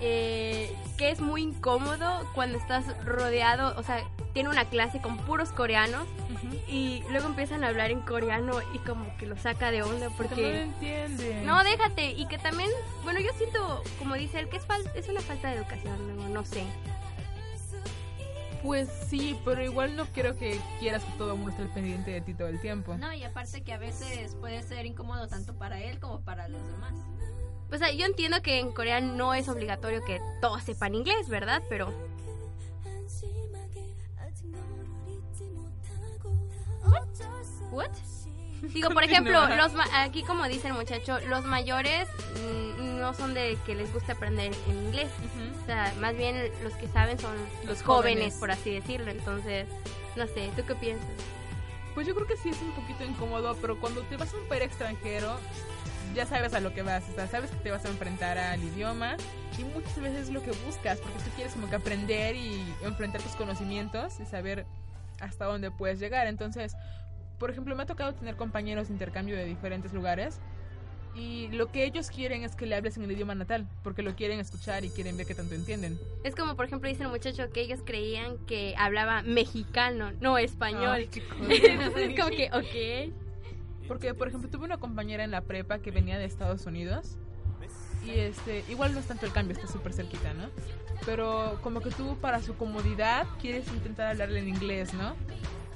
Eh, 0.00 0.74
que 0.96 1.10
es 1.10 1.20
muy 1.20 1.42
incómodo 1.42 2.28
cuando 2.34 2.58
estás 2.58 2.84
rodeado, 3.04 3.74
o 3.78 3.82
sea, 3.82 4.02
tiene 4.32 4.48
una 4.48 4.64
clase 4.64 5.00
con 5.00 5.16
puros 5.18 5.50
coreanos 5.50 6.06
y 6.68 7.02
luego 7.10 7.26
empiezan 7.28 7.62
a 7.64 7.68
hablar 7.68 7.90
en 7.90 8.00
coreano 8.00 8.52
y 8.74 8.78
como 8.78 9.16
que 9.16 9.26
lo 9.26 9.36
saca 9.36 9.70
de 9.70 9.82
onda 9.82 10.10
Porque 10.16 10.34
no 10.42 10.58
entiende. 10.72 11.42
No, 11.44 11.62
déjate. 11.62 12.10
Y 12.12 12.26
que 12.26 12.38
también, 12.38 12.70
bueno, 13.04 13.20
yo 13.20 13.30
siento, 13.38 13.82
como 13.98 14.14
dice 14.14 14.40
él, 14.40 14.48
que 14.48 14.56
es, 14.56 14.66
fal- 14.66 14.90
es 14.94 15.08
una 15.08 15.20
falta 15.20 15.48
de 15.50 15.56
educación, 15.56 16.16
no, 16.16 16.28
no 16.28 16.44
sé. 16.44 16.64
Pues 18.62 18.88
sí, 19.08 19.38
pero 19.44 19.62
igual 19.62 19.94
no 19.94 20.06
quiero 20.06 20.36
que 20.36 20.58
quieras 20.80 21.04
que 21.04 21.12
todo 21.18 21.32
el 21.32 21.36
mundo 21.38 21.50
esté 21.50 21.62
al 21.64 21.68
pendiente 21.68 22.10
de 22.12 22.20
ti 22.22 22.32
todo 22.32 22.48
el 22.48 22.58
tiempo. 22.60 22.96
No, 22.96 23.12
y 23.12 23.22
aparte 23.22 23.62
que 23.62 23.74
a 23.74 23.78
veces 23.78 24.34
puede 24.36 24.62
ser 24.62 24.86
incómodo 24.86 25.28
tanto 25.28 25.54
para 25.54 25.78
él 25.80 26.00
como 26.00 26.22
para 26.22 26.48
los 26.48 26.66
demás. 26.66 26.94
O 27.74 27.78
sea, 27.78 27.90
yo 27.92 28.06
entiendo 28.06 28.40
que 28.40 28.60
en 28.60 28.72
Corea 28.72 29.00
no 29.00 29.34
es 29.34 29.48
obligatorio 29.48 30.04
que 30.04 30.20
todos 30.40 30.62
sepan 30.62 30.94
inglés, 30.94 31.28
¿verdad? 31.28 31.62
Pero... 31.68 31.92
¿What? 37.70 37.90
Digo, 38.72 38.90
por 38.90 39.02
ejemplo, 39.04 39.38
Continúa. 39.40 39.62
los 39.64 39.72
ma- 39.74 40.02
aquí 40.02 40.22
como 40.22 40.44
dice 40.48 40.68
el 40.68 40.74
muchacho, 40.74 41.18
los 41.28 41.44
mayores 41.44 42.08
no 42.78 43.12
son 43.14 43.34
de 43.34 43.58
que 43.66 43.74
les 43.74 43.92
gusta 43.92 44.12
aprender 44.12 44.52
en 44.68 44.86
inglés. 44.86 45.10
O 45.62 45.66
sea, 45.66 45.92
más 46.00 46.16
bien 46.16 46.50
los 46.62 46.72
que 46.74 46.88
saben 46.88 47.18
son 47.18 47.34
los, 47.36 47.64
Los 47.70 47.82
jóvenes, 47.82 48.14
jóvenes. 48.16 48.34
por 48.34 48.50
así 48.50 48.72
decirlo. 48.74 49.10
Entonces, 49.10 49.66
no 50.16 50.26
sé, 50.26 50.50
¿tú 50.56 50.64
qué 50.66 50.74
piensas? 50.74 51.08
Pues 51.94 52.06
yo 52.06 52.14
creo 52.14 52.26
que 52.26 52.36
sí 52.36 52.48
es 52.48 52.60
un 52.60 52.72
poquito 52.72 53.04
incómodo, 53.04 53.56
pero 53.60 53.78
cuando 53.78 54.02
te 54.02 54.16
vas 54.16 54.32
a 54.32 54.36
un 54.36 54.48
país 54.48 54.62
extranjero, 54.62 55.36
ya 56.14 56.26
sabes 56.26 56.54
a 56.54 56.60
lo 56.60 56.74
que 56.74 56.82
vas, 56.82 57.04
o 57.10 57.14
sea, 57.14 57.26
sabes 57.26 57.50
que 57.50 57.56
te 57.56 57.70
vas 57.70 57.84
a 57.84 57.88
enfrentar 57.88 58.38
al 58.38 58.62
idioma 58.62 59.16
y 59.58 59.64
muchas 59.64 59.98
veces 60.00 60.28
es 60.28 60.30
lo 60.30 60.42
que 60.42 60.52
buscas, 60.66 60.98
porque 60.98 61.18
tú 61.18 61.30
quieres 61.34 61.52
como 61.52 61.68
que 61.68 61.76
aprender 61.76 62.36
y 62.36 62.64
enfrentar 62.82 63.22
tus 63.22 63.36
conocimientos 63.36 64.20
y 64.20 64.26
saber 64.26 64.66
hasta 65.20 65.44
dónde 65.46 65.70
puedes 65.70 66.00
llegar. 66.00 66.26
Entonces, 66.26 66.76
por 67.38 67.50
ejemplo, 67.50 67.74
me 67.76 67.82
ha 67.82 67.86
tocado 67.86 68.14
tener 68.14 68.36
compañeros 68.36 68.88
de 68.88 68.94
intercambio 68.94 69.36
de 69.36 69.44
diferentes 69.44 69.92
lugares 69.92 70.40
y 71.14 71.48
lo 71.48 71.70
que 71.70 71.84
ellos 71.84 72.10
quieren 72.10 72.42
es 72.42 72.56
que 72.56 72.66
le 72.66 72.74
hables 72.74 72.96
en 72.96 73.04
el 73.04 73.12
idioma 73.12 73.34
natal, 73.34 73.68
porque 73.84 74.02
lo 74.02 74.16
quieren 74.16 74.40
escuchar 74.40 74.84
y 74.84 74.90
quieren 74.90 75.16
ver 75.16 75.26
qué 75.26 75.34
tanto 75.34 75.54
entienden. 75.54 75.98
Es 76.24 76.34
como, 76.34 76.56
por 76.56 76.66
ejemplo, 76.66 76.88
dice 76.88 77.04
el 77.04 77.08
muchacho 77.08 77.50
que 77.52 77.60
ellos 77.60 77.80
creían 77.84 78.38
que 78.46 78.74
hablaba 78.76 79.22
mexicano, 79.22 80.10
no 80.20 80.38
español. 80.38 80.90
Ay. 80.90 81.10
Entonces, 81.48 81.96
es 82.10 82.20
como 82.20 82.30
que, 82.30 82.50
ok. 82.52 83.23
Porque, 83.88 84.14
por 84.14 84.28
ejemplo, 84.28 84.48
tuve 84.50 84.64
una 84.64 84.78
compañera 84.78 85.24
en 85.24 85.30
la 85.30 85.42
prepa 85.42 85.78
que 85.78 85.90
venía 85.90 86.18
de 86.18 86.24
Estados 86.24 86.66
Unidos. 86.66 87.16
Y 88.06 88.10
este, 88.18 88.64
igual 88.68 88.92
no 88.92 89.00
es 89.00 89.06
tanto 89.06 89.24
el 89.24 89.32
cambio, 89.32 89.56
está 89.56 89.66
súper 89.66 89.94
cerquita, 89.94 90.34
¿no? 90.34 90.44
Pero 91.06 91.58
como 91.62 91.80
que 91.80 91.90
tú 91.90 92.16
para 92.20 92.42
su 92.42 92.54
comodidad 92.54 93.26
quieres 93.40 93.66
intentar 93.68 94.08
hablarle 94.08 94.40
en 94.40 94.48
inglés, 94.48 94.92
¿no? 94.92 95.14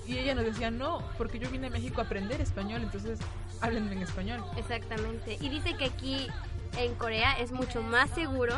Y 0.07 0.19
ella 0.19 0.35
nos 0.35 0.45
decía, 0.45 0.71
no, 0.71 1.03
porque 1.17 1.39
yo 1.39 1.51
vine 1.51 1.69
a 1.69 1.71
México 1.71 2.01
a 2.01 2.05
aprender 2.05 2.41
español, 2.41 2.83
entonces 2.83 3.19
háblenme 3.61 3.93
en 3.93 4.03
español. 4.03 4.45
Exactamente. 4.57 5.39
Y 5.41 5.49
dice 5.49 5.75
que 5.77 5.87
aquí 5.87 6.29
en 6.77 6.95
Corea 6.95 7.33
es 7.41 7.53
mucho 7.53 7.83
más 7.83 8.11
seguro 8.11 8.55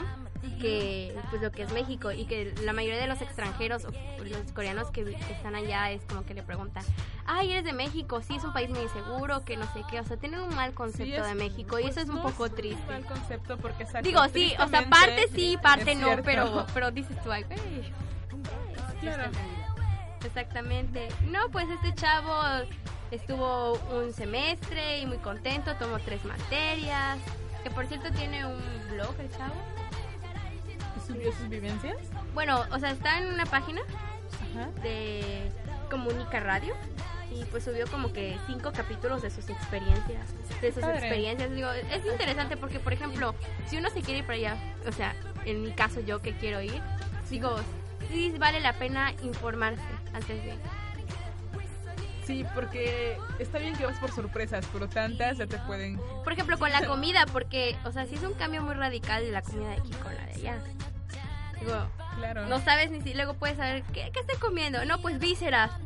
que 0.61 1.15
pues 1.31 1.43
lo 1.43 1.51
que 1.53 1.63
es 1.63 1.73
México 1.73 2.13
y 2.13 2.25
que 2.25 2.55
la 2.63 2.73
mayoría 2.73 3.01
de 3.01 3.07
los 3.07 3.21
extranjeros 3.21 3.85
o 3.85 3.91
los 4.25 4.53
coreanos 4.53 4.91
que, 4.91 5.05
que 5.05 5.33
están 5.33 5.55
allá 5.55 5.91
es 5.91 6.03
como 6.05 6.25
que 6.25 6.35
le 6.35 6.43
preguntan, 6.43 6.83
ay, 7.27 7.53
eres 7.53 7.65
de 7.65 7.73
México, 7.73 8.23
sí, 8.23 8.37
es 8.37 8.45
un 8.45 8.53
país 8.53 8.71
muy 8.71 8.81
inseguro, 8.81 9.45
que 9.45 9.57
no 9.57 9.71
sé 9.73 9.83
qué, 9.91 10.01
o 10.01 10.05
sea, 10.05 10.17
tienen 10.17 10.41
un 10.41 10.55
mal 10.55 10.73
concepto 10.73 11.05
Sí, 11.05 11.13
es- 11.15 11.27
de 11.27 11.35
México 11.35 11.79
y 11.79 11.83
pues 11.83 11.97
eso 11.97 12.01
es 12.05 12.09
un 12.09 12.17
no 12.17 12.23
poco 12.23 12.45
un 12.45 12.55
triste. 12.55 12.85
mal 12.91 13.05
concepto 13.05 13.57
porque 13.59 13.87
Digo, 14.03 14.21
sí, 14.33 14.55
o 14.59 14.69
sea, 14.69 14.89
parte 14.89 15.29
sí, 15.35 15.57
parte 15.63 15.95
no, 15.95 16.09
pero, 16.25 16.67
pero 16.75 16.91
dices 16.91 17.17
tú, 17.23 17.31
ay, 17.33 17.45
güey. 17.45 17.59
Claro. 19.01 19.31
Exactamente. 20.25 21.09
No, 21.29 21.49
pues 21.51 21.67
este 21.71 21.95
chavo 21.95 22.35
estuvo 23.11 23.73
un 23.97 24.13
semestre 24.13 24.99
y 25.01 25.07
muy 25.07 25.17
contento, 25.19 25.75
tomó 25.77 25.99
tres 26.01 26.25
materias. 26.25 27.19
Que 27.65 27.71
por 27.71 27.87
cierto 27.87 28.11
tiene 28.13 28.45
un 28.47 28.61
blog 28.91 29.15
el 29.19 29.31
chavo. 29.31 29.55
¿Subió 31.13 31.33
sus 31.33 31.49
vivencias? 31.49 31.97
Bueno, 32.35 32.65
o 32.71 32.79
sea, 32.79 32.91
está 32.91 33.19
en 33.19 33.33
una 33.33 33.47
página 33.47 33.83
Ajá. 34.53 34.71
de 34.83 35.51
Comunica 35.91 36.41
Radio 36.41 36.75
y 37.33 37.45
pues 37.45 37.65
subió 37.65 37.87
como 37.87 38.13
que 38.13 38.37
cinco 38.47 38.73
capítulos 38.73 39.23
de 39.23 39.31
sus 39.31 39.49
experiencias. 39.49 40.27
De 40.61 40.73
sus 40.73 40.83
Padre. 40.83 40.99
experiencias. 40.99 41.51
Digo, 41.53 41.71
es 41.71 42.05
interesante 42.05 42.57
porque, 42.57 42.81
por 42.81 42.93
ejemplo, 42.93 43.35
si 43.67 43.77
uno 43.77 43.89
se 43.91 44.03
quiere 44.03 44.21
ir 44.21 44.27
para 44.27 44.37
allá, 44.37 44.57
o 44.87 44.93
sea, 44.93 45.15
en 45.45 45.63
mi 45.63 45.73
caso 45.73 46.01
yo 46.01 46.21
que 46.21 46.35
quiero 46.35 46.61
ir, 46.61 46.81
digo, 47.31 47.57
sí 48.09 48.35
vale 48.39 48.61
la 48.61 48.73
pena 48.75 49.13
informarse 49.23 49.83
antes 50.13 50.45
de... 50.45 50.55
Sí, 52.27 52.45
porque 52.55 53.19
está 53.41 53.59
bien 53.59 53.75
que 53.75 53.87
vas 53.87 53.99
por 53.99 54.13
sorpresas, 54.13 54.65
pero 54.73 54.89
tantas 54.89 55.39
ya 55.39 55.47
te 55.47 55.59
pueden... 55.59 55.99
Por 56.23 56.33
ejemplo, 56.33 56.59
con 56.59 56.71
la 56.71 56.87
comida, 56.87 57.27
porque, 57.33 57.77
o 57.85 57.91
sea, 57.91 58.07
sí 58.07 58.15
es 58.15 58.23
un 58.23 58.35
cambio 58.35 58.63
muy 58.63 58.75
radical 58.75 59.25
de 59.25 59.33
la 59.33 59.43
comida 59.43 59.71
de 59.71 59.75
aquí 59.77 59.91
con 60.03 60.15
la 60.15 60.27
de 60.27 60.33
allá. 60.35 60.63
Digo, 61.61 61.87
Claro. 62.17 62.47
no 62.47 62.61
sabes 62.61 62.91
ni 62.91 63.01
si 63.03 63.15
luego 63.15 63.35
puedes 63.35 63.57
saber 63.57 63.83
qué, 63.93 64.11
qué 64.13 64.21
estoy 64.21 64.39
comiendo. 64.39 64.85
No, 64.85 65.01
pues 65.01 65.19
vísceras. 65.19 65.71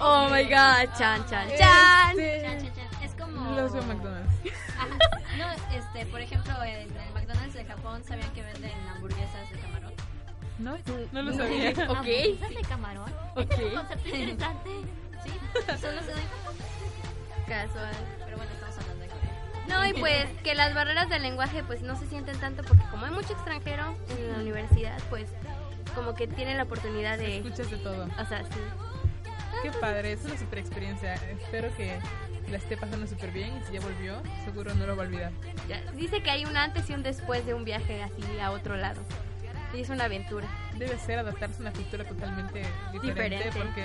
Oh 0.00 0.28
my 0.28 0.42
god, 0.44 0.92
chan, 0.98 1.24
chan, 1.30 1.48
chan. 1.56 2.10
Este, 2.10 2.42
Chan, 2.42 2.58
chan, 2.58 2.74
chan. 2.74 3.02
Es 3.04 3.12
como... 3.14 3.52
Los 3.54 3.72
de 3.72 3.80
McDonald's. 3.82 4.34
Ajá. 4.76 4.98
No, 5.38 5.52
este, 5.72 6.06
por 6.06 6.20
ejemplo, 6.20 6.52
en 6.64 6.74
el 6.90 7.12
McDonald's 7.14 7.54
de 7.54 7.64
Japón 7.64 8.02
sabían 8.02 8.32
que 8.32 8.42
venden 8.42 8.72
hamburguesas 8.92 9.48
de 9.48 9.58
camarón. 9.60 9.92
No, 10.58 10.76
no 11.12 11.22
lo 11.22 11.32
sabía. 11.32 11.70
Ok. 11.70 11.78
¿Hamburguesas 11.88 12.48
de 12.50 12.62
camarón? 12.68 13.12
Ok. 13.36 13.50
Es 13.52 13.62
un 13.62 13.74
concepto 13.76 14.08
interesante. 14.08 14.70
Sí, 15.22 15.30
solo 15.80 16.00
se 16.02 16.12
doy 16.12 16.22
Casual. 17.46 17.94
No, 19.70 19.86
y 19.86 19.92
pues 19.94 20.26
que 20.42 20.54
las 20.54 20.74
barreras 20.74 21.08
del 21.08 21.22
lenguaje 21.22 21.62
pues 21.62 21.82
no 21.82 21.96
se 21.96 22.06
sienten 22.06 22.38
tanto 22.38 22.62
porque 22.62 22.84
como 22.90 23.06
hay 23.06 23.12
mucho 23.12 23.32
extranjero 23.32 23.96
en 24.10 24.32
la 24.32 24.38
universidad, 24.38 24.98
pues 25.08 25.30
como 25.94 26.14
que 26.14 26.26
tienen 26.26 26.56
la 26.56 26.64
oportunidad 26.64 27.18
de... 27.18 27.38
Escuchas 27.38 27.70
de 27.70 27.76
todo. 27.78 28.04
O 28.04 28.24
sea, 28.26 28.42
sí. 28.44 28.60
Qué 29.62 29.70
padre, 29.72 30.12
es 30.12 30.24
una 30.24 30.36
super 30.38 30.58
experiencia. 30.58 31.14
Espero 31.14 31.74
que 31.76 31.98
la 32.50 32.56
esté 32.56 32.76
pasando 32.76 33.06
súper 33.06 33.30
bien 33.30 33.56
y 33.60 33.64
si 33.66 33.74
ya 33.74 33.80
volvió, 33.80 34.20
seguro 34.44 34.74
no 34.74 34.86
lo 34.86 34.96
va 34.96 35.04
a 35.04 35.06
olvidar. 35.06 35.32
Dice 35.94 36.22
que 36.22 36.30
hay 36.30 36.44
un 36.44 36.56
antes 36.56 36.88
y 36.90 36.94
un 36.94 37.02
después 37.02 37.46
de 37.46 37.54
un 37.54 37.64
viaje 37.64 38.02
así 38.02 38.22
a 38.40 38.50
otro 38.50 38.76
lado. 38.76 39.00
Y 39.72 39.80
es 39.82 39.88
una 39.88 40.04
aventura. 40.04 40.48
Debe 40.76 40.98
ser 40.98 41.20
adaptarse 41.20 41.58
a 41.58 41.60
una 41.60 41.72
cultura 41.72 42.04
totalmente 42.04 42.62
diferente, 42.92 43.44
Diferente. 43.44 43.50
porque 43.52 43.84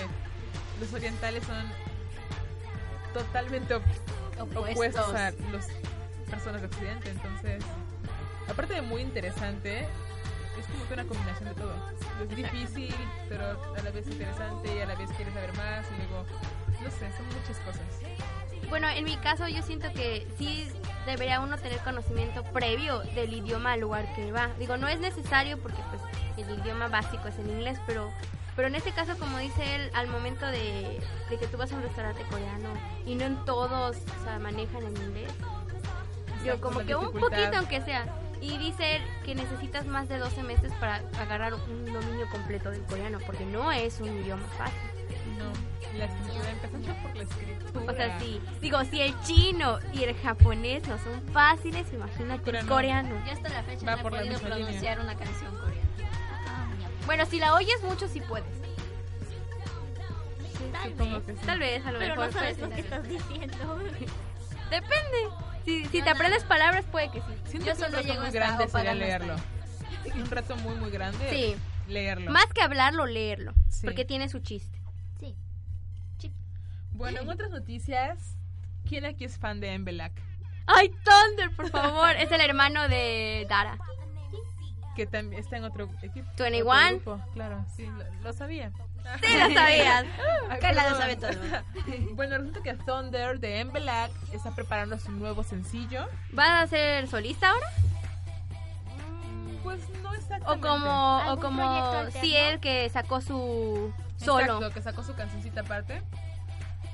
los 0.80 0.94
orientales 0.94 1.44
son 1.44 1.64
totalmente 3.14 3.76
Opuestos. 4.40 5.14
a 5.14 5.32
las 5.52 5.68
personas 6.30 6.62
de 6.62 6.68
Occidente. 6.68 7.10
Entonces, 7.10 7.64
aparte 8.48 8.74
de 8.74 8.82
muy 8.82 9.02
interesante, 9.02 9.88
es 10.60 10.66
como 10.68 10.88
que 10.88 10.94
una 10.94 11.06
combinación 11.06 11.50
de 11.50 11.56
todo. 11.56 11.74
Es 12.22 12.36
difícil, 12.36 12.96
pero 13.30 13.46
a 13.46 13.82
la 13.82 13.92
vez 13.92 14.08
interesante 14.08 14.76
y 14.76 14.80
a 14.80 14.86
la 14.86 14.96
vez 14.96 15.10
quieres 15.12 15.34
saber 15.34 15.54
más 15.58 15.86
y 15.92 15.98
luego, 15.98 16.26
no 16.82 16.92
sé, 16.92 17.12
son 17.18 17.26
muchas 17.28 17.60
cosas. 17.66 17.82
Bueno, 18.70 18.88
en 18.90 19.04
mi 19.04 19.18
caso 19.18 19.48
yo 19.48 19.62
siento 19.62 19.92
que 19.94 20.28
sí 20.38 20.68
debería 21.06 21.40
uno 21.40 21.58
tener 21.58 21.78
conocimiento 21.80 22.44
previo 22.44 23.00
del 23.14 23.34
idioma 23.34 23.74
al 23.74 23.82
lugar 23.82 24.14
que 24.16 24.32
va. 24.32 24.50
Digo, 24.60 24.78
no 24.78 24.88
es 24.88 25.00
necesario 25.00 25.60
porque 25.60 25.82
pues 25.90 26.02
el 26.48 26.60
idioma 26.60 26.88
básico 26.88 27.28
es 27.28 27.38
el 27.38 27.50
inglés, 27.50 27.78
pero 27.86 28.12
pero 28.56 28.68
en 28.68 28.76
este 28.76 28.92
caso, 28.92 29.18
como 29.18 29.38
dice 29.38 29.76
él, 29.76 29.92
al 29.94 30.08
momento 30.08 30.46
de, 30.46 31.00
de 31.30 31.38
que 31.38 31.48
tú 31.48 31.58
vas 31.58 31.72
a 31.72 31.76
un 31.76 31.84
restaurante 31.84 32.24
coreano 32.30 32.70
y 33.06 33.16
no 33.16 33.26
en 33.26 33.44
todos 33.46 33.98
o 33.98 34.24
sea, 34.24 34.40
manejan 34.40 34.84
el 34.84 34.98
inglés, 34.98 35.32
Exacto, 36.40 36.62
como 36.62 36.86
que 36.86 36.96
un 36.96 37.12
poquito 37.12 37.58
aunque 37.58 37.82
sea. 37.82 38.06
Y 38.42 38.58
dice 38.58 38.98
él 38.98 39.02
que 39.24 39.34
necesitas 39.34 39.86
más 39.88 40.08
de 40.08 40.20
12 40.20 40.44
meses 40.44 40.72
para 40.80 41.02
agarrar 41.20 41.54
un 41.54 41.86
dominio 41.86 42.30
completo 42.30 42.70
del 42.70 42.82
coreano, 42.84 43.20
porque 43.26 43.46
no 43.46 43.72
es 43.72 44.00
un 44.00 44.10
idioma 44.22 44.46
fácil. 44.58 44.78
No, 45.38 45.98
la 45.98 46.06
escritura, 46.06 46.52
empezando 46.52 46.94
por 47.02 47.16
la 47.16 47.24
escritura. 47.24 47.92
O 47.92 47.96
sea, 47.96 48.20
sí. 48.20 48.42
Digo, 48.62 48.84
si 48.86 49.02
el 49.02 49.20
chino 49.22 49.80
y 49.94 50.04
el 50.04 50.16
japonés 50.18 50.88
no 50.88 50.98
son 51.00 51.22
fáciles, 51.34 51.92
imagínate 51.94 52.52
el 52.52 52.66
Coreano. 52.66 53.16
Yo 53.26 53.32
hasta 53.32 53.50
la 53.50 53.64
fecha 53.64 53.86
Va 53.86 53.96
no 53.96 54.08
he 54.08 54.12
podido 54.12 54.40
pronunciar 54.40 55.00
una 55.00 55.16
canción 55.16 55.58
coreana. 55.58 55.85
Bueno, 57.06 57.26
si 57.26 57.40
la 57.40 57.54
oyes 57.54 57.82
mucho, 57.84 58.08
sí 58.08 58.22
puedes. 58.22 58.48
Tal 60.72 60.92
Supongo 60.92 61.16
vez. 61.18 61.26
que 61.26 61.34
sí. 61.34 61.46
Tal 61.46 61.60
vez, 61.60 61.86
a 61.86 61.92
lo 61.92 62.00
Pero 62.00 62.16
mejor. 62.16 62.28
no 62.28 62.40
sabes 62.40 62.58
puedes 62.58 62.70
lo 62.70 62.76
que 62.76 62.82
estás 62.82 63.04
diciendo. 63.08 63.78
Depende. 64.70 65.18
Si, 65.64 65.86
si 65.86 66.02
te 66.02 66.10
aprendes 66.10 66.44
palabras, 66.44 66.86
puede 66.86 67.10
que 67.12 67.20
sí. 67.20 67.28
Siento 67.46 67.68
Yo 67.68 67.76
que 67.76 67.82
un 67.84 67.86
solo 67.86 67.98
reto 67.98 68.08
llego 68.08 68.20
muy 68.22 68.28
hasta 68.28 68.84
grande 68.84 69.06
leerlo. 69.06 69.36
Un 70.16 70.26
reto 70.30 70.56
muy, 70.58 70.76
muy 70.76 70.92
grande. 70.92 71.30
Sí. 71.30 71.56
Leerlo. 71.88 72.32
Más 72.32 72.48
que 72.48 72.62
hablarlo, 72.62 73.06
leerlo. 73.06 73.54
Sí. 73.70 73.86
Porque 73.86 74.06
tiene 74.06 74.28
su 74.30 74.40
chiste. 74.40 74.80
Sí. 75.20 75.36
Bueno, 76.92 77.22
en 77.22 77.30
otras 77.30 77.52
noticias, 77.52 78.38
¿quién 78.88 79.06
aquí 79.06 79.26
es 79.26 79.38
fan 79.38 79.60
de 79.60 79.74
Embelak? 79.74 80.14
¡Ay, 80.68 80.90
Thunder, 81.04 81.52
por 81.56 81.70
favor! 81.70 82.16
es 82.16 82.32
el 82.32 82.42
hermano 82.42 82.88
de 82.88 83.46
Dara. 83.50 83.78
Que 84.96 85.06
también 85.06 85.42
está 85.42 85.58
en 85.58 85.66
otro 85.66 85.90
equipo. 86.02 86.28
21. 86.38 86.58
otro 86.64 87.16
grupo. 87.16 87.34
Claro, 87.34 87.66
sí, 87.76 87.86
lo, 87.86 88.04
lo 88.24 88.34
sabía. 88.34 88.72
Sí, 89.22 89.38
lo 89.38 89.54
sabías. 89.54 90.06
Carla 90.62 90.90
lo 90.90 90.98
sabe 90.98 91.16
todo. 91.18 91.32
Bueno, 92.14 92.38
resulta 92.38 92.64
que 92.64 92.74
Thunder 92.74 93.40
de 93.40 93.60
Embelak 93.60 94.12
está 94.32 94.52
preparando 94.56 94.98
su 94.98 95.12
nuevo 95.12 95.44
sencillo. 95.44 96.08
¿Va 96.38 96.62
a 96.62 96.68
ser 96.68 97.08
solista 97.08 97.52
ahora? 97.52 97.68
Pues 99.64 99.82
no 100.02 100.10
O 100.10 100.14
exactamente. 100.14 100.68
como, 100.68 101.18
o 101.18 101.20
¿Algún 101.22 101.42
como 101.42 101.70
alterno? 101.70 102.22
si 102.22 102.36
él 102.36 102.60
que 102.60 102.90
sacó 102.90 103.22
su 103.22 103.94
solo. 104.18 104.42
Exacto, 104.44 104.72
que 104.74 104.82
sacó 104.82 105.04
su 105.04 105.14
cancioncita 105.16 105.62
aparte. 105.62 106.02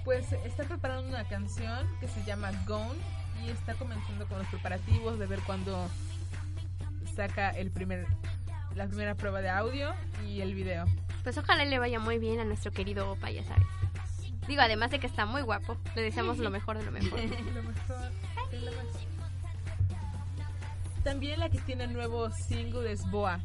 Pues 0.03 0.31
está 0.33 0.63
preparando 0.63 1.07
una 1.07 1.23
canción 1.25 1.87
que 1.99 2.07
se 2.07 2.23
llama 2.23 2.51
Gone 2.65 2.99
y 3.43 3.49
está 3.49 3.73
comenzando 3.75 4.25
con 4.27 4.39
los 4.39 4.47
preparativos 4.47 5.19
de 5.19 5.27
ver 5.27 5.39
cuándo 5.41 5.87
saca 7.11 7.49
el 7.51 7.71
primer 7.71 8.07
la 8.75 8.87
primera 8.87 9.15
prueba 9.15 9.41
de 9.41 9.49
audio 9.49 9.93
y 10.25 10.41
el 10.41 10.55
video. 10.55 10.85
Pues 11.23 11.37
ojalá 11.37 11.65
le 11.65 11.77
vaya 11.77 11.99
muy 11.99 12.17
bien 12.19 12.39
a 12.39 12.45
nuestro 12.45 12.71
querido 12.71 13.11
Opa, 13.11 13.29
ya 13.29 13.43
sabes. 13.43 13.65
Digo, 14.47 14.61
además 14.61 14.91
de 14.91 14.99
que 14.99 15.07
está 15.07 15.25
muy 15.25 15.41
guapo, 15.41 15.77
le 15.95 16.01
deseamos 16.01 16.37
lo 16.39 16.49
mejor 16.49 16.77
de 16.77 16.85
lo 16.85 16.91
mejor. 16.91 17.19
Lo 17.19 17.63
mejor, 17.63 18.11
lo 18.53 18.71
mejor. 18.71 19.01
También 21.03 21.39
la 21.39 21.49
que 21.49 21.59
tiene 21.59 21.87
nuevo 21.87 22.29
single 22.31 22.91
es 22.91 23.09
Boa. 23.09 23.39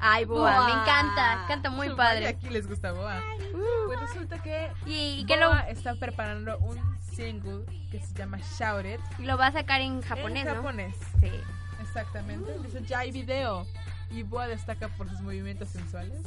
Ay, 0.00 0.24
Boa, 0.24 0.50
Boa. 0.50 0.66
me 0.66 0.72
encanta, 0.82 1.44
canta 1.46 1.70
muy 1.70 1.88
Vaya, 1.88 1.96
padre. 1.96 2.26
Aquí 2.28 2.48
les 2.48 2.66
gusta 2.66 2.92
Boa. 2.92 3.22
Uh, 3.54 3.86
Pues 3.86 4.00
resulta 4.00 4.42
que 4.42 4.70
y, 4.86 5.20
y 5.20 5.26
que 5.26 5.36
lo, 5.36 5.48
Boa 5.48 5.60
está 5.68 5.94
preparando 5.94 6.58
un 6.58 6.78
single 7.00 7.64
que 7.90 8.00
se 8.00 8.14
llama 8.14 8.38
Shout 8.58 8.84
It. 8.86 9.00
lo 9.20 9.36
va 9.36 9.48
a 9.48 9.52
sacar 9.52 9.80
en 9.80 10.00
japonés, 10.02 10.42
en 10.42 10.48
¿no? 10.48 10.54
japonés. 10.56 10.96
Sí. 11.20 11.30
Exactamente. 11.82 12.52
Dice, 12.62 12.82
ya 12.86 13.00
hay 13.00 13.12
video. 13.12 13.66
Y 14.10 14.22
Boa 14.24 14.46
destaca 14.46 14.88
por 14.88 15.08
sus 15.08 15.20
movimientos 15.20 15.68
sensuales. 15.70 16.20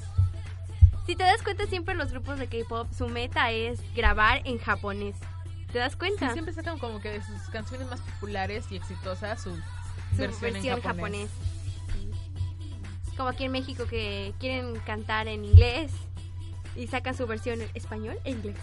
Si 1.05 1.15
te 1.15 1.23
das 1.23 1.43
cuenta, 1.43 1.67
siempre 1.67 1.93
los 1.93 2.11
grupos 2.11 2.39
de 2.39 2.47
K-pop, 2.47 2.91
su 2.91 3.07
meta 3.09 3.51
es 3.51 3.79
grabar 3.93 4.41
en 4.45 4.57
japonés. 4.57 5.15
¿Te 5.71 5.79
das 5.79 5.91
Sí, 5.93 5.99
cuenta? 5.99 6.33
siempre 6.33 6.53
sacan 6.53 6.79
como 6.79 6.99
que 6.99 7.09
de 7.11 7.21
sus 7.23 7.41
canciones 7.51 7.87
más 7.87 7.99
populares 8.01 8.65
y 8.71 8.77
exitosas 8.77 9.41
su, 9.43 9.55
su 9.55 10.17
versión, 10.17 10.55
en 10.55 10.81
japonés. 10.81 11.29
Sí. 11.93 12.09
Como 13.15 13.29
aquí 13.29 13.43
en 13.43 13.51
México 13.51 13.85
que 13.85 14.33
quieren 14.39 14.79
cantar 14.79 15.27
en 15.27 15.45
inglés 15.45 15.91
y 16.75 16.87
sacan 16.87 17.15
su 17.15 17.27
versión 17.27 17.61
en 17.61 17.69
español 17.75 18.17
e 18.23 18.31
inglés. 18.31 18.57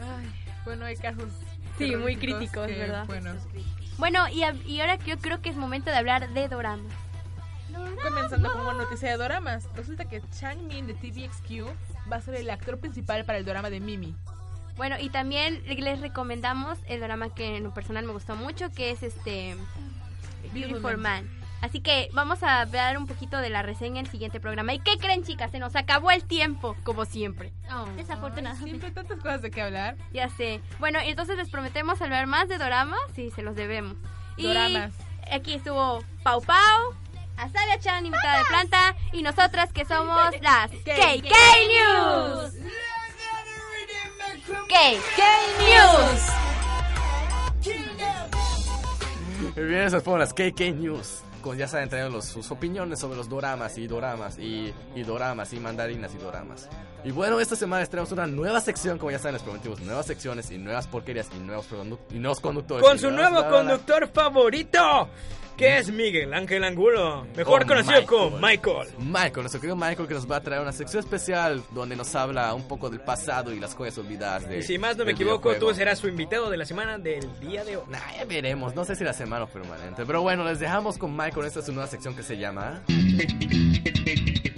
Ay, 0.00 0.26
bueno, 0.64 0.84
hay 0.84 0.96
casos. 0.96 1.30
Sí, 1.76 1.94
muy 1.94 2.16
críticos, 2.16 2.66
que, 2.66 2.74
¿verdad? 2.76 3.06
Bueno, 3.06 3.34
Bueno, 3.98 4.28
y, 4.28 4.44
y 4.66 4.80
ahora 4.80 4.96
yo 4.96 5.18
creo 5.18 5.42
que 5.42 5.50
es 5.50 5.56
momento 5.56 5.90
de 5.90 5.96
hablar 5.96 6.28
de 6.32 6.48
doramas. 6.48 6.92
comenzando 8.02 8.52
con 8.52 8.62
una 8.62 8.72
noticia 8.74 9.10
de 9.10 9.16
doramas. 9.16 9.68
Resulta 9.74 10.04
que 10.04 10.22
Chang 10.38 10.58
Min 10.68 10.86
de 10.86 10.94
TVXQ 10.94 11.66
va 12.10 12.16
a 12.16 12.20
ser 12.20 12.36
el 12.36 12.48
actor 12.48 12.78
principal 12.78 13.24
para 13.24 13.38
el 13.38 13.44
drama 13.44 13.70
de 13.70 13.80
Mimi. 13.80 14.14
Bueno, 14.76 14.96
y 15.00 15.10
también 15.10 15.62
les 15.66 16.00
recomendamos 16.00 16.78
el 16.86 17.00
drama 17.00 17.34
que 17.34 17.56
en 17.56 17.64
lo 17.64 17.74
personal 17.74 18.04
me 18.04 18.12
gustó 18.12 18.36
mucho, 18.36 18.70
que 18.70 18.92
es 18.92 19.02
este 19.02 19.56
Beautiful 20.54 20.96
Man. 20.96 21.28
Así 21.60 21.80
que 21.80 22.08
vamos 22.12 22.42
a 22.42 22.60
hablar 22.60 22.96
un 22.98 23.06
poquito 23.06 23.38
de 23.38 23.50
la 23.50 23.62
reseña 23.62 23.98
en 24.00 24.06
el 24.06 24.12
siguiente 24.12 24.38
programa. 24.40 24.74
¿Y 24.74 24.78
qué 24.78 24.96
creen, 24.98 25.24
chicas? 25.24 25.50
Se 25.50 25.58
nos 25.58 25.74
acabó 25.74 26.10
el 26.10 26.24
tiempo, 26.24 26.76
como 26.84 27.04
siempre. 27.04 27.52
Desafortunadamente. 27.96 28.64
Siempre 28.68 28.88
hay 28.88 28.94
tantas 28.94 29.18
cosas 29.18 29.42
de 29.42 29.50
qué 29.50 29.62
hablar. 29.62 29.96
Ya 30.12 30.28
sé. 30.28 30.60
Bueno, 30.78 31.00
y 31.04 31.08
entonces 31.08 31.36
les 31.36 31.50
prometemos 31.50 32.00
hablar 32.00 32.26
más 32.26 32.48
de 32.48 32.58
doramas. 32.58 33.00
Sí, 33.14 33.30
se 33.34 33.42
los 33.42 33.56
debemos. 33.56 33.96
Y 34.36 34.44
Doramas. 34.46 34.92
aquí 35.32 35.54
estuvo 35.54 36.04
Pau 36.22 36.40
Pau, 36.42 36.94
Asalia 37.36 37.78
Chan, 37.80 38.06
invitada 38.06 38.38
de 38.38 38.44
planta, 38.44 38.94
y 39.12 39.22
nosotras 39.22 39.72
que 39.72 39.84
somos 39.84 40.30
las 40.40 40.70
KK 40.70 41.34
News. 41.68 42.52
KK 44.68 45.20
News. 45.58 46.22
Muy 49.56 49.64
bien, 49.64 49.82
esas 49.82 50.02
fueron 50.02 50.20
las 50.20 50.32
KK 50.32 50.60
News. 50.76 51.22
Ya 51.54 51.68
saben, 51.68 52.12
los- 52.12 52.24
sus 52.26 52.50
opiniones 52.50 52.98
sobre 52.98 53.16
los 53.16 53.28
doramas 53.28 53.76
y 53.78 53.86
doramas 53.86 54.38
y, 54.38 54.72
y 54.94 55.02
doramas 55.02 55.52
y 55.52 55.60
mandarinas 55.60 56.14
y 56.14 56.18
doramas. 56.18 56.68
Y 57.04 57.10
bueno, 57.12 57.38
esta 57.40 57.54
semana 57.56 57.80
les 57.80 57.90
traemos 57.90 58.10
una 58.12 58.26
nueva 58.26 58.60
sección, 58.60 58.98
como 58.98 59.10
ya 59.12 59.18
saben, 59.18 59.34
les 59.34 59.42
prometimos 59.42 59.80
nuevas 59.80 60.06
secciones 60.06 60.50
y 60.50 60.58
nuevas 60.58 60.86
porquerías 60.86 61.28
y 61.34 61.38
nuevos, 61.38 61.66
y 62.10 62.18
nuevos 62.18 62.40
conductores. 62.40 62.84
Con 62.86 62.98
su 62.98 63.10
nuevo 63.10 63.48
conductor 63.48 64.08
favorito, 64.08 65.08
que 65.58 65.78
es 65.78 65.90
Miguel 65.90 66.32
Ángel 66.32 66.62
Angulo, 66.64 67.26
mejor 67.36 67.64
Oh, 67.64 67.66
conocido 67.66 68.00
Michael. 68.00 68.06
como 68.06 68.38
Michael. 68.38 68.88
Michael, 68.98 69.34
nuestro 69.40 69.60
querido 69.60 69.76
Michael, 69.76 70.08
que 70.08 70.14
nos 70.14 70.30
va 70.30 70.36
a 70.36 70.40
traer 70.40 70.62
una 70.62 70.72
sección 70.72 71.00
especial 71.00 71.62
donde 71.72 71.96
nos 71.96 72.14
habla 72.14 72.54
un 72.54 72.66
poco 72.68 72.88
del 72.88 73.00
pasado 73.00 73.52
y 73.52 73.58
las 73.60 73.74
joyas 73.74 73.98
olvidadas 73.98 74.48
de. 74.48 74.58
Y 74.58 74.62
si 74.62 74.78
más 74.78 74.96
no 74.96 75.04
me 75.04 75.10
equivoco, 75.12 75.48
videojuego. 75.48 75.72
tú 75.72 75.74
serás 75.74 75.98
su 75.98 76.08
invitado 76.08 76.48
de 76.48 76.56
la 76.56 76.64
semana 76.64 76.96
del 76.96 77.28
día 77.40 77.64
de 77.64 77.76
hoy. 77.76 77.82
Nah, 77.88 77.98
ya 78.16 78.24
veremos, 78.24 78.74
no 78.74 78.84
sé 78.84 78.94
si 78.94 79.02
la 79.04 79.12
semana 79.12 79.44
o 79.44 79.48
permanente. 79.48 80.06
Pero 80.06 80.22
bueno, 80.22 80.44
les 80.44 80.60
dejamos 80.60 80.96
con 80.96 81.16
Michael. 81.16 81.46
Esta 81.46 81.60
es 81.60 81.66
su 81.66 81.72
nueva 81.72 81.88
sección 81.88 82.14
que 82.14 82.22
se 82.22 82.38
llama. 82.38 82.82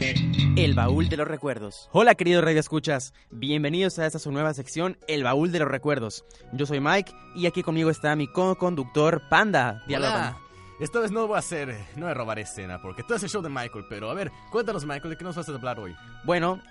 El 0.00 0.74
baúl 0.74 1.10
de 1.10 1.18
los 1.18 1.28
recuerdos. 1.28 1.90
Hola 1.92 2.14
queridos 2.14 2.42
radio 2.42 2.58
escuchas, 2.58 3.12
bienvenidos 3.30 3.98
a 3.98 4.06
esta 4.06 4.18
su 4.18 4.32
nueva 4.32 4.54
sección, 4.54 4.96
El 5.06 5.24
baúl 5.24 5.52
de 5.52 5.58
los 5.58 5.68
recuerdos. 5.68 6.24
Yo 6.52 6.64
soy 6.64 6.80
Mike 6.80 7.12
y 7.34 7.46
aquí 7.46 7.62
conmigo 7.62 7.90
está 7.90 8.16
mi 8.16 8.26
co-conductor 8.26 9.20
Panda. 9.28 9.82
Dialoga. 9.86 10.14
Hola. 10.14 10.38
Esta 10.80 11.00
vez 11.00 11.10
no 11.10 11.26
voy 11.26 11.36
a 11.36 11.40
hacer, 11.40 11.76
no 11.96 12.06
voy 12.06 12.12
a 12.12 12.14
robar 12.14 12.38
escena, 12.38 12.80
porque 12.80 13.02
todo 13.02 13.16
es 13.18 13.24
el 13.24 13.28
show 13.28 13.42
de 13.42 13.50
Michael. 13.50 13.84
Pero 13.90 14.10
a 14.10 14.14
ver, 14.14 14.32
cuéntanos, 14.50 14.86
Michael, 14.86 15.10
¿de 15.10 15.16
qué 15.18 15.24
nos 15.24 15.36
vas 15.36 15.46
a 15.46 15.52
hablar 15.52 15.78
hoy? 15.78 15.94
Bueno, 16.24 16.62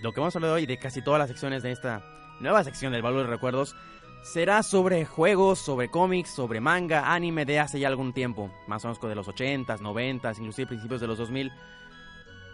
lo 0.00 0.12
que 0.12 0.20
vamos 0.20 0.34
a 0.34 0.38
hablar 0.38 0.52
hoy 0.52 0.64
de 0.64 0.78
casi 0.78 1.02
todas 1.02 1.18
las 1.18 1.28
secciones 1.28 1.62
de 1.62 1.72
esta 1.72 2.02
nueva 2.40 2.64
sección 2.64 2.90
del 2.90 3.02
baúl 3.02 3.16
de 3.16 3.22
los 3.24 3.30
recuerdos 3.30 3.76
será 4.22 4.62
sobre 4.62 5.04
juegos, 5.04 5.58
sobre 5.58 5.90
cómics, 5.90 6.30
sobre 6.30 6.60
manga, 6.60 7.12
anime 7.12 7.44
de 7.44 7.60
hace 7.60 7.78
ya 7.78 7.88
algún 7.88 8.14
tiempo, 8.14 8.50
más 8.66 8.82
o 8.84 8.88
menos 8.88 9.00
de 9.00 9.14
los 9.14 9.28
80s, 9.28 9.78
90s, 9.78 10.38
inclusive 10.38 10.66
principios 10.66 11.02
de 11.02 11.06
los 11.06 11.18
2000. 11.18 11.52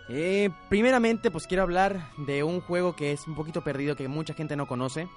Eh, 0.09 0.50
primeramente, 0.68 1.30
pues 1.30 1.46
quiero 1.46 1.62
hablar 1.62 2.09
de 2.18 2.42
un 2.42 2.61
juego 2.61 2.94
que 2.96 3.12
es 3.12 3.26
un 3.26 3.34
poquito 3.34 3.62
perdido, 3.62 3.96
que 3.96 4.09
mucha 4.09 4.34
gente 4.34 4.57
no 4.57 4.66
conoce, 4.66 5.09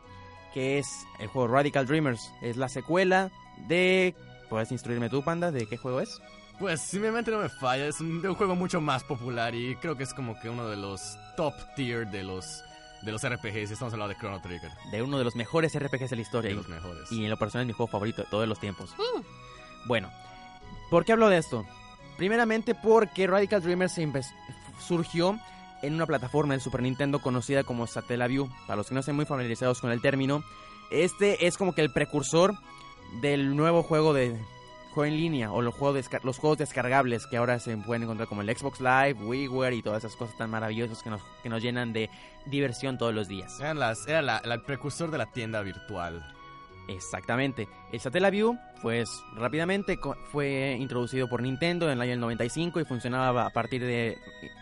que 0.54 0.78
es 0.80 0.88
el 1.20 1.28
juego 1.28 1.48
Radical 1.50 1.86
Dreamers. 1.88 2.32
Es 2.42 2.56
la 2.58 2.70
secuela 2.70 3.32
de... 3.68 4.16
¿Puedes 4.50 4.72
instruirme 4.72 5.10
tú, 5.10 5.24
Panda, 5.24 5.52
de 5.52 5.66
qué 5.68 5.76
juego 5.78 6.00
es? 6.02 6.22
Pues, 6.60 6.80
si 6.82 7.00
mi 7.00 7.10
mente 7.10 7.32
no 7.32 7.40
me 7.40 7.50
falla, 7.50 7.88
es 7.88 8.00
un, 8.00 8.22
de 8.22 8.30
un 8.30 8.36
juego 8.36 8.56
mucho 8.56 8.80
más 8.80 9.04
popular 9.04 9.54
y 9.56 9.76
creo 9.78 9.98
que 9.98 10.04
es 10.04 10.14
como 10.14 10.40
que 10.40 10.50
uno 10.50 10.68
de 10.70 10.78
los 10.78 11.18
top 11.36 11.54
tier 11.76 12.08
de 12.08 12.24
los, 12.24 12.64
de 13.02 13.12
los 13.12 13.28
RPGs. 13.28 13.72
Estamos 13.72 13.92
hablando 13.94 14.14
de 14.14 14.20
Chrono 14.20 14.40
Trigger, 14.42 14.72
De 14.92 15.02
uno 15.02 15.18
de 15.18 15.26
los 15.26 15.36
mejores 15.36 15.78
RPGs 15.78 16.12
de 16.12 16.16
la 16.16 16.22
historia. 16.22 16.50
de 16.50 16.54
y- 16.54 16.58
los 16.58 16.70
mejores. 16.70 17.12
Y 17.12 17.24
en 17.26 17.30
lo 17.30 17.38
personal 17.38 17.64
es 17.64 17.68
mi 17.68 17.74
juego 17.74 17.92
favorito 17.92 18.22
de 18.22 18.30
todos 18.30 18.48
los 18.48 18.60
tiempos. 18.60 18.96
Bueno, 19.88 20.10
¿por 20.90 21.04
qué 21.04 21.12
hablo 21.12 21.28
de 21.28 21.38
esto? 21.40 21.66
Primeramente 22.18 22.76
porque 22.76 23.28
Radical 23.28 23.62
Dreamers 23.62 23.92
se 23.94 24.04
surgió 24.80 25.40
en 25.82 25.94
una 25.96 26.06
plataforma 26.06 26.54
del 26.54 26.62
Super 26.62 26.82
Nintendo 26.82 27.20
conocida 27.20 27.64
como 27.64 27.86
Satellaview. 27.88 28.50
Para 28.68 28.78
los 28.78 28.88
que 28.88 28.94
no 28.96 29.00
estén 29.02 29.16
muy 29.16 29.26
familiarizados 29.26 29.82
con 29.82 29.92
el 29.92 30.02
término, 30.02 30.44
este 30.92 31.48
es 31.48 31.58
como 31.58 31.74
que 31.74 31.82
el 31.82 31.92
precursor 31.92 32.56
del 33.22 33.56
nuevo 33.56 33.84
juego 33.84 34.14
de 34.14 34.38
juego 34.94 35.06
en 35.12 35.18
línea 35.18 35.52
o 35.52 35.62
los 35.62 35.76
juegos, 35.76 36.10
los 36.24 36.38
juegos 36.38 36.58
descargables 36.58 37.28
que 37.28 37.36
ahora 37.38 37.60
se 37.60 37.76
pueden 37.78 38.04
encontrar 38.04 38.30
como 38.30 38.42
el 38.42 38.56
Xbox 38.58 38.80
Live, 38.80 39.14
WiiWare 39.26 39.74
y 39.76 39.82
todas 39.82 40.04
esas 40.04 40.16
cosas 40.16 40.38
tan 40.38 40.50
maravillosas 40.50 41.04
que 41.04 41.10
nos, 41.10 41.22
que 41.44 41.50
nos 41.50 41.62
llenan 41.62 41.92
de 41.92 42.10
diversión 42.46 42.98
todos 42.98 43.14
los 43.14 43.28
días. 43.28 43.60
Eran 43.60 43.78
las, 43.80 44.08
era 44.08 44.22
la- 44.22 44.38
el 44.38 44.62
precursor 44.62 45.12
de 45.12 45.18
la 45.18 45.26
tienda 45.26 45.62
virtual. 45.62 46.26
Exactamente. 46.88 47.68
El 47.92 48.00
Satellaview, 48.00 48.58
pues 48.82 49.10
rápidamente 49.36 49.98
fue 50.32 50.78
introducido 50.80 51.28
por 51.28 51.42
Nintendo 51.42 51.88
en 51.88 51.94
el 51.94 52.02
año 52.02 52.16
95 52.18 52.80
y 52.80 52.86
funcionaba 52.86 53.46
a 53.48 53.50
partir 53.50 53.82
de, 53.82 54.18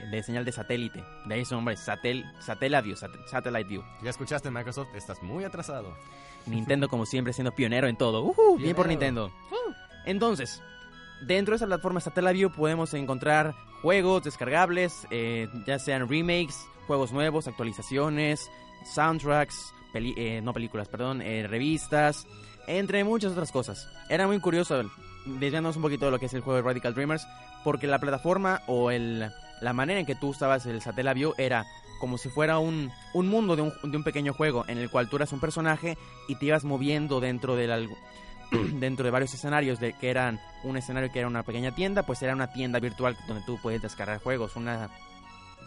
de 0.09 0.23
señal 0.23 0.45
de 0.45 0.51
satélite. 0.53 1.03
De 1.25 1.35
ahí 1.35 1.43
su 1.45 1.55
nombre, 1.55 1.75
Satel, 1.75 2.23
Satellaview, 2.39 2.95
Sat- 2.95 3.27
Satellite 3.27 3.67
View. 3.69 3.83
Ya 4.01 4.09
escuchaste, 4.11 4.49
Microsoft, 4.51 4.89
estás 4.95 5.21
muy 5.21 5.43
atrasado. 5.43 5.93
Nintendo 6.45 6.87
como 6.89 7.05
siempre 7.05 7.33
siendo 7.33 7.51
pionero 7.53 7.87
en 7.87 7.97
todo. 7.97 8.33
Bien 8.57 8.75
por. 8.75 8.87
Nintendo. 8.87 9.31
Entonces, 10.05 10.61
dentro 11.21 11.53
de 11.53 11.57
esa 11.57 11.65
plataforma 11.65 11.99
Satellaview 11.99 12.51
podemos 12.51 12.93
encontrar 12.93 13.53
juegos 13.81 14.23
descargables, 14.23 15.07
eh, 15.11 15.47
ya 15.65 15.79
sean 15.79 16.07
remakes, 16.09 16.65
juegos 16.87 17.11
nuevos, 17.13 17.47
actualizaciones, 17.47 18.49
soundtracks, 18.93 19.73
eh, 19.93 20.41
no 20.41 20.53
películas, 20.53 20.87
perdón, 20.87 21.21
eh, 21.21 21.47
revistas, 21.47 22.27
entre 22.67 23.03
muchas 23.03 23.31
otras 23.31 23.51
cosas. 23.51 23.89
Era 24.09 24.27
muy 24.27 24.39
curioso, 24.39 24.83
desviándonos 25.25 25.75
un 25.75 25.83
poquito 25.83 26.05
de 26.05 26.11
lo 26.11 26.19
que 26.19 26.27
es 26.27 26.33
el 26.33 26.41
juego 26.41 26.57
de 26.57 26.63
Radical 26.63 26.93
Dreamers, 26.93 27.27
porque 27.63 27.87
la 27.87 27.99
plataforma 27.99 28.61
o 28.67 28.91
el, 28.91 29.29
la 29.61 29.73
manera 29.73 29.99
en 29.99 30.05
que 30.05 30.15
tú 30.15 30.29
usabas 30.29 30.65
el 30.65 30.81
Satellaview 30.81 31.33
era 31.37 31.65
como 31.99 32.17
si 32.17 32.27
fuera 32.27 32.59
un, 32.59 32.91
un 33.13 33.29
mundo 33.29 33.55
de 33.55 33.61
un, 33.61 33.73
de 33.83 33.95
un 33.95 34.03
pequeño 34.03 34.33
juego 34.33 34.65
en 34.67 34.77
el 34.77 34.89
cual 34.89 35.09
tú 35.09 35.15
eras 35.15 35.31
un 35.31 35.39
personaje 35.39 35.97
y 36.27 36.35
te 36.35 36.47
ibas 36.47 36.65
moviendo 36.65 37.21
dentro 37.21 37.55
del 37.55 37.89
dentro 38.73 39.05
de 39.05 39.11
varios 39.11 39.33
escenarios 39.33 39.79
de 39.79 39.93
que 39.93 40.09
eran 40.09 40.39
un 40.65 40.75
escenario 40.75 41.11
que 41.13 41.19
era 41.19 41.29
una 41.29 41.43
pequeña 41.43 41.73
tienda 41.73 42.03
pues 42.03 42.21
era 42.21 42.33
una 42.33 42.51
tienda 42.51 42.79
virtual 42.79 43.15
donde 43.25 43.43
tú 43.45 43.57
puedes 43.61 43.81
descargar 43.81 44.19
juegos 44.21 44.57
una 44.57 44.89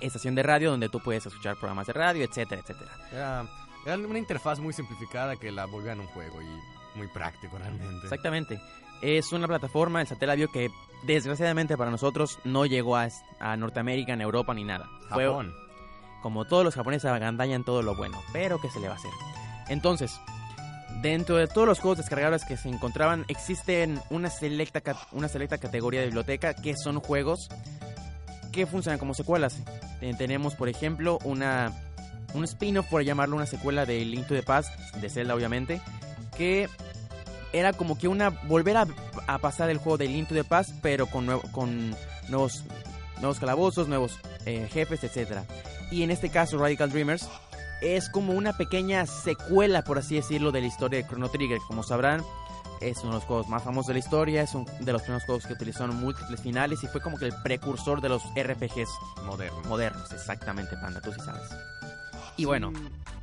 estación 0.03 0.35
de 0.35 0.43
radio 0.43 0.71
donde 0.71 0.91
tú 0.91 1.01
puedes 1.01 1.25
escuchar 1.25 1.57
programas 1.57 1.87
de 1.87 1.95
radio 1.95 2.25
etcétera 2.25 2.61
etcétera 2.61 2.91
Era, 3.11 3.47
era 3.87 3.97
una 3.97 4.19
interfaz 4.19 4.59
muy 4.59 4.73
simplificada 4.73 5.37
que 5.37 5.51
la 5.51 5.65
volvían 5.67 6.01
un 6.01 6.07
juego 6.09 6.43
y 6.43 6.99
muy 6.99 7.09
práctico 7.09 7.57
realmente. 7.59 8.05
exactamente 8.05 8.61
es 9.03 9.33
una 9.33 9.47
plataforma 9.47 10.01
el 10.01 10.07
Satellaview 10.07 10.51
que 10.51 10.71
desgraciadamente 11.05 11.77
para 11.77 11.91
nosotros 11.91 12.39
no 12.45 12.67
llegó 12.67 12.97
a, 12.97 13.09
a 13.39 13.57
Norteamérica 13.57 14.13
en 14.15 14.21
Europa 14.23 14.53
ni 14.55 14.65
nada 14.65 14.89
Fue- 15.11 15.27
Japón. 15.27 15.55
como 16.23 16.45
todos 16.47 16.65
los 16.65 16.75
japoneses 16.75 17.11
agandallan 17.11 17.65
todo 17.65 17.83
lo 17.83 17.95
bueno, 17.95 18.21
pero 18.33 18.61
¿qué 18.61 18.69
se 18.71 18.81
le 18.81 18.89
va 18.89 18.95
a 18.95 18.97
hacer? 18.97 19.11
Entonces, 19.69 20.19
dentro 21.03 21.37
de 21.37 21.47
todos 21.47 21.67
los 21.69 21.79
juegos 21.81 21.99
descargables 21.99 22.45
que 22.45 22.57
se 22.57 22.69
encontraban, 22.71 23.25
existen 23.29 24.01
una 24.11 24.31
selecta, 24.31 24.81
una 25.13 25.29
selecta 25.29 25.59
categoría 25.59 26.01
de 26.01 26.07
biblioteca 26.07 26.55
que 26.55 26.75
son 26.77 27.01
juegos 27.01 27.49
que 28.53 28.65
funcionan 28.67 28.99
como 28.99 29.13
secuelas. 29.13 29.61
Eh, 30.01 30.15
tenemos, 30.17 30.55
por 30.55 30.69
ejemplo, 30.71 31.19
una 31.25 31.73
un 32.37 32.45
spin-off, 32.45 32.87
por 32.89 33.03
llamarlo 33.03 33.37
una 33.37 33.47
secuela 33.47 33.87
de 33.87 34.05
Link 34.05 34.27
to 34.27 34.35
the 34.35 34.43
Past, 34.43 34.75
de 34.97 35.09
Zelda 35.11 35.35
obviamente, 35.35 35.81
que 36.37 36.69
era 37.53 37.73
como 37.73 37.97
que 37.97 38.09
una 38.09 38.29
volver 38.31 38.77
a, 38.77 38.87
a 39.27 39.39
pasar 39.39 39.71
el 39.71 39.79
juego 39.79 39.99
de 39.99 40.09
Link 40.09 40.29
to 40.29 40.35
the 40.35 40.45
Past, 40.45 40.71
pero 40.83 41.07
con, 41.07 41.27
nuevo- 41.27 41.43
con 41.53 41.95
nuevos, 42.29 42.65
nuevos 43.21 43.39
calabozos, 43.39 43.89
nuevos 43.89 44.19
eh, 44.45 44.69
jefes, 44.73 45.03
etcétera. 45.05 45.45
Y 45.91 46.03
en 46.03 46.11
este 46.11 46.29
caso, 46.31 46.59
Radical 46.59 46.91
Dreamers 46.91 47.29
es 47.81 48.09
como 48.11 48.33
una 48.33 48.57
pequeña 48.57 49.07
secuela, 49.07 49.83
por 49.83 49.99
así 49.99 50.17
decirlo, 50.17 50.51
de 50.53 50.61
la 50.63 50.67
historia 50.67 50.99
de 51.01 51.07
Chrono 51.09 51.29
Trigger. 51.31 51.59
Como 51.69 51.83
sabrán, 51.83 52.23
es 52.81 52.99
uno 52.99 53.11
de 53.13 53.15
los 53.19 53.25
juegos 53.25 53.49
más 53.49 53.63
famosos 53.63 53.89
de 53.89 53.93
la 53.95 53.99
historia, 54.01 54.43
es 54.43 54.55
uno 54.55 54.67
de 54.81 54.93
los 54.93 55.03
primeros 55.03 55.25
juegos 55.25 55.47
que 55.47 55.53
utilizaron 55.55 55.95
múltiples 55.97 56.41
finales 56.41 56.83
y 56.83 56.89
fue 56.89 57.01
como 57.01 57.17
que 57.17 57.27
el 57.27 57.35
precursor 57.43 58.01
de 58.01 58.09
los 58.09 58.23
RPGs 58.37 58.89
Moderno. 59.25 59.63
modernos. 59.69 60.13
Exactamente, 60.13 60.77
Panda, 60.77 61.01
tú 61.01 61.13
sí 61.13 61.21
sabes. 61.25 61.49
Y 62.37 62.45
bueno, 62.45 62.73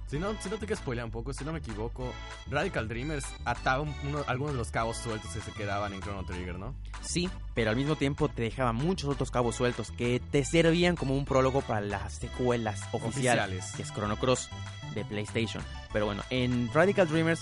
Si 0.07 0.19
no, 0.19 0.31
si 0.39 0.47
no 0.47 0.57
te 0.57 0.67
quiero 0.67 0.75
spoilear 0.79 1.05
un 1.05 1.11
poco, 1.11 1.33
si 1.33 1.43
no 1.43 1.51
me 1.51 1.57
equivoco, 1.57 2.13
Radical 2.51 2.87
Dreamers 2.87 3.25
ataba 3.45 3.81
un- 3.81 3.95
uno- 4.03 4.23
algunos 4.27 4.53
de 4.53 4.59
los 4.59 4.69
cabos 4.69 4.95
sueltos 4.97 5.31
que 5.31 5.41
se 5.41 5.51
quedaban 5.53 5.91
en 5.91 6.01
Chrono 6.01 6.23
Trigger, 6.23 6.59
¿no? 6.59 6.75
sí, 7.01 7.29
pero 7.55 7.71
al 7.71 7.75
mismo 7.75 7.95
tiempo 7.95 8.29
te 8.29 8.43
dejaba 8.43 8.73
muchos 8.73 9.09
otros 9.09 9.31
cabos 9.31 9.55
sueltos 9.55 9.89
que 9.91 10.19
te 10.19 10.45
servían 10.45 10.95
como 10.95 11.15
un 11.17 11.25
prólogo 11.25 11.61
para 11.61 11.81
las 11.81 12.13
secuelas 12.13 12.81
oficiales. 12.91 13.07
Oficiales. 13.07 13.71
que 13.75 13.81
es 13.81 13.91
Chrono 13.93 14.17
Cross 14.17 14.49
de 14.93 15.03
PlayStation. 15.03 15.63
Pero 15.91 16.05
bueno, 16.05 16.21
en 16.29 16.71
Radical 16.71 17.07
Dreamers 17.07 17.41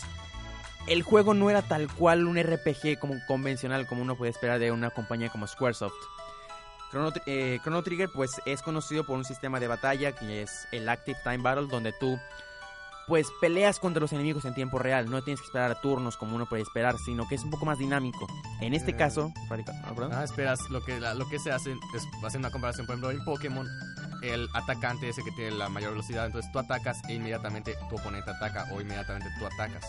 el 0.87 1.03
juego 1.03 1.33
no 1.33 1.49
era 1.49 1.61
tal 1.61 1.89
cual 1.93 2.25
un 2.25 2.37
RPG 2.37 2.97
como 2.99 3.15
convencional 3.27 3.85
como 3.85 4.01
uno 4.01 4.15
puede 4.15 4.31
esperar 4.31 4.59
de 4.59 4.71
una 4.71 4.89
compañía 4.91 5.29
como 5.29 5.45
Squaresoft. 5.45 5.93
Chrono, 6.91 7.11
eh, 7.25 7.59
Chrono 7.63 7.81
Trigger 7.83 8.09
pues 8.13 8.31
es 8.45 8.61
conocido 8.61 9.05
por 9.05 9.17
un 9.17 9.23
sistema 9.25 9.59
de 9.59 9.67
batalla 9.67 10.11
que 10.11 10.41
es 10.43 10.67
el 10.71 10.87
Active 10.89 11.17
Time 11.23 11.37
Battle 11.39 11.67
donde 11.67 11.93
tú 11.93 12.19
pues 13.07 13.27
peleas 13.41 13.79
contra 13.79 13.99
los 13.99 14.13
enemigos 14.13 14.45
en 14.45 14.53
tiempo 14.53 14.77
real, 14.79 15.09
no 15.09 15.21
tienes 15.21 15.41
que 15.41 15.45
esperar 15.47 15.71
a 15.71 15.81
turnos 15.81 16.15
como 16.17 16.35
uno 16.35 16.45
puede 16.45 16.61
esperar, 16.61 16.97
sino 16.97 17.27
que 17.27 17.35
es 17.35 17.43
un 17.43 17.49
poco 17.49 17.65
más 17.65 17.77
dinámico. 17.79 18.25
En 18.61 18.73
este 18.73 18.91
Eh, 18.91 18.95
caso, 18.95 19.33
ah, 19.35 19.93
perdón. 19.95 20.13
Ah, 20.13 20.23
esperas, 20.23 20.69
lo 20.69 20.81
que, 20.85 20.99
la- 20.99 21.13
lo 21.13 21.27
que 21.27 21.39
se 21.39 21.51
hace 21.51 21.71
es 21.71 22.03
hacer 22.23 22.39
una 22.39 22.51
comparación, 22.51 22.85
por 22.85 22.93
ejemplo, 22.95 23.11
en 23.11 23.25
Pokémon, 23.25 23.67
el 24.21 24.47
atacante 24.53 25.09
ese 25.09 25.23
que 25.23 25.31
tiene 25.31 25.51
la 25.51 25.67
mayor 25.67 25.91
velocidad, 25.91 26.27
entonces 26.27 26.49
tú 26.53 26.59
atacas 26.59 27.01
e 27.09 27.15
inmediatamente 27.15 27.75
tu 27.89 27.95
oponente 27.95 28.29
ataca 28.31 28.67
o 28.71 28.79
inmediatamente 28.79 29.29
tú 29.39 29.45
atacas. 29.47 29.83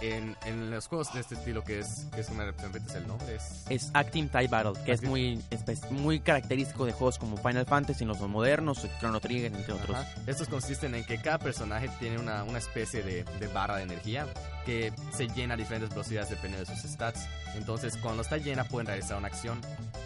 En, 0.00 0.36
en 0.46 0.70
los 0.70 0.86
juegos 0.86 1.12
de 1.12 1.20
este 1.20 1.34
estilo, 1.34 1.64
que 1.64 1.80
es, 1.80 2.06
que 2.14 2.20
es 2.20 2.28
una 2.28 2.44
repetes 2.44 2.94
el 2.94 3.06
nombre, 3.08 3.34
es... 3.34 3.64
es 3.68 3.90
Active 3.94 4.28
Time 4.28 4.46
Battle, 4.48 4.72
que 4.84 4.92
es 4.92 5.02
muy, 5.02 5.38
espe- 5.50 5.90
muy 5.90 6.20
característico 6.20 6.84
de 6.86 6.92
juegos 6.92 7.18
como 7.18 7.36
Final 7.36 7.66
Fantasy, 7.66 8.04
en 8.04 8.08
los 8.08 8.20
modernos, 8.20 8.86
Chrono 9.00 9.18
Trigger, 9.20 9.52
entre 9.54 9.72
otros. 9.72 9.96
Ajá. 9.96 10.06
Estos 10.26 10.48
consisten 10.48 10.94
en 10.94 11.04
que 11.04 11.20
cada 11.20 11.38
personaje 11.38 11.88
tiene 11.98 12.18
una, 12.18 12.44
una 12.44 12.58
especie 12.58 13.02
de, 13.02 13.24
de 13.24 13.46
barra 13.48 13.76
de 13.76 13.82
energía 13.82 14.26
que 14.68 14.92
se 15.12 15.28
llena 15.28 15.54
a 15.54 15.56
diferentes 15.56 15.88
velocidades 15.88 16.28
dependiendo 16.28 16.70
de 16.70 16.76
sus 16.76 16.90
stats. 16.90 17.26
Entonces, 17.54 17.96
cuando 17.96 18.20
está 18.20 18.36
llena, 18.36 18.64
pueden 18.64 18.86
realizar 18.86 19.16
una 19.16 19.28
acción. 19.28 19.62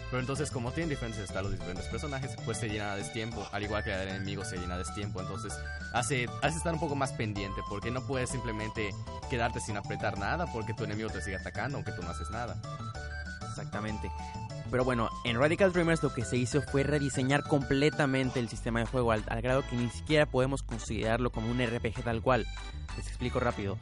Pero 0.09 0.21
entonces, 0.21 0.51
como 0.51 0.71
tienen 0.71 0.89
diferentes 0.89 1.21
estados 1.21 1.51
de 1.51 1.57
diferentes 1.57 1.85
personajes, 1.87 2.31
pues 2.45 2.59
se 2.59 2.69
llena 2.69 2.93
a 2.93 2.95
destiempo. 2.95 3.45
Al 3.51 3.63
igual 3.63 3.83
que 3.83 3.93
el 3.93 4.07
enemigo 4.07 4.45
se 4.45 4.55
llena 4.55 4.75
a 4.75 4.77
destiempo. 4.77 5.19
Entonces, 5.19 5.53
hace, 5.91 6.27
hace 6.41 6.57
estar 6.57 6.73
un 6.73 6.79
poco 6.79 6.95
más 6.95 7.11
pendiente 7.11 7.59
porque 7.67 7.91
no 7.91 8.07
puedes 8.07 8.29
simplemente 8.29 8.91
quedarte 9.29 9.59
sin 9.59 9.75
apretar 9.75 10.17
nada 10.17 10.45
porque 10.53 10.73
tu 10.73 10.85
enemigo 10.85 11.09
te 11.09 11.21
sigue 11.21 11.35
atacando 11.35 11.75
aunque 11.75 11.91
tú 11.91 12.01
no 12.01 12.11
haces 12.11 12.29
nada. 12.29 12.55
Exactamente. 13.49 14.09
Pero 14.71 14.85
bueno, 14.85 15.09
en 15.25 15.37
Radical 15.37 15.73
Dreamers 15.73 16.01
lo 16.01 16.13
que 16.13 16.23
se 16.23 16.37
hizo 16.37 16.61
fue 16.61 16.83
rediseñar 16.83 17.43
completamente 17.43 18.39
el 18.39 18.47
sistema 18.47 18.79
de 18.79 18.85
juego 18.85 19.11
al, 19.11 19.25
al 19.27 19.41
grado 19.41 19.65
que 19.69 19.75
ni 19.75 19.89
siquiera 19.89 20.25
podemos 20.25 20.63
considerarlo 20.63 21.33
como 21.33 21.51
un 21.51 21.61
RPG 21.61 22.01
tal 22.01 22.21
cual. 22.21 22.45
Les 22.95 23.07
explico 23.07 23.41
rápido. 23.41 23.77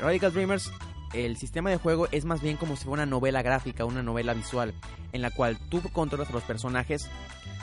Radical 0.00 0.32
Dreamers, 0.32 0.70
el 1.12 1.36
sistema 1.36 1.70
de 1.70 1.76
juego 1.76 2.08
es 2.12 2.24
más 2.24 2.40
bien 2.40 2.56
como 2.56 2.76
si 2.76 2.84
fuera 2.84 3.02
una 3.04 3.10
novela 3.10 3.42
gráfica, 3.42 3.84
una 3.84 4.02
novela 4.02 4.34
visual, 4.34 4.74
en 5.12 5.22
la 5.22 5.30
cual 5.30 5.58
tú 5.70 5.82
controlas 5.92 6.28
a 6.30 6.32
los 6.32 6.42
personajes 6.44 7.08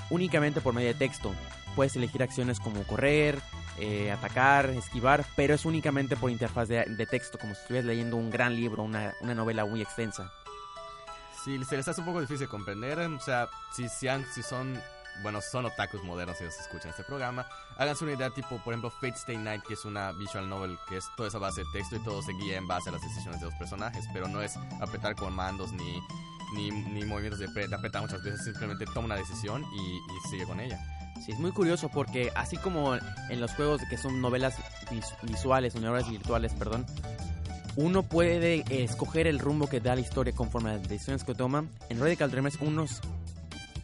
únicamente 0.10 0.62
por 0.62 0.74
medio 0.74 0.90
de 0.90 0.94
texto. 0.96 1.34
Puedes 1.76 1.96
elegir 1.96 2.24
acciones 2.24 2.60
como 2.60 2.84
correr, 2.84 3.40
eh, 3.80 4.12
atacar, 4.12 4.70
esquivar, 4.70 5.26
pero 5.36 5.54
es 5.54 5.66
únicamente 5.66 6.16
por 6.16 6.32
interfaz 6.32 6.68
de, 6.70 6.86
de 6.86 7.06
texto, 7.06 7.38
como 7.38 7.54
si 7.54 7.62
estuvieras 7.62 7.86
leyendo 7.88 8.16
un 8.18 8.30
gran 8.30 8.56
libro, 8.56 8.84
una, 8.84 9.14
una 9.22 9.36
novela 9.36 9.66
muy 9.66 9.82
extensa. 9.82 10.32
Si 11.44 11.64
se 11.66 11.78
les 11.78 11.88
hace 11.88 12.00
un 12.02 12.08
poco 12.08 12.22
difícil 12.22 12.48
comprender, 12.48 12.98
o 13.00 13.20
sea, 13.20 13.50
si, 13.76 13.88
si, 13.90 14.08
han- 14.08 14.26
si 14.34 14.42
son, 14.42 14.80
bueno, 15.24 15.42
son 15.42 15.66
otakus 15.66 16.04
modernos 16.04 16.40
y 16.42 16.44
los 16.46 16.58
escuchan 16.60 16.90
este 16.92 17.04
programa, 17.04 17.46
háganse 17.78 18.04
una 18.04 18.14
idea 18.14 18.30
tipo, 18.30 18.58
por 18.64 18.74
ejemplo, 18.74 18.90
Fate 18.92 19.16
Stay 19.16 19.38
Night, 19.38 19.64
que 19.68 19.74
es 19.76 19.86
una 19.86 20.12
visual 20.12 20.48
novel, 20.50 20.78
que 20.90 20.98
es 20.98 21.06
toda 21.16 21.30
esa 21.30 21.38
base 21.40 21.62
de 21.62 21.68
texto 21.74 21.96
y 21.96 22.00
todo 22.00 22.22
se 22.22 22.34
guía 22.34 22.58
en 22.58 22.68
base 22.68 22.90
a 22.90 22.92
las 22.94 23.02
decisiones 23.02 23.40
de 23.40 23.46
los 23.48 23.56
personajes, 23.56 24.06
pero 24.14 24.28
no 24.28 24.42
es 24.42 24.58
apretar 24.82 25.16
comandos 25.16 25.72
ni, 25.72 26.02
ni, 26.56 26.70
ni 26.72 27.06
movimientos 27.06 27.40
de, 27.40 27.68
de 27.68 27.76
apretar 27.76 28.02
muchas 28.02 28.22
veces, 28.24 28.44
simplemente 28.44 28.86
toma 28.94 29.06
una 29.06 29.16
decisión 29.16 29.64
y, 29.74 29.96
y 29.98 30.30
sigue 30.30 30.46
con 30.46 30.60
ella. 30.60 30.80
Sí, 31.26 31.32
es 31.32 31.40
muy 31.40 31.52
curioso 31.52 31.90
porque 31.90 32.32
así 32.36 32.58
como 32.58 32.94
en 32.96 33.40
los 33.42 33.52
juegos 33.54 33.82
que 33.90 33.98
son 33.98 34.20
novelas 34.22 34.56
vis- 34.92 35.16
visuales 35.24 35.74
o 35.76 35.80
novelas 35.80 36.10
virtuales, 36.10 36.54
perdón, 36.54 36.86
uno 37.78 38.04
puede 38.04 38.64
escoger 38.84 39.26
el 39.28 39.40
rumbo 39.40 39.68
que 39.68 39.80
da 39.82 39.96
la 39.96 40.02
historia 40.02 40.34
conforme 40.34 40.70
a 40.72 40.74
las 40.74 40.88
decisiones 40.88 41.24
que 41.24 41.34
toma. 41.36 41.66
En 41.90 42.00
Radical 42.00 42.32
Dreamers 42.32 42.58
uno 42.62 42.84
s- 42.84 43.02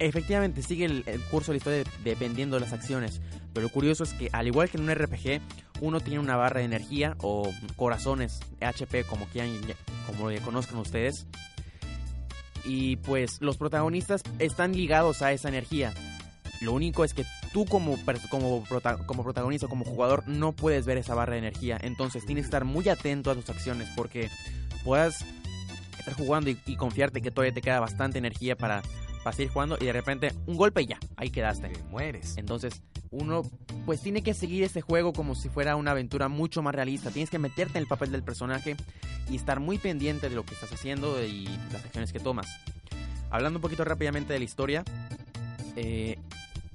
efectivamente 0.02 0.64
sigue 0.64 0.86
el, 0.86 1.04
curso 1.30 1.52
de 1.52 1.54
la 1.54 1.58
historia 1.58 1.84
dependiendo 2.04 2.56
de 2.56 2.62
las 2.62 2.74
acciones. 2.74 3.22
Pero 3.54 3.68
lo 3.68 3.74
curioso 3.74 4.04
es 4.04 4.14
que 4.14 4.30
al 4.32 4.48
igual 4.48 4.70
que 4.70 4.78
en 4.78 4.84
un 4.84 4.96
RPG, 4.96 5.42
uno 5.82 6.00
tiene 6.00 6.20
una 6.20 6.36
barra 6.36 6.60
de 6.60 6.66
energía 6.66 7.16
o 7.20 7.52
corazones 7.76 8.40
HP 8.60 9.04
como 9.04 9.26
quieran, 9.28 9.52
como 10.08 10.30
le 10.30 10.42
conozcan 10.42 10.78
ustedes. 10.78 11.28
Y 12.64 12.98
pues 12.98 13.42
los 13.42 13.58
protagonistas 13.58 14.24
están 14.40 14.74
ligados 14.74 15.22
a 15.22 15.32
esa 15.32 15.50
energía. 15.50 15.94
Lo 16.62 16.74
único 16.74 17.04
es 17.04 17.14
que 17.14 17.26
tú 17.54 17.66
como, 17.66 17.98
como, 18.30 18.64
como 19.08 19.24
protagonista, 19.24 19.68
como 19.68 19.84
jugador, 19.84 20.28
no 20.28 20.52
puedes 20.52 20.86
ver 20.86 20.98
esa 20.98 21.16
barra 21.16 21.34
de 21.34 21.40
energía. 21.40 21.78
Entonces 21.82 22.26
tienes 22.26 22.44
que 22.44 22.48
estar 22.48 22.66
muy 22.66 22.88
atento 22.88 23.32
a 23.32 23.36
tus 23.36 23.50
acciones 23.50 23.90
porque 23.96 24.30
puedas 24.84 25.26
estar 25.98 26.14
jugando 26.14 26.50
y, 26.50 26.60
y 26.66 26.76
confiarte 26.76 27.22
que 27.22 27.32
todavía 27.32 27.54
te 27.54 27.62
queda 27.62 27.80
bastante 27.80 28.20
energía 28.20 28.56
para, 28.56 28.84
para 29.24 29.36
seguir 29.36 29.52
jugando 29.52 29.78
y 29.80 29.86
de 29.86 29.94
repente 29.94 30.34
un 30.46 30.58
golpe 30.58 30.82
y 30.82 30.88
ya, 30.88 31.00
ahí 31.16 31.30
quedaste. 31.30 31.70
Te 31.70 31.84
mueres. 31.84 32.38
Entonces 32.38 32.82
uno 33.12 33.44
pues 33.86 34.02
tiene 34.02 34.24
que 34.24 34.34
seguir 34.34 34.64
este 34.64 34.82
juego 34.82 35.14
como 35.14 35.36
si 35.36 35.50
fuera 35.50 35.76
una 35.76 35.92
aventura 35.92 36.28
mucho 36.28 36.62
más 36.62 36.74
realista. 36.74 37.12
Tienes 37.12 37.30
que 37.30 37.40
meterte 37.40 37.78
en 37.78 37.84
el 37.84 37.88
papel 37.88 38.12
del 38.12 38.24
personaje 38.24 38.76
y 39.30 39.36
estar 39.36 39.60
muy 39.60 39.78
pendiente 39.78 40.30
de 40.30 40.36
lo 40.36 40.44
que 40.44 40.54
estás 40.54 40.72
haciendo 40.72 41.24
y 41.24 41.46
las 41.72 41.86
acciones 41.86 42.12
que 42.12 42.20
tomas. 42.20 42.48
Hablando 43.30 43.60
un 43.60 43.62
poquito 43.62 43.86
rápidamente 43.86 44.34
de 44.34 44.40
la 44.40 44.46
historia, 44.46 44.84
eh, 45.76 46.18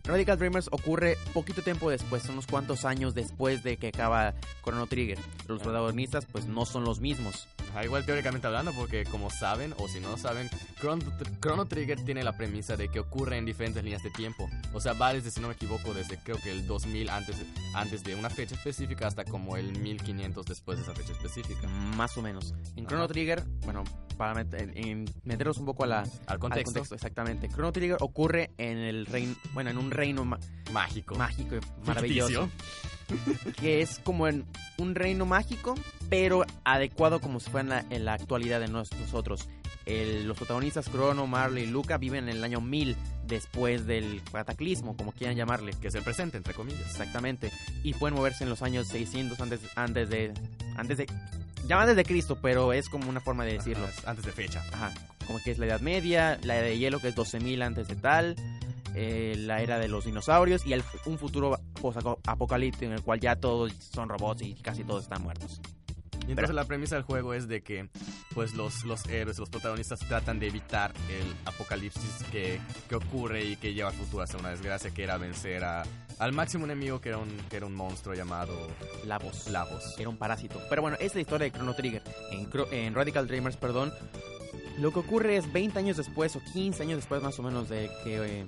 Radical 0.07 0.39
Dreamers 0.39 0.69
ocurre 0.71 1.17
poquito 1.35 1.63
tiempo 1.63 1.91
después, 1.91 2.29
unos 2.29 2.47
cuantos 2.47 2.85
años 2.85 3.15
después 3.15 3.63
de 3.63 3.77
que 3.77 3.89
acaba 3.89 4.35
Chrono 4.65 4.87
Trigger. 4.87 5.19
Los 5.49 5.61
protagonistas 5.63 6.27
pues 6.27 6.47
no 6.47 6.65
son 6.65 6.85
los 6.85 7.01
mismos. 7.01 7.49
Ah, 7.75 7.85
igual 7.85 8.07
teóricamente 8.07 8.47
hablando, 8.47 8.73
porque 8.73 9.05
como 9.05 9.29
saben, 9.31 9.75
o 9.79 9.87
si 9.89 10.01
no 10.01 10.11
lo 10.11 10.17
saben, 10.17 10.49
Chrono, 10.81 11.05
Chrono 11.41 11.67
Trigger 11.67 12.03
tiene 12.05 12.23
la 12.25 12.35
premisa 12.37 12.75
de 12.77 12.89
que 12.89 13.01
ocurre 13.01 13.37
en 13.37 13.45
diferentes 13.45 13.85
líneas 13.85 14.03
de 14.03 14.11
tiempo. 14.11 14.49
O 14.73 14.81
sea, 14.81 14.95
va 14.95 15.13
desde, 15.13 15.31
si 15.31 15.41
no 15.41 15.49
me 15.49 15.55
equivoco, 15.55 15.93
desde 15.93 16.17
creo 16.19 16.39
que 16.39 16.51
el 16.53 16.67
2000 16.67 17.11
antes, 17.11 17.37
antes 17.75 18.03
de 18.03 18.15
una 18.15 18.31
fecha 18.31 18.55
específica 18.55 19.07
hasta 19.07 19.25
como 19.25 19.57
el 19.59 19.79
1500 19.79 20.47
después 20.47 20.79
de 20.79 20.85
esa 20.85 20.95
fecha 20.95 21.13
específica. 21.13 21.69
Más 21.69 22.17
o 22.17 22.23
menos. 22.23 22.55
En 22.77 22.87
Chrono 22.87 23.05
Ajá. 23.05 23.13
Trigger, 23.13 23.45
bueno, 23.67 23.85
para 24.17 24.41
en- 24.41 25.05
meternos 25.25 25.59
un 25.59 25.67
poco 25.67 25.85
a 25.85 25.87
la, 25.87 26.05
Al 26.27 26.39
contexto, 26.39 26.83
exactamente. 26.95 27.51
Chrono 27.51 27.73
Trigger 27.73 27.99
ocurre 28.01 28.53
en 28.57 28.79
el 28.79 29.05
reino, 29.05 29.35
bueno, 29.53 29.69
en 29.69 29.77
un 29.77 29.91
reino 29.97 30.25
ma- 30.25 30.39
mágico. 30.73 31.15
mágico 31.17 31.57
y 31.57 31.87
maravilloso. 31.87 32.49
Ficticio. 33.09 33.53
que 33.61 33.83
es 33.83 34.01
como 34.01 34.27
en 34.29 34.45
un 34.79 34.95
reino 34.95 35.27
mágico, 35.27 35.75
pero 36.11 36.45
adecuado 36.65 37.21
como 37.21 37.39
si 37.41 37.51
fuera 37.51 37.63
en 37.63 37.69
la, 37.89 37.95
en 37.97 38.05
la 38.05 38.15
actualidad 38.15 38.61
de 38.61 38.69
nos- 38.69 38.93
nosotros. 38.95 39.49
El- 39.85 40.27
los 40.27 40.37
protagonistas 40.37 40.87
Chrono, 40.91 41.27
Marley 41.29 41.65
y 41.65 41.67
Luca 41.69 41.97
viven 41.99 42.29
en 42.29 42.37
el 42.37 42.43
año 42.45 42.61
1000 42.61 42.97
después 43.29 43.87
del 43.87 44.21
cataclismo, 44.33 44.97
como 44.97 45.13
quieran 45.13 45.37
llamarle. 45.37 45.73
Que 45.81 45.89
es 45.89 45.95
el 45.95 46.03
presente, 46.03 46.37
entre 46.37 46.55
comillas. 46.55 46.81
Exactamente. 46.91 47.53
Y 47.85 47.95
pueden 47.95 48.17
moverse 48.17 48.43
en 48.43 48.51
los 48.51 48.63
años 48.63 48.89
600 48.89 49.41
antes, 49.41 49.61
antes 49.77 50.09
de... 50.11 50.33
Antes 50.77 50.99
de 50.99 51.07
llama 51.69 51.83
antes 51.83 51.97
de 51.97 52.05
Cristo, 52.05 52.39
pero 52.43 52.73
es 52.73 52.89
como 52.89 53.09
una 53.09 53.21
forma 53.21 53.45
de 53.45 53.55
decirlo. 53.55 53.85
Ajá, 53.87 54.11
Antes 54.11 54.25
de 54.25 54.33
fecha. 54.33 54.63
Ajá, 54.73 54.93
como 55.27 55.41
que 55.43 55.51
es 55.53 55.59
la 55.59 55.67
Edad 55.67 55.81
Media, 55.81 56.39
la 56.43 56.57
Edad 56.57 56.65
de 56.67 56.79
Hielo 56.79 57.01
que 57.01 57.09
es 57.09 57.17
12.000 57.17 57.63
antes 57.65 57.89
de 57.89 57.97
tal, 57.97 58.37
eh, 58.95 59.35
la 59.39 59.63
era 59.63 59.79
de 59.79 59.89
los 59.89 60.05
dinosaurios 60.05 60.67
y 60.67 60.73
el, 60.73 60.83
un 61.07 61.19
futuro 61.19 61.59
apocalíptico 62.27 62.87
en 62.87 62.93
el 62.93 63.03
cual 63.03 63.21
ya 63.21 63.37
todos 63.37 63.73
son 63.73 64.09
robots 64.09 64.43
y 64.43 64.55
casi 64.55 64.85
todos 64.85 65.05
están 65.05 65.23
muertos. 65.23 65.61
Y 66.27 66.31
entonces 66.31 66.55
la 66.57 66.65
premisa 66.65 66.97
del 66.97 67.05
juego 67.05 67.35
es 67.35 67.47
de 67.47 67.63
que 67.63 67.89
pues 68.35 68.55
los, 68.55 68.85
los 68.85 69.07
héroes, 69.07 69.39
los 69.39 69.49
protagonistas 69.49 70.01
tratan 70.01 70.41
de 70.41 70.49
evitar 70.49 70.93
el 71.09 71.35
apocalipsis 71.45 72.25
que, 72.33 72.61
que 72.89 72.95
ocurre 72.97 73.45
y 73.45 73.57
que 73.57 73.75
lleva 73.75 73.91
al 73.91 73.95
futuro 73.95 74.25
hacia 74.25 74.39
una 74.39 74.51
desgracia 74.51 74.91
que 74.91 75.05
era 75.05 75.19
vencer 75.19 75.63
a, 75.63 75.85
al 76.19 76.33
máximo 76.33 76.65
enemigo 76.65 77.01
que 77.01 77.11
era 77.11 77.19
un, 77.19 77.29
que 77.49 77.57
era 77.57 77.67
un 77.67 77.75
monstruo 77.75 78.15
llamado 78.15 78.55
Lavos. 79.05 79.49
Lavos. 79.51 79.95
Era 79.99 80.09
un 80.09 80.17
parásito. 80.17 80.61
Pero 80.69 80.83
bueno, 80.83 80.97
es 81.01 81.15
la 81.15 81.21
historia 81.21 81.45
de 81.45 81.53
Chrono 81.53 81.75
Trigger. 81.75 82.03
En, 82.33 82.49
en 82.73 82.95
Radical 82.95 83.29
Dreamers, 83.29 83.57
perdón. 83.57 83.93
Lo 84.79 84.93
que 84.93 84.99
ocurre 84.99 85.37
es 85.37 85.51
20 85.53 85.79
años 85.79 85.97
después 85.97 86.37
o 86.37 86.41
15 86.53 86.83
años 86.83 86.97
después 86.97 87.23
más 87.23 87.39
o 87.39 87.43
menos 87.43 87.69
de 87.69 87.91
que 88.05 88.41
eh, 88.41 88.47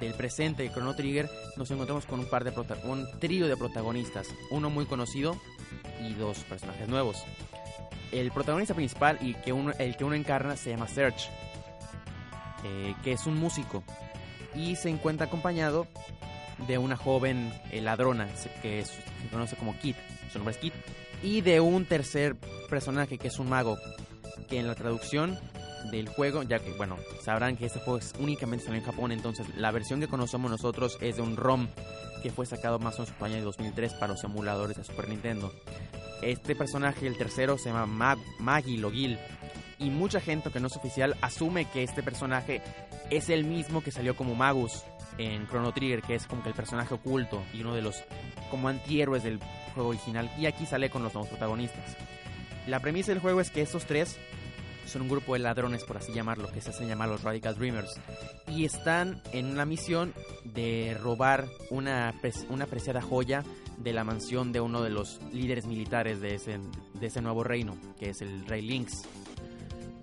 del 0.00 0.14
presente 0.14 0.62
de 0.62 0.70
Chrono 0.70 0.94
Trigger 0.94 1.28
nos 1.56 1.70
encontramos 1.70 2.06
con 2.06 2.20
un 2.20 2.26
par 2.26 2.44
de 2.44 2.52
un 2.84 3.08
trío 3.18 3.48
de 3.48 3.56
protagonistas, 3.56 4.28
uno 4.50 4.70
muy 4.70 4.86
conocido 4.86 5.36
y 6.00 6.14
dos 6.14 6.38
personajes 6.44 6.88
nuevos. 6.88 7.24
El 8.12 8.30
protagonista 8.30 8.74
principal 8.74 9.18
y 9.20 9.34
que 9.34 9.52
uno, 9.52 9.72
el 9.78 9.96
que 9.96 10.04
uno 10.04 10.14
encarna 10.14 10.56
se 10.56 10.70
llama 10.70 10.86
Serge, 10.86 11.28
eh, 12.64 12.94
que 13.02 13.12
es 13.12 13.26
un 13.26 13.36
músico. 13.36 13.82
Y 14.54 14.76
se 14.76 14.88
encuentra 14.88 15.26
acompañado 15.26 15.86
de 16.66 16.78
una 16.78 16.96
joven 16.96 17.52
eh, 17.70 17.80
ladrona 17.80 18.28
que 18.62 18.84
se 18.84 19.02
conoce 19.30 19.56
como 19.56 19.76
Kit, 19.78 19.96
su 20.32 20.38
nombre 20.38 20.54
es 20.54 20.60
Kit, 20.60 20.74
y 21.22 21.40
de 21.40 21.60
un 21.60 21.84
tercer 21.84 22.36
personaje 22.68 23.18
que 23.18 23.28
es 23.28 23.38
un 23.38 23.48
mago, 23.48 23.76
que 24.48 24.58
en 24.58 24.66
la 24.66 24.74
traducción 24.74 25.38
del 25.90 26.08
juego, 26.08 26.42
ya 26.42 26.58
que 26.58 26.72
bueno, 26.72 26.96
sabrán 27.22 27.56
que 27.56 27.66
este 27.66 27.80
juego 27.80 27.98
es 27.98 28.12
únicamente 28.18 28.64
salió 28.64 28.80
en 28.80 28.84
Japón, 28.84 29.12
entonces 29.12 29.46
la 29.56 29.70
versión 29.70 30.00
que 30.00 30.08
conocemos 30.08 30.50
nosotros 30.50 30.98
es 31.00 31.16
de 31.16 31.22
un 31.22 31.36
ROM 31.36 31.68
que 32.22 32.30
fue 32.30 32.46
sacado 32.46 32.78
más 32.78 32.98
o 32.98 33.02
menos 33.02 33.14
el 33.20 33.34
año 33.34 33.44
2003 33.44 33.94
para 33.94 34.12
los 34.12 34.24
emuladores 34.24 34.76
de 34.76 34.84
Super 34.84 35.08
Nintendo. 35.08 35.52
Este 36.22 36.56
personaje, 36.56 37.06
el 37.06 37.16
tercero, 37.16 37.58
se 37.58 37.70
llama 37.70 37.86
Mag 38.40 38.66
Logil. 38.66 39.18
Y 39.78 39.90
mucha 39.90 40.20
gente 40.20 40.50
que 40.50 40.58
no 40.58 40.66
es 40.66 40.76
oficial 40.76 41.16
asume 41.20 41.66
que 41.66 41.84
este 41.84 42.02
personaje 42.02 42.60
es 43.10 43.30
el 43.30 43.44
mismo 43.44 43.82
que 43.82 43.92
salió 43.92 44.16
como 44.16 44.34
Magus 44.34 44.82
en 45.18 45.46
Chrono 45.46 45.72
Trigger, 45.72 46.02
que 46.02 46.16
es 46.16 46.26
como 46.26 46.42
que 46.42 46.48
el 46.48 46.54
personaje 46.54 46.94
oculto 46.94 47.42
y 47.52 47.60
uno 47.60 47.74
de 47.74 47.82
los 47.82 48.02
como 48.50 48.68
antihéroes 48.68 49.22
del 49.22 49.38
juego 49.74 49.90
original. 49.90 50.28
Y 50.36 50.46
aquí 50.46 50.66
sale 50.66 50.90
con 50.90 51.04
los 51.04 51.14
nuevos 51.14 51.30
protagonistas. 51.30 51.96
La 52.68 52.80
premisa 52.80 53.12
del 53.12 53.20
juego 53.20 53.40
es 53.40 53.50
que 53.50 53.62
estos 53.62 53.86
tres 53.86 54.18
son 54.84 55.00
un 55.02 55.08
grupo 55.08 55.32
de 55.32 55.38
ladrones, 55.38 55.84
por 55.84 55.96
así 55.96 56.12
llamarlo, 56.12 56.52
que 56.52 56.60
se 56.60 56.68
hacen 56.68 56.86
llamar 56.86 57.08
los 57.08 57.22
Radical 57.22 57.54
Dreamers. 57.54 57.98
Y 58.46 58.66
están 58.66 59.22
en 59.32 59.46
una 59.46 59.64
misión 59.64 60.12
de 60.44 60.94
robar 61.00 61.46
una, 61.70 62.14
una 62.50 62.66
preciada 62.66 63.00
joya 63.00 63.42
de 63.78 63.94
la 63.94 64.04
mansión 64.04 64.52
de 64.52 64.60
uno 64.60 64.82
de 64.82 64.90
los 64.90 65.18
líderes 65.32 65.66
militares 65.66 66.20
de 66.20 66.34
ese, 66.34 66.58
de 67.00 67.06
ese 67.06 67.22
nuevo 67.22 67.42
reino, 67.42 67.74
que 67.98 68.10
es 68.10 68.20
el 68.20 68.44
Rey 68.46 68.60
Lynx. 68.60 69.02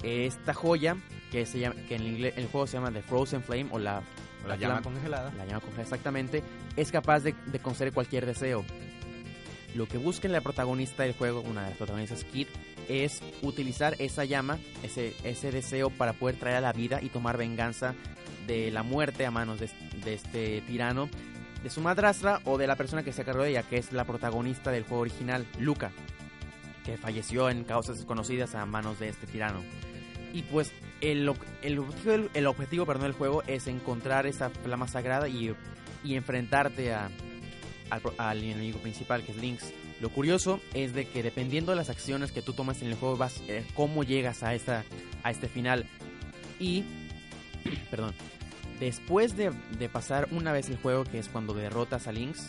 Esta 0.01 0.55
joya, 0.55 0.97
que, 1.31 1.45
se 1.45 1.59
llama, 1.59 1.75
que 1.87 1.95
en 1.95 2.03
inglés, 2.03 2.33
el 2.35 2.47
juego 2.47 2.65
se 2.65 2.77
llama 2.77 2.91
The 2.91 3.03
Frozen 3.03 3.43
Flame 3.43 3.67
o 3.71 3.77
la, 3.77 4.01
La 4.47 4.55
llama 4.55 4.81
congelada. 4.81 5.31
la 5.37 5.45
llama 5.45 5.59
congelada 5.59 5.83
exactamente, 5.83 6.41
es 6.75 6.91
capaz 6.91 7.19
de, 7.19 7.35
de 7.45 7.59
conceder 7.59 7.93
cualquier 7.93 8.25
deseo. 8.25 8.65
Lo 9.75 9.87
que 9.87 9.97
busca 9.97 10.25
en 10.27 10.31
la 10.31 10.39
protagonista 10.41 11.03
del 11.03 11.13
juego, 11.13 11.41
una 11.41 11.63
de 11.63 11.69
las 11.69 11.77
protagonistas, 11.77 12.23
Kid, 12.23 12.47
es 12.87 13.21
utilizar 13.41 13.95
esa 13.99 14.23
llama, 14.23 14.57
ese, 14.83 15.13
ese 15.25 15.51
deseo 15.51 15.89
para 15.89 16.13
poder 16.13 16.37
traer 16.37 16.55
a 16.57 16.61
la 16.61 16.71
vida 16.71 17.01
y 17.01 17.09
tomar 17.09 17.35
venganza 17.37 17.93
de 18.47 18.71
la 18.71 18.83
muerte 18.83 19.25
a 19.25 19.31
manos 19.31 19.59
de, 19.59 19.69
este 20.13 20.61
tirano, 20.61 21.09
de 21.61 21.69
su 21.69 21.81
madrastra 21.81 22.39
o 22.45 22.57
de 22.57 22.67
la 22.67 22.77
persona 22.77 23.03
que 23.03 23.11
se 23.11 23.25
cargó 23.25 23.43
de 23.43 23.49
ella, 23.49 23.63
que 23.63 23.77
es 23.77 23.91
la 23.91 24.05
protagonista 24.05 24.71
del 24.71 24.83
juego 24.83 25.01
original, 25.01 25.45
Luca, 25.59 25.91
que 26.85 26.97
falleció 26.97 27.49
en 27.49 27.63
causas 27.65 27.97
desconocidas 27.97 28.55
a 28.55 28.65
manos 28.65 28.99
de 28.99 29.09
este 29.09 29.27
tirano. 29.27 29.61
Y 30.33 30.43
pues 30.43 30.71
el, 31.01 31.27
ob- 31.27 31.39
el 31.63 32.47
objetivo, 32.47 32.85
del 32.85 33.13
juego 33.13 33.43
es 33.47 33.67
encontrar 33.67 34.25
esa 34.25 34.49
flama 34.51 34.87
sagrada 34.87 35.27
y, 35.27 35.53
y 36.03 36.15
enfrentarte 36.15 36.93
a, 36.93 37.09
al, 37.89 38.43
enemigo 38.43 38.79
principal, 38.79 39.23
que 39.23 39.31
es 39.31 39.37
Lynx. 39.37 39.73
Lo 40.01 40.09
curioso 40.09 40.59
es 40.73 40.93
de 40.93 41.07
que 41.07 41.23
dependiendo 41.23 41.71
de 41.71 41.77
las 41.77 41.89
acciones 41.89 42.31
que 42.31 42.41
tú 42.41 42.53
tomas 42.53 42.81
en 42.81 42.89
el 42.89 42.95
juego, 42.95 43.17
vas 43.17 43.41
eh, 43.47 43.65
cómo 43.73 44.03
llegas 44.03 44.43
a, 44.43 44.53
esta, 44.53 44.83
a 45.23 45.31
este 45.31 45.47
final. 45.47 45.85
Y, 46.59 46.83
perdón, 47.91 48.13
después 48.79 49.35
de, 49.37 49.51
pasar 49.91 50.27
una 50.31 50.51
vez 50.51 50.69
el 50.69 50.77
juego, 50.77 51.03
que 51.03 51.19
es 51.19 51.29
cuando 51.29 51.53
derrotas 51.53 52.07
a 52.07 52.11
Lynx, 52.11 52.47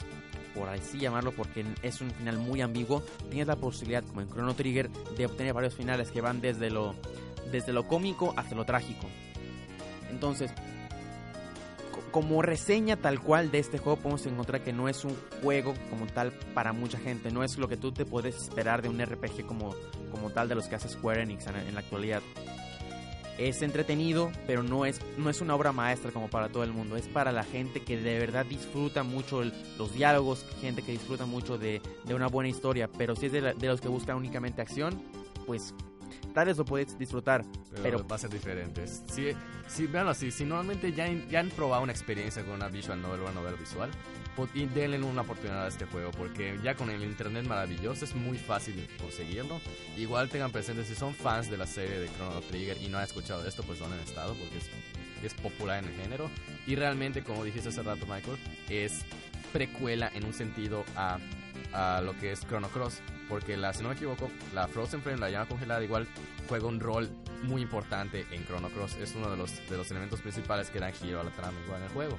por 0.54 0.68
así 0.68 0.98
llamarlo, 0.98 1.32
porque 1.32 1.64
es 1.82 2.00
un 2.00 2.10
final 2.10 2.38
muy 2.38 2.62
ambiguo, 2.62 3.04
tienes 3.28 3.46
la 3.46 3.56
posibilidad, 3.56 4.02
como 4.04 4.22
en 4.22 4.28
Chrono 4.28 4.54
Trigger, 4.54 4.90
de 4.90 5.26
obtener 5.26 5.52
varios 5.52 5.74
finales 5.74 6.10
que 6.10 6.20
van 6.20 6.40
desde 6.40 6.70
lo, 6.70 6.94
desde 7.52 7.72
lo 7.72 7.86
cómico 7.86 8.32
hasta 8.36 8.54
lo 8.54 8.64
trágico. 8.64 9.06
Entonces, 10.10 10.50
como 12.16 12.40
reseña 12.40 12.96
tal 12.96 13.20
cual 13.20 13.50
de 13.50 13.58
este 13.58 13.76
juego 13.76 13.98
podemos 13.98 14.24
encontrar 14.24 14.64
que 14.64 14.72
no 14.72 14.88
es 14.88 15.04
un 15.04 15.14
juego 15.42 15.74
como 15.90 16.06
tal 16.06 16.32
para 16.54 16.72
mucha 16.72 16.96
gente, 16.98 17.30
no 17.30 17.44
es 17.44 17.58
lo 17.58 17.68
que 17.68 17.76
tú 17.76 17.92
te 17.92 18.06
puedes 18.06 18.36
esperar 18.36 18.80
de 18.80 18.88
un 18.88 18.98
RPG 18.98 19.44
como, 19.44 19.74
como 20.10 20.30
tal 20.30 20.48
de 20.48 20.54
los 20.54 20.66
que 20.66 20.76
hace 20.76 20.88
Square 20.88 21.24
Enix 21.24 21.46
en, 21.46 21.74
la 21.74 21.80
actualidad. 21.80 22.22
Es 23.36 23.60
entretenido, 23.60 24.32
pero 24.46 24.62
no 24.62 24.86
es, 24.86 24.98
no 25.18 25.28
es 25.28 25.42
una 25.42 25.54
obra 25.54 25.72
maestra 25.72 26.10
como 26.10 26.30
para 26.30 26.48
todo 26.48 26.64
el 26.64 26.72
mundo. 26.72 26.96
Es 26.96 27.06
para 27.06 27.32
la 27.32 27.44
gente 27.44 27.82
que 27.82 27.98
de 27.98 28.18
verdad 28.18 28.46
disfruta 28.46 29.02
mucho 29.02 29.42
los 29.76 29.92
diálogos, 29.92 30.46
gente 30.62 30.80
que 30.80 30.92
disfruta 30.92 31.26
mucho 31.26 31.58
de, 31.58 31.82
una 32.08 32.28
buena 32.28 32.48
historia. 32.48 32.88
Pero 32.96 33.14
si 33.14 33.26
es 33.26 33.32
de, 33.32 33.42
de 33.42 33.66
los 33.66 33.82
que 33.82 33.88
buscan 33.88 34.16
únicamente 34.16 34.62
acción, 34.62 35.02
pues 35.44 35.74
tal 36.34 36.46
vez 36.46 36.56
lo 36.56 36.64
puedes 36.64 36.98
disfrutar. 36.98 37.44
Pero, 37.70 37.82
Pero- 37.82 38.08
va 38.08 38.16
a 38.16 38.18
ser 38.18 38.30
diferente. 38.30 38.86
Si, 38.86 39.28
si, 39.68 39.86
vean 39.86 40.08
así, 40.08 40.30
si 40.30 40.44
normalmente 40.44 40.92
ya, 40.92 41.04
han- 41.04 41.28
ya 41.28 41.40
han 41.40 41.50
probado 41.50 41.82
una 41.82 41.92
experiencia 41.92 42.42
con 42.44 42.54
una 42.54 42.68
visual 42.68 43.00
novel 43.02 43.20
o 43.20 43.22
una 43.24 43.32
novela 43.32 43.56
visual, 43.56 43.90
pues, 44.34 44.50
y 44.54 44.66
denle 44.66 45.02
una 45.02 45.22
oportunidad 45.22 45.64
a 45.64 45.68
este 45.68 45.86
juego, 45.86 46.10
porque 46.12 46.58
ya 46.62 46.74
con 46.74 46.90
el 46.90 47.02
internet 47.04 47.46
maravilloso 47.46 48.04
es 48.04 48.14
muy 48.14 48.38
fácil 48.38 48.86
conseguirlo. 49.00 49.60
Igual 49.96 50.28
tengan 50.28 50.52
presente, 50.52 50.84
si 50.84 50.94
son 50.94 51.14
fans 51.14 51.50
de 51.50 51.56
la 51.56 51.66
serie 51.66 51.98
de 51.98 52.08
Chrono 52.16 52.40
Trigger 52.42 52.76
y 52.82 52.88
no 52.88 52.98
han 52.98 53.04
escuchado 53.04 53.46
esto, 53.46 53.62
pues 53.62 53.80
no 53.80 53.86
han 53.86 53.94
estado, 54.00 54.34
porque 54.34 54.58
es, 54.58 54.68
es 55.22 55.34
popular 55.34 55.82
en 55.82 55.90
el 55.90 55.96
género. 55.96 56.30
Y 56.66 56.74
realmente, 56.76 57.22
como 57.22 57.44
dijiste 57.44 57.68
hace 57.70 57.82
rato, 57.82 58.04
Michael, 58.06 58.36
es 58.68 59.04
precuela 59.52 60.10
en 60.14 60.24
un 60.24 60.34
sentido 60.34 60.84
a, 60.96 61.18
a 61.72 62.00
lo 62.00 62.16
que 62.18 62.32
es 62.32 62.40
Chrono 62.46 62.68
Cross. 62.68 63.00
Porque 63.28 63.56
la, 63.56 63.72
si 63.72 63.82
no 63.82 63.88
me 63.88 63.94
equivoco, 63.94 64.30
la 64.54 64.68
Frozen 64.68 65.02
Flame, 65.02 65.18
la 65.18 65.30
llama 65.30 65.46
congelada, 65.46 65.82
igual 65.82 66.06
juega 66.48 66.66
un 66.66 66.80
rol 66.80 67.10
muy 67.42 67.62
importante 67.62 68.26
en 68.30 68.44
Chrono 68.46 68.68
Cross. 68.68 68.96
Es 68.96 69.14
uno 69.14 69.30
de 69.30 69.36
los, 69.36 69.68
de 69.68 69.76
los 69.76 69.90
elementos 69.90 70.20
principales 70.20 70.70
que 70.70 70.78
dan 70.78 70.92
giro 70.92 71.20
a 71.20 71.24
la 71.24 71.30
trama 71.30 71.58
igual 71.64 71.80
en 71.80 71.86
el 71.86 71.92
juego. 71.92 72.18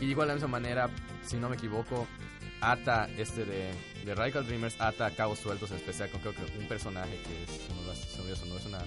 Y 0.00 0.06
igual 0.06 0.28
de 0.28 0.32
la 0.32 0.34
misma 0.34 0.48
manera, 0.48 0.90
si 1.22 1.36
no 1.36 1.48
me 1.48 1.56
equivoco, 1.56 2.06
ata 2.60 3.08
este 3.16 3.44
de, 3.44 3.72
de 4.04 4.14
Radical 4.14 4.46
Dreamers, 4.46 4.80
ata 4.80 5.10
cabos 5.12 5.38
sueltos, 5.38 5.70
en 5.70 5.78
especial 5.78 6.10
con 6.10 6.20
creo 6.20 6.34
que 6.34 6.58
un 6.58 6.68
personaje 6.68 7.18
que 7.22 7.42
es, 7.44 7.70
olvidó 8.18 8.36
su 8.36 8.46
nombre, 8.46 8.60
es 8.60 8.66
una, 8.66 8.78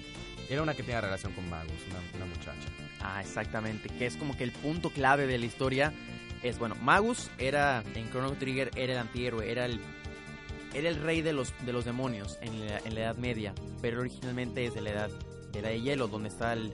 era 0.50 0.62
una 0.62 0.74
que 0.74 0.84
tenía 0.84 1.02
relación 1.02 1.34
con 1.34 1.50
Magus, 1.50 1.72
una, 1.90 2.00
una 2.18 2.26
muchacha. 2.26 2.68
Ah, 3.02 3.22
exactamente. 3.22 3.90
Que 3.90 4.06
es 4.06 4.18
como 4.18 4.36
que 4.36 4.44
el 4.44 4.52
punto 4.52 4.90
clave 4.90 5.26
de 5.26 5.38
la 5.38 5.46
historia 5.46 5.94
es, 6.44 6.60
bueno, 6.60 6.76
Magus 6.82 7.30
era, 7.38 7.84
en 7.96 8.10
Chrono 8.10 8.32
Trigger, 8.34 8.72
era 8.76 8.94
el 8.94 9.00
antihéroe, 9.00 9.52
era 9.52 9.66
el, 9.66 9.80
era 10.74 10.90
el 10.90 11.02
rey 11.02 11.22
de 11.22 11.34
los, 11.34 11.54
de 11.66 11.74
los 11.74 11.86
demonios 11.86 12.38
en 12.42 12.68
la, 12.68 12.80
en 12.80 12.96
la 12.96 13.02
Edad 13.02 13.18
Media. 13.18 13.54
pero 13.82 14.00
originalmente 14.00 14.66
es 14.66 14.74
de 14.74 14.82
la 14.82 14.90
edad 14.92 15.10
de 15.52 15.62
la 15.62 15.70
de 15.70 15.82
hielo, 15.82 16.08
donde 16.08 16.30
está 16.30 16.54
el, 16.54 16.72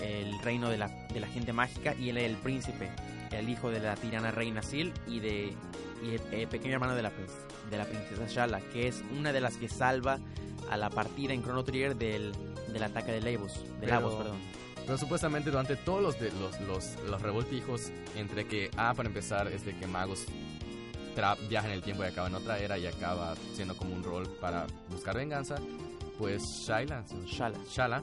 el 0.00 0.38
reino 0.40 0.70
de 0.70 0.78
la, 0.78 0.88
de 0.88 1.20
la 1.20 1.26
gente 1.28 1.52
mágica 1.52 1.94
y 1.94 2.10
él 2.10 2.18
es 2.18 2.24
el 2.24 2.36
príncipe, 2.36 2.90
el 3.30 3.48
hijo 3.48 3.70
de 3.70 3.80
la 3.80 3.94
tirana 3.94 4.30
reina 4.30 4.62
Sil 4.62 4.90
y 5.06 5.20
de 5.20 5.52
y 6.02 6.14
el, 6.14 6.20
el 6.32 6.48
pequeño 6.48 6.74
hermano 6.74 6.94
de 6.94 7.02
la, 7.02 7.10
de 7.70 7.76
la 7.76 7.84
princesa 7.84 8.26
Shala, 8.28 8.60
que 8.72 8.86
es 8.88 9.02
una 9.16 9.32
de 9.32 9.40
las 9.40 9.56
que 9.56 9.68
salva 9.68 10.18
a 10.70 10.76
la 10.76 10.90
partida 10.90 11.32
en 11.32 11.42
Chrono 11.42 11.64
Trigger 11.64 11.96
del, 11.96 12.32
del 12.72 12.82
ataque 12.82 13.12
de 13.12 13.20
perdón. 13.80 14.38
Pero 14.88 14.96
supuestamente 14.96 15.50
durante 15.50 15.76
todos 15.76 16.02
los, 16.02 16.18
de- 16.18 16.32
los, 16.32 16.58
los, 16.62 16.96
los 17.10 17.20
revoltijos, 17.20 17.92
entre 18.16 18.46
que, 18.46 18.70
ah, 18.78 18.94
para 18.96 19.06
empezar, 19.10 19.46
es 19.48 19.62
de 19.66 19.76
que 19.76 19.86
magos 19.86 20.24
viajan 21.50 21.72
en 21.72 21.76
el 21.76 21.82
tiempo 21.82 22.04
y 22.04 22.06
acaban 22.06 22.32
en 22.32 22.40
otra 22.40 22.58
era 22.58 22.78
y 22.78 22.86
acaba 22.86 23.34
siendo 23.52 23.76
como 23.76 23.94
un 23.94 24.02
rol 24.02 24.26
para 24.40 24.66
buscar 24.88 25.16
venganza, 25.16 25.56
pues 26.16 26.42
Shyla, 26.42 27.04
Shala. 27.26 27.58
Shala, 27.68 28.02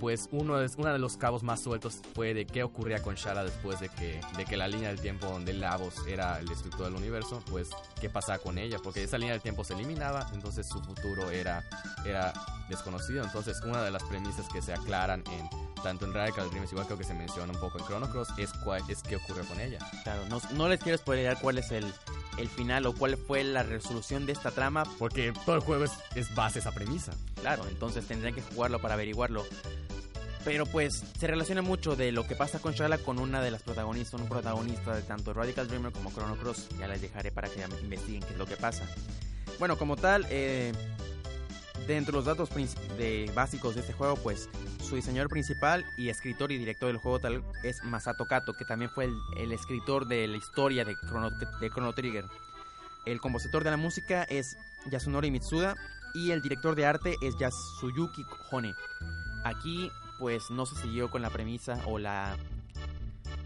pues 0.00 0.28
uno 0.32 0.58
de, 0.58 0.68
uno 0.76 0.92
de 0.92 0.98
los 0.98 1.16
cabos 1.16 1.42
más 1.42 1.62
sueltos 1.62 2.00
fue 2.14 2.34
de 2.34 2.46
qué 2.46 2.62
ocurría 2.64 3.00
con 3.02 3.14
Shala 3.14 3.44
después 3.44 3.80
de 3.80 3.88
que, 3.88 4.20
de 4.36 4.44
que 4.44 4.56
la 4.56 4.66
línea 4.68 4.88
del 4.88 5.00
tiempo 5.00 5.26
donde 5.26 5.52
Lavos 5.54 5.94
era 6.08 6.38
el 6.40 6.46
destructor 6.48 6.86
del 6.86 6.96
universo, 6.96 7.40
pues 7.50 7.70
qué 8.00 8.10
pasaba 8.10 8.38
con 8.38 8.58
ella, 8.58 8.78
porque 8.82 9.04
esa 9.04 9.16
línea 9.16 9.32
del 9.34 9.42
tiempo 9.42 9.62
se 9.64 9.72
eliminaba, 9.74 10.28
entonces 10.34 10.66
su 10.68 10.82
futuro 10.82 11.30
era, 11.30 11.62
era 12.04 12.32
desconocido, 12.68 13.22
entonces 13.22 13.60
una 13.64 13.82
de 13.84 13.90
las 13.92 14.02
premisas 14.04 14.46
que 14.52 14.60
se 14.60 14.72
aclaran 14.74 15.22
en 15.30 15.48
tanto 15.82 16.04
en 16.04 16.14
Radical 16.14 16.50
Dreams, 16.50 16.70
igual 16.72 16.86
creo 16.86 16.98
que 16.98 17.04
se 17.04 17.14
menciona 17.14 17.52
un 17.52 17.60
poco 17.60 17.78
en 17.78 17.84
Chrono 17.84 18.08
Cross, 18.10 18.28
es, 18.36 18.52
cuál, 18.64 18.82
es 18.88 19.02
qué 19.02 19.16
ocurrió 19.16 19.44
con 19.44 19.60
ella. 19.60 19.78
Claro, 20.02 20.22
no, 20.28 20.40
no 20.52 20.68
les 20.68 20.80
quiero 20.80 20.98
spoilear 20.98 21.38
cuál 21.40 21.58
es 21.58 21.70
el, 21.70 21.92
el 22.38 22.48
final 22.48 22.86
o 22.86 22.94
cuál 22.94 23.16
fue 23.16 23.44
la 23.44 23.62
resolución 23.62 24.26
de 24.26 24.32
esta 24.32 24.50
trama. 24.50 24.84
Porque 24.98 25.32
todo 25.44 25.56
el 25.56 25.62
juego 25.62 25.84
es, 25.84 25.92
es 26.14 26.34
base 26.34 26.58
esa 26.58 26.72
premisa. 26.72 27.12
Claro, 27.40 27.66
entonces 27.68 28.06
tendrían 28.06 28.34
que 28.34 28.42
jugarlo 28.42 28.80
para 28.80 28.94
averiguarlo. 28.94 29.44
Pero 30.44 30.64
pues 30.64 31.04
se 31.18 31.26
relaciona 31.26 31.60
mucho 31.60 31.96
de 31.96 32.12
lo 32.12 32.26
que 32.26 32.34
pasa 32.34 32.60
con 32.60 32.72
Shala 32.72 32.98
con 32.98 33.18
una 33.18 33.42
de 33.42 33.50
las 33.50 33.62
protagonistas, 33.62 34.20
un 34.20 34.28
protagonista 34.28 34.96
de 34.96 35.02
tanto 35.02 35.34
Radical 35.34 35.68
Dreamer 35.68 35.92
como 35.92 36.10
Chrono 36.10 36.36
Cross. 36.36 36.68
Ya 36.78 36.88
les 36.88 37.02
dejaré 37.02 37.30
para 37.30 37.48
que 37.48 37.62
investiguen 37.82 38.22
qué 38.22 38.32
es 38.32 38.38
lo 38.38 38.46
que 38.46 38.56
pasa. 38.56 38.86
Bueno, 39.58 39.76
como 39.76 39.96
tal, 39.96 40.26
eh, 40.30 40.72
dentro 41.86 42.12
de 42.12 42.18
los 42.18 42.24
datos 42.24 42.48
de, 42.96 43.30
básicos 43.34 43.74
de 43.74 43.82
este 43.82 43.92
juego, 43.92 44.16
pues 44.16 44.48
su 44.90 44.96
diseñador 44.96 45.28
principal 45.28 45.86
y 45.96 46.08
escritor 46.08 46.50
y 46.50 46.58
director 46.58 46.88
del 46.88 46.96
juego 46.96 47.20
es 47.62 47.84
Masato 47.84 48.26
Kato, 48.26 48.54
que 48.54 48.64
también 48.64 48.90
fue 48.90 49.04
el, 49.04 49.16
el 49.36 49.52
escritor 49.52 50.08
de 50.08 50.26
la 50.26 50.36
historia 50.36 50.84
de 50.84 50.96
Chrono, 51.06 51.30
de 51.30 51.70
Chrono 51.70 51.92
Trigger. 51.92 52.24
El 53.06 53.20
compositor 53.20 53.62
de 53.62 53.70
la 53.70 53.76
música 53.76 54.24
es 54.24 54.56
Yasunori 54.90 55.30
Mitsuda 55.30 55.76
y 56.12 56.32
el 56.32 56.42
director 56.42 56.74
de 56.74 56.86
arte 56.86 57.14
es 57.22 57.36
Yasuyuki 57.38 58.24
Hone. 58.50 58.74
Aquí 59.44 59.92
pues 60.18 60.50
no 60.50 60.66
se 60.66 60.74
siguió 60.82 61.08
con 61.08 61.22
la 61.22 61.30
premisa 61.30 61.80
o 61.86 62.00
la 62.00 62.36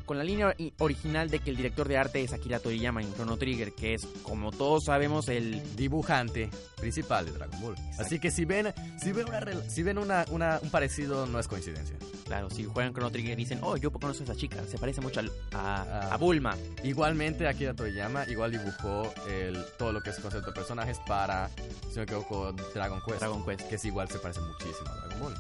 con 0.05 0.19
la 0.19 0.25
línea 0.25 0.55
original 0.79 1.31
de 1.31 1.39
que 1.39 1.51
el 1.51 1.57
director 1.57 1.89
de 1.89 1.97
arte 1.97 2.23
es 2.23 2.33
Akira 2.33 2.59
Toriyama 2.59 3.01
en 3.03 3.13
Chrono 3.15 3.37
Trigger, 3.39 3.73
que 3.73 3.95
es 3.95 4.07
como 4.23 4.51
todos 4.53 4.85
sabemos 4.85 5.29
el 5.29 5.63
Dibujante 5.77 6.51
principal 6.77 7.25
de 7.27 7.33
Dragon 7.33 7.61
Ball. 7.61 7.75
Así 7.99 8.19
que 8.19 8.31
si 8.31 8.45
ven, 8.45 8.73
si 9.03 9.13
ven, 9.13 9.27
una, 9.29 9.41
si 9.71 9.83
ven 9.83 9.97
una, 9.99 10.25
una- 10.31 10.59
un 10.63 10.71
parecido, 10.71 11.27
no 11.27 11.39
es 11.39 11.49
coincidencia. 11.49 11.97
claro, 12.25 12.49
si 12.51 12.65
juegan 12.65 12.93
Chrono 12.93 13.11
Trigger 13.11 13.37
dicen, 13.37 13.59
"Oh, 13.63 13.77
yo 13.77 13.91
conozco 13.93 14.23
a 14.23 14.25
esa 14.25 14.35
chica, 14.37 14.63
se 14.67 14.79
parece 14.79 15.01
mucho 15.01 15.21
al- 15.21 15.33
a, 15.53 15.83
Ah. 15.83 16.15
a 16.15 16.17
Bulma." 16.17 16.57
Igualmente, 16.83 17.47
Akira 17.49 17.75
Toriyama 17.75 18.25
igual 18.29 18.51
dibujó 18.53 19.13
el, 19.29 19.63
todo 19.79 19.93
lo 19.93 20.03
que 20.03 20.11
es 20.11 20.19
concepto 20.21 20.49
de 20.49 20.53
personajes 20.55 20.99
para, 21.07 21.49
si 21.49 21.65
no 21.91 21.97
me 21.97 22.03
equivoco, 22.03 22.53
Dragon 22.75 23.01
Quest. 23.07 23.21
Dragon 23.21 23.45
Quest. 23.45 23.69
Que 23.69 23.75
es 23.77 23.85
igual, 23.85 24.09
se 24.09 24.19
parece 24.19 24.41
muchísimo 24.41 24.89
a 24.91 25.07
Dragon 25.07 25.21
Ball. 25.21 25.35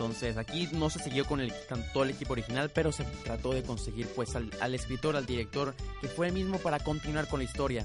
Entonces 0.00 0.38
aquí 0.38 0.66
no 0.72 0.88
se 0.88 0.98
siguió 0.98 1.26
con 1.26 1.40
el, 1.40 1.52
con 1.68 1.84
todo 1.92 2.04
el 2.04 2.10
equipo 2.10 2.32
original, 2.32 2.70
pero 2.70 2.90
se 2.90 3.04
trató 3.04 3.52
de 3.52 3.62
conseguir 3.62 4.06
pues 4.16 4.34
al, 4.34 4.50
al 4.58 4.74
escritor, 4.74 5.14
al 5.14 5.26
director, 5.26 5.74
que 6.00 6.08
fue 6.08 6.28
el 6.28 6.32
mismo 6.32 6.56
para 6.56 6.78
continuar 6.78 7.28
con 7.28 7.40
la 7.40 7.44
historia. 7.44 7.84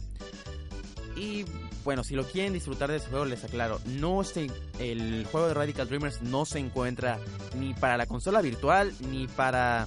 Y 1.18 1.44
bueno, 1.84 2.06
si 2.06 2.16
lo 2.16 2.24
quieren 2.24 2.54
disfrutar 2.54 2.90
de 2.90 2.98
ese 2.98 3.10
juego, 3.10 3.26
les 3.26 3.44
aclaro, 3.44 3.82
no 3.86 4.24
se, 4.24 4.50
el 4.80 5.28
juego 5.30 5.50
de 5.50 5.56
Radical 5.56 5.90
Dreamers 5.90 6.22
no 6.22 6.46
se 6.46 6.60
encuentra 6.60 7.20
ni 7.58 7.74
para 7.74 7.98
la 7.98 8.06
consola 8.06 8.42
virtual, 8.42 8.94
ni 9.12 9.28
para, 9.28 9.86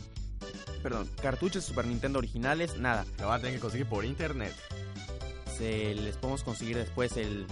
perdón, 0.83 1.09
cartuchos 1.23 1.63
de 1.63 1.69
Super 1.69 1.87
Nintendo 1.87 2.19
originales, 2.19 2.77
nada. 2.77 3.07
Lo 3.21 3.29
van 3.29 3.39
a 3.39 3.41
tener 3.41 3.55
que 3.55 3.63
conseguir 3.63 3.87
por 3.87 4.05
internet. 4.05 4.55
Se 5.57 5.95
les 5.95 6.19
podemos 6.19 6.45
conseguir 6.45 6.77
después 6.77 7.17
el 7.17 7.47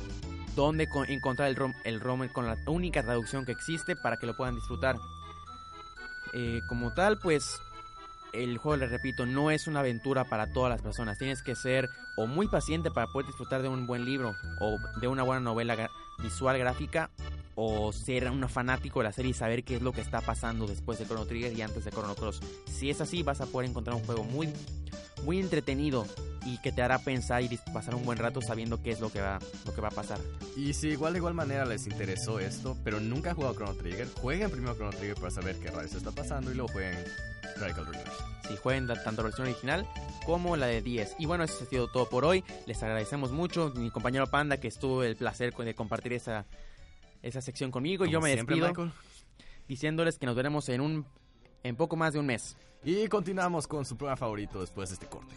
dónde 0.56 0.88
co- 0.88 1.04
encontrar 1.04 1.48
el 1.48 1.54
ROM, 1.54 1.72
el 1.84 2.00
ROM 2.00 2.26
con 2.28 2.46
la 2.46 2.56
única 2.66 3.04
traducción 3.04 3.44
que 3.46 3.52
existe 3.52 3.94
para 3.94 4.16
que 4.16 4.26
lo 4.26 4.36
puedan 4.36 4.56
disfrutar. 4.56 4.96
Eh, 6.32 6.60
como 6.68 6.92
tal, 6.92 7.18
pues 7.18 7.60
el 8.32 8.58
juego, 8.58 8.76
les 8.78 8.90
repito, 8.90 9.24
no 9.24 9.50
es 9.52 9.68
una 9.68 9.80
aventura 9.80 10.24
para 10.24 10.50
todas 10.52 10.70
las 10.70 10.82
personas. 10.82 11.18
Tienes 11.18 11.42
que 11.42 11.54
ser 11.54 11.88
o 12.16 12.26
muy 12.26 12.48
paciente 12.48 12.90
para 12.90 13.06
poder 13.06 13.26
disfrutar 13.26 13.62
de 13.62 13.68
un 13.68 13.86
buen 13.86 14.04
libro 14.04 14.34
o 14.60 14.78
de 15.00 15.06
una 15.08 15.22
buena 15.22 15.40
novela 15.40 15.88
visual 16.18 16.58
gráfica 16.58 17.10
o 17.56 17.92
ser 17.92 18.30
un 18.30 18.48
fanático 18.48 19.00
de 19.00 19.04
la 19.04 19.12
serie 19.12 19.32
y 19.32 19.34
saber 19.34 19.64
qué 19.64 19.76
es 19.76 19.82
lo 19.82 19.92
que 19.92 20.02
está 20.02 20.20
pasando 20.20 20.66
después 20.66 20.98
de 20.98 21.06
Chrono 21.06 21.26
Trigger 21.26 21.52
y 21.52 21.62
antes 21.62 21.84
de 21.84 21.90
Chrono 21.90 22.14
Cross. 22.14 22.40
Si 22.66 22.90
es 22.90 23.00
así, 23.00 23.22
vas 23.22 23.40
a 23.40 23.46
poder 23.46 23.68
encontrar 23.68 23.96
un 23.96 24.04
juego 24.04 24.22
muy 24.24 24.48
muy 25.24 25.40
entretenido 25.40 26.06
y 26.44 26.58
que 26.58 26.70
te 26.70 26.82
hará 26.82 26.98
pensar 26.98 27.42
y 27.42 27.58
pasar 27.72 27.94
un 27.94 28.04
buen 28.04 28.18
rato 28.18 28.40
sabiendo 28.40 28.80
qué 28.82 28.92
es 28.92 29.00
lo 29.00 29.10
que 29.10 29.20
va 29.20 29.38
lo 29.64 29.74
que 29.74 29.80
va 29.80 29.88
a 29.88 29.92
pasar. 29.92 30.20
Y 30.54 30.74
si 30.74 30.88
igual 30.88 31.14
de 31.14 31.18
igual 31.18 31.34
manera 31.34 31.64
les 31.64 31.86
interesó 31.86 32.38
esto, 32.38 32.76
pero 32.84 33.00
nunca 33.00 33.30
han 33.30 33.36
jugado 33.36 33.54
Chrono 33.54 33.74
Trigger, 33.74 34.08
jueguen 34.20 34.50
primero 34.50 34.74
Chrono 34.74 34.90
Trigger 34.90 35.16
para 35.16 35.30
saber 35.30 35.58
qué 35.58 35.70
rayos 35.70 35.94
está 35.94 36.12
pasando 36.12 36.52
y 36.52 36.54
luego 36.54 36.72
jueguen 36.72 37.04
Radical 37.58 37.86
Dreamers. 37.86 38.16
Si 38.48 38.56
jueguen 38.56 38.86
tanto 38.86 39.22
la 39.22 39.28
versión 39.28 39.48
original 39.48 39.88
como 40.24 40.56
la 40.56 40.66
de 40.66 40.82
10. 40.82 41.16
Y 41.18 41.26
bueno, 41.26 41.44
eso 41.44 41.64
ha 41.64 41.66
sido 41.66 41.88
todo 41.88 42.08
por 42.08 42.24
hoy. 42.24 42.44
Les 42.66 42.80
agradecemos 42.82 43.32
mucho. 43.32 43.72
Mi 43.74 43.90
compañero 43.90 44.26
Panda 44.28 44.58
que 44.58 44.68
estuvo 44.68 45.02
el 45.02 45.16
placer 45.16 45.54
de 45.54 45.74
compartir 45.74 46.12
esa, 46.12 46.46
esa 47.26 47.40
sección 47.40 47.70
conmigo. 47.70 48.06
y 48.06 48.10
yo 48.10 48.20
me 48.20 48.32
siempre, 48.32 48.56
despido 48.56 48.68
Michael. 48.68 48.92
diciéndoles 49.68 50.18
que 50.18 50.26
nos 50.26 50.36
veremos 50.36 50.68
en 50.68 50.80
un 50.80 51.06
en 51.62 51.76
poco 51.76 51.96
más 51.96 52.12
de 52.12 52.20
un 52.20 52.26
mes. 52.26 52.56
Y 52.84 53.08
continuamos 53.08 53.66
con 53.66 53.84
su 53.84 53.96
programa 53.96 54.16
favorito 54.16 54.60
después 54.60 54.90
de 54.90 54.94
este 54.94 55.06
corte. 55.06 55.34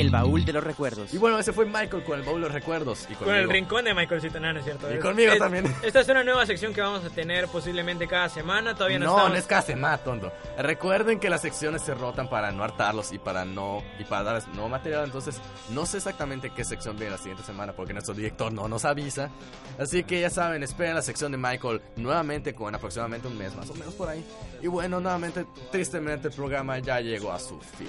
El 0.00 0.10
baúl 0.10 0.44
de 0.44 0.52
los 0.52 0.62
recuerdos. 0.64 1.12
Y 1.14 1.18
bueno, 1.18 1.38
ese 1.38 1.52
fue 1.52 1.64
Michael 1.66 2.02
con 2.04 2.18
el 2.18 2.24
baúl 2.24 2.40
de 2.40 2.46
los 2.48 2.54
recuerdos. 2.54 3.06
Y 3.10 3.14
Con 3.14 3.34
el 3.34 3.48
rincón 3.48 3.84
de 3.84 3.94
Michaelcito 3.94 4.38
Nano, 4.40 4.62
¿cierto? 4.62 4.90
Y 4.90 4.94
Es- 4.96 5.00
conmigo 5.02 5.32
es- 5.32 5.38
también. 5.38 5.74
Esta 5.82 6.00
es 6.00 6.08
una 6.08 6.22
nueva 6.24 6.44
sección 6.46 6.72
que 6.74 6.80
vamos 6.80 7.04
a 7.04 7.10
tener 7.10 7.48
posiblemente 7.48 8.06
cada 8.06 8.28
semana. 8.28 8.74
Todavía 8.74 8.98
no, 8.98 9.06
No, 9.06 9.10
estamos... 9.12 9.30
no 9.32 9.36
es 9.38 9.46
cada 9.46 9.62
semana, 9.62 9.98
tonto. 9.98 10.32
Recuerden 10.58 11.18
que 11.20 11.30
las 11.30 11.42
secciones 11.42 11.82
se 11.82 11.94
rotan 11.94 12.28
para 12.28 12.52
no 12.52 12.62
hartarlos 12.64 13.12
y 13.12 13.18
para 13.18 13.44
no 13.44 13.82
y 13.98 14.04
para 14.04 14.22
darles 14.24 14.46
nuevo 14.48 14.68
material. 14.68 15.04
Entonces, 15.04 15.40
no 15.70 15.86
sé 15.86 15.98
exactamente 15.98 16.50
qué 16.50 16.64
sección 16.64 16.96
viene 16.96 17.12
la 17.12 17.18
siguiente 17.18 17.42
semana 17.44 17.72
porque 17.72 17.92
nuestro 17.92 18.14
director 18.14 18.52
no 18.52 18.68
nos 18.68 18.84
avisa. 18.84 19.30
Así 19.78 20.04
que 20.04 20.20
ya 20.20 20.30
saben, 20.30 20.62
esperen 20.62 20.94
la 20.94 21.02
sección 21.02 21.32
de 21.32 21.38
Michael 21.38 21.80
nuevamente 21.96 22.54
con 22.54 22.74
aproximadamente 22.74 23.28
un 23.28 23.36
mes, 23.38 23.54
más 23.54 23.68
o 23.70 23.74
menos 23.74 23.94
por 23.94 24.08
ahí. 24.08 24.24
Y 24.62 24.66
bueno, 24.66 25.00
nuevamente, 25.00 25.46
tristemente 25.70 26.28
el 26.28 26.34
programa 26.34 26.78
ya 26.78 27.00
llegó 27.00 27.32
a 27.32 27.38
su 27.38 27.58
fin. 27.60 27.88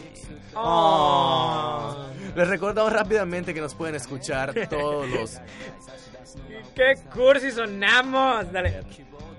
Oh. 0.56 1.97
Les 2.36 2.48
recordamos 2.48 2.92
rápidamente 2.92 3.54
que 3.54 3.62
nos 3.62 3.76
pueden 3.76 3.96
escuchar 3.96 4.54
todos 4.70 5.10
los 5.10 5.40
¡Qué 6.76 6.96
cursi 7.14 7.52
sonamos! 7.52 8.52
Dale. 8.52 8.84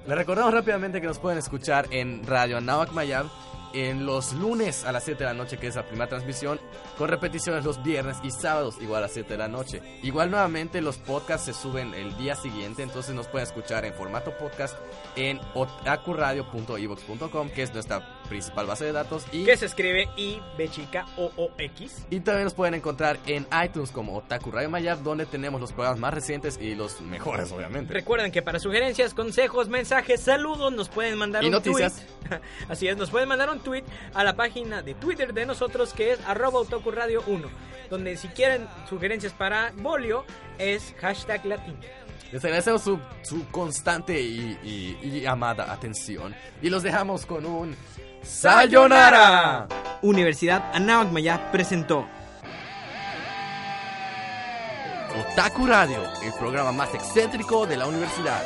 Les 0.07 0.17
recordamos 0.17 0.53
rápidamente 0.53 1.01
que 1.01 1.07
nos 1.07 1.19
pueden 1.19 1.39
escuchar 1.39 1.87
en 1.91 2.27
Radio 2.27 2.57
Anáhuac 2.57 2.93
Mayab 2.93 3.27
en 3.73 4.07
los 4.07 4.33
lunes 4.33 4.85
a 4.85 4.93
las 4.93 5.05
7 5.05 5.19
de 5.19 5.25
la 5.27 5.35
noche, 5.35 5.59
que 5.59 5.67
es 5.67 5.77
la 5.77 5.87
primera 5.87 6.09
transmisión, 6.09 6.59
con 6.97 7.09
repeticiones 7.09 7.65
los 7.65 7.83
viernes 7.83 8.17
y 8.23 8.31
sábados, 8.31 8.77
igual 8.81 8.99
a 8.99 9.03
las 9.03 9.13
7 9.13 9.29
de 9.31 9.39
la 9.39 9.49
noche. 9.49 9.83
Igual 10.03 10.31
nuevamente 10.31 10.81
los 10.81 10.97
podcasts 10.99 11.47
se 11.47 11.53
suben 11.53 11.95
el 11.95 12.17
día 12.17 12.35
siguiente, 12.35 12.83
entonces 12.83 13.15
nos 13.15 13.29
pueden 13.29 13.47
escuchar 13.47 13.85
en 13.85 13.95
formato 13.95 14.37
podcast 14.37 14.77
en 15.17 15.41
otakuradio.evox.com, 15.55 17.51
que 17.51 17.63
es 17.63 17.73
nuestra 17.73 18.18
principal 18.29 18.67
base 18.67 18.85
de 18.85 18.93
datos. 18.93 19.25
Y, 19.33 19.45
Que 19.45 19.57
se 19.57 19.67
escribe 19.67 20.09
I, 20.17 20.41
B 20.57 20.69
chica, 20.69 21.07
O, 21.17 21.31
O, 21.37 21.51
X. 21.59 22.07
y 22.11 22.21
también 22.21 22.45
nos 22.45 22.55
pueden 22.55 22.75
encontrar 22.75 23.19
en 23.27 23.47
iTunes 23.65 23.91
como 23.91 24.17
Otaku 24.17 24.51
Radio 24.51 24.71
Mayab, 24.71 25.03
donde 25.03 25.27
tenemos 25.27 25.61
los 25.61 25.73
programas 25.73 25.99
más 26.01 26.15
recientes 26.15 26.59
y 26.61 26.75
los 26.75 27.01
mejores, 27.01 27.51
obviamente. 27.53 27.93
Recuerden 27.93 28.31
que 28.31 28.43
para 28.43 28.59
sugerencias, 28.61 29.15
consejos, 29.15 29.69
mensajes, 29.69 30.21
saludos, 30.21 30.73
nos 30.73 30.89
pueden 30.89 31.19
mandar 31.19 31.43
Y 31.43 31.47
un 31.47 31.53
noticias. 31.53 32.05
tweet. 32.29 32.41
Así 32.69 32.89
es, 32.89 32.97
nos 32.97 33.11
pueden 33.11 33.29
mandar 33.29 33.51
un 33.51 33.61
tweet 33.61 33.85
a 34.15 34.25
la 34.25 34.35
página 34.37 34.83
de 34.83 34.95
Twitter 34.95 35.33
de 35.33 35.47
nosotros 35.47 35.93
que 35.93 36.13
es 36.13 36.21
arroba 36.27 36.61
Radio 36.95 37.23
1. 37.27 37.49
Donde 37.91 38.17
si 38.17 38.29
quieren 38.29 38.67
sugerencias 38.89 39.33
para 39.33 39.73
Bolio 39.77 40.25
es 40.59 40.95
hashtag 41.01 41.45
latín. 41.47 41.77
Les 42.31 42.45
agradecemos 42.45 42.83
su, 42.83 42.99
su 43.23 43.47
constante 43.49 44.21
y, 44.21 44.59
y- 45.03 45.09
y 45.09 45.25
amada 45.27 45.73
atención. 45.73 46.35
Y 46.61 46.69
los 46.69 46.83
dejamos 46.83 47.25
con 47.25 47.47
un 47.47 47.75
¡Sayonara! 48.23 49.67
Universidad 50.03 50.71
Anáhuac 50.75 51.11
Mayab 51.11 51.51
presentó 51.51 52.07
Otaku 55.19 55.67
Radio, 55.67 55.99
el 56.23 56.33
programa 56.35 56.71
más 56.71 56.95
excéntrico 56.95 57.67
de 57.67 57.77
la 57.77 57.87
universidad. 57.87 58.43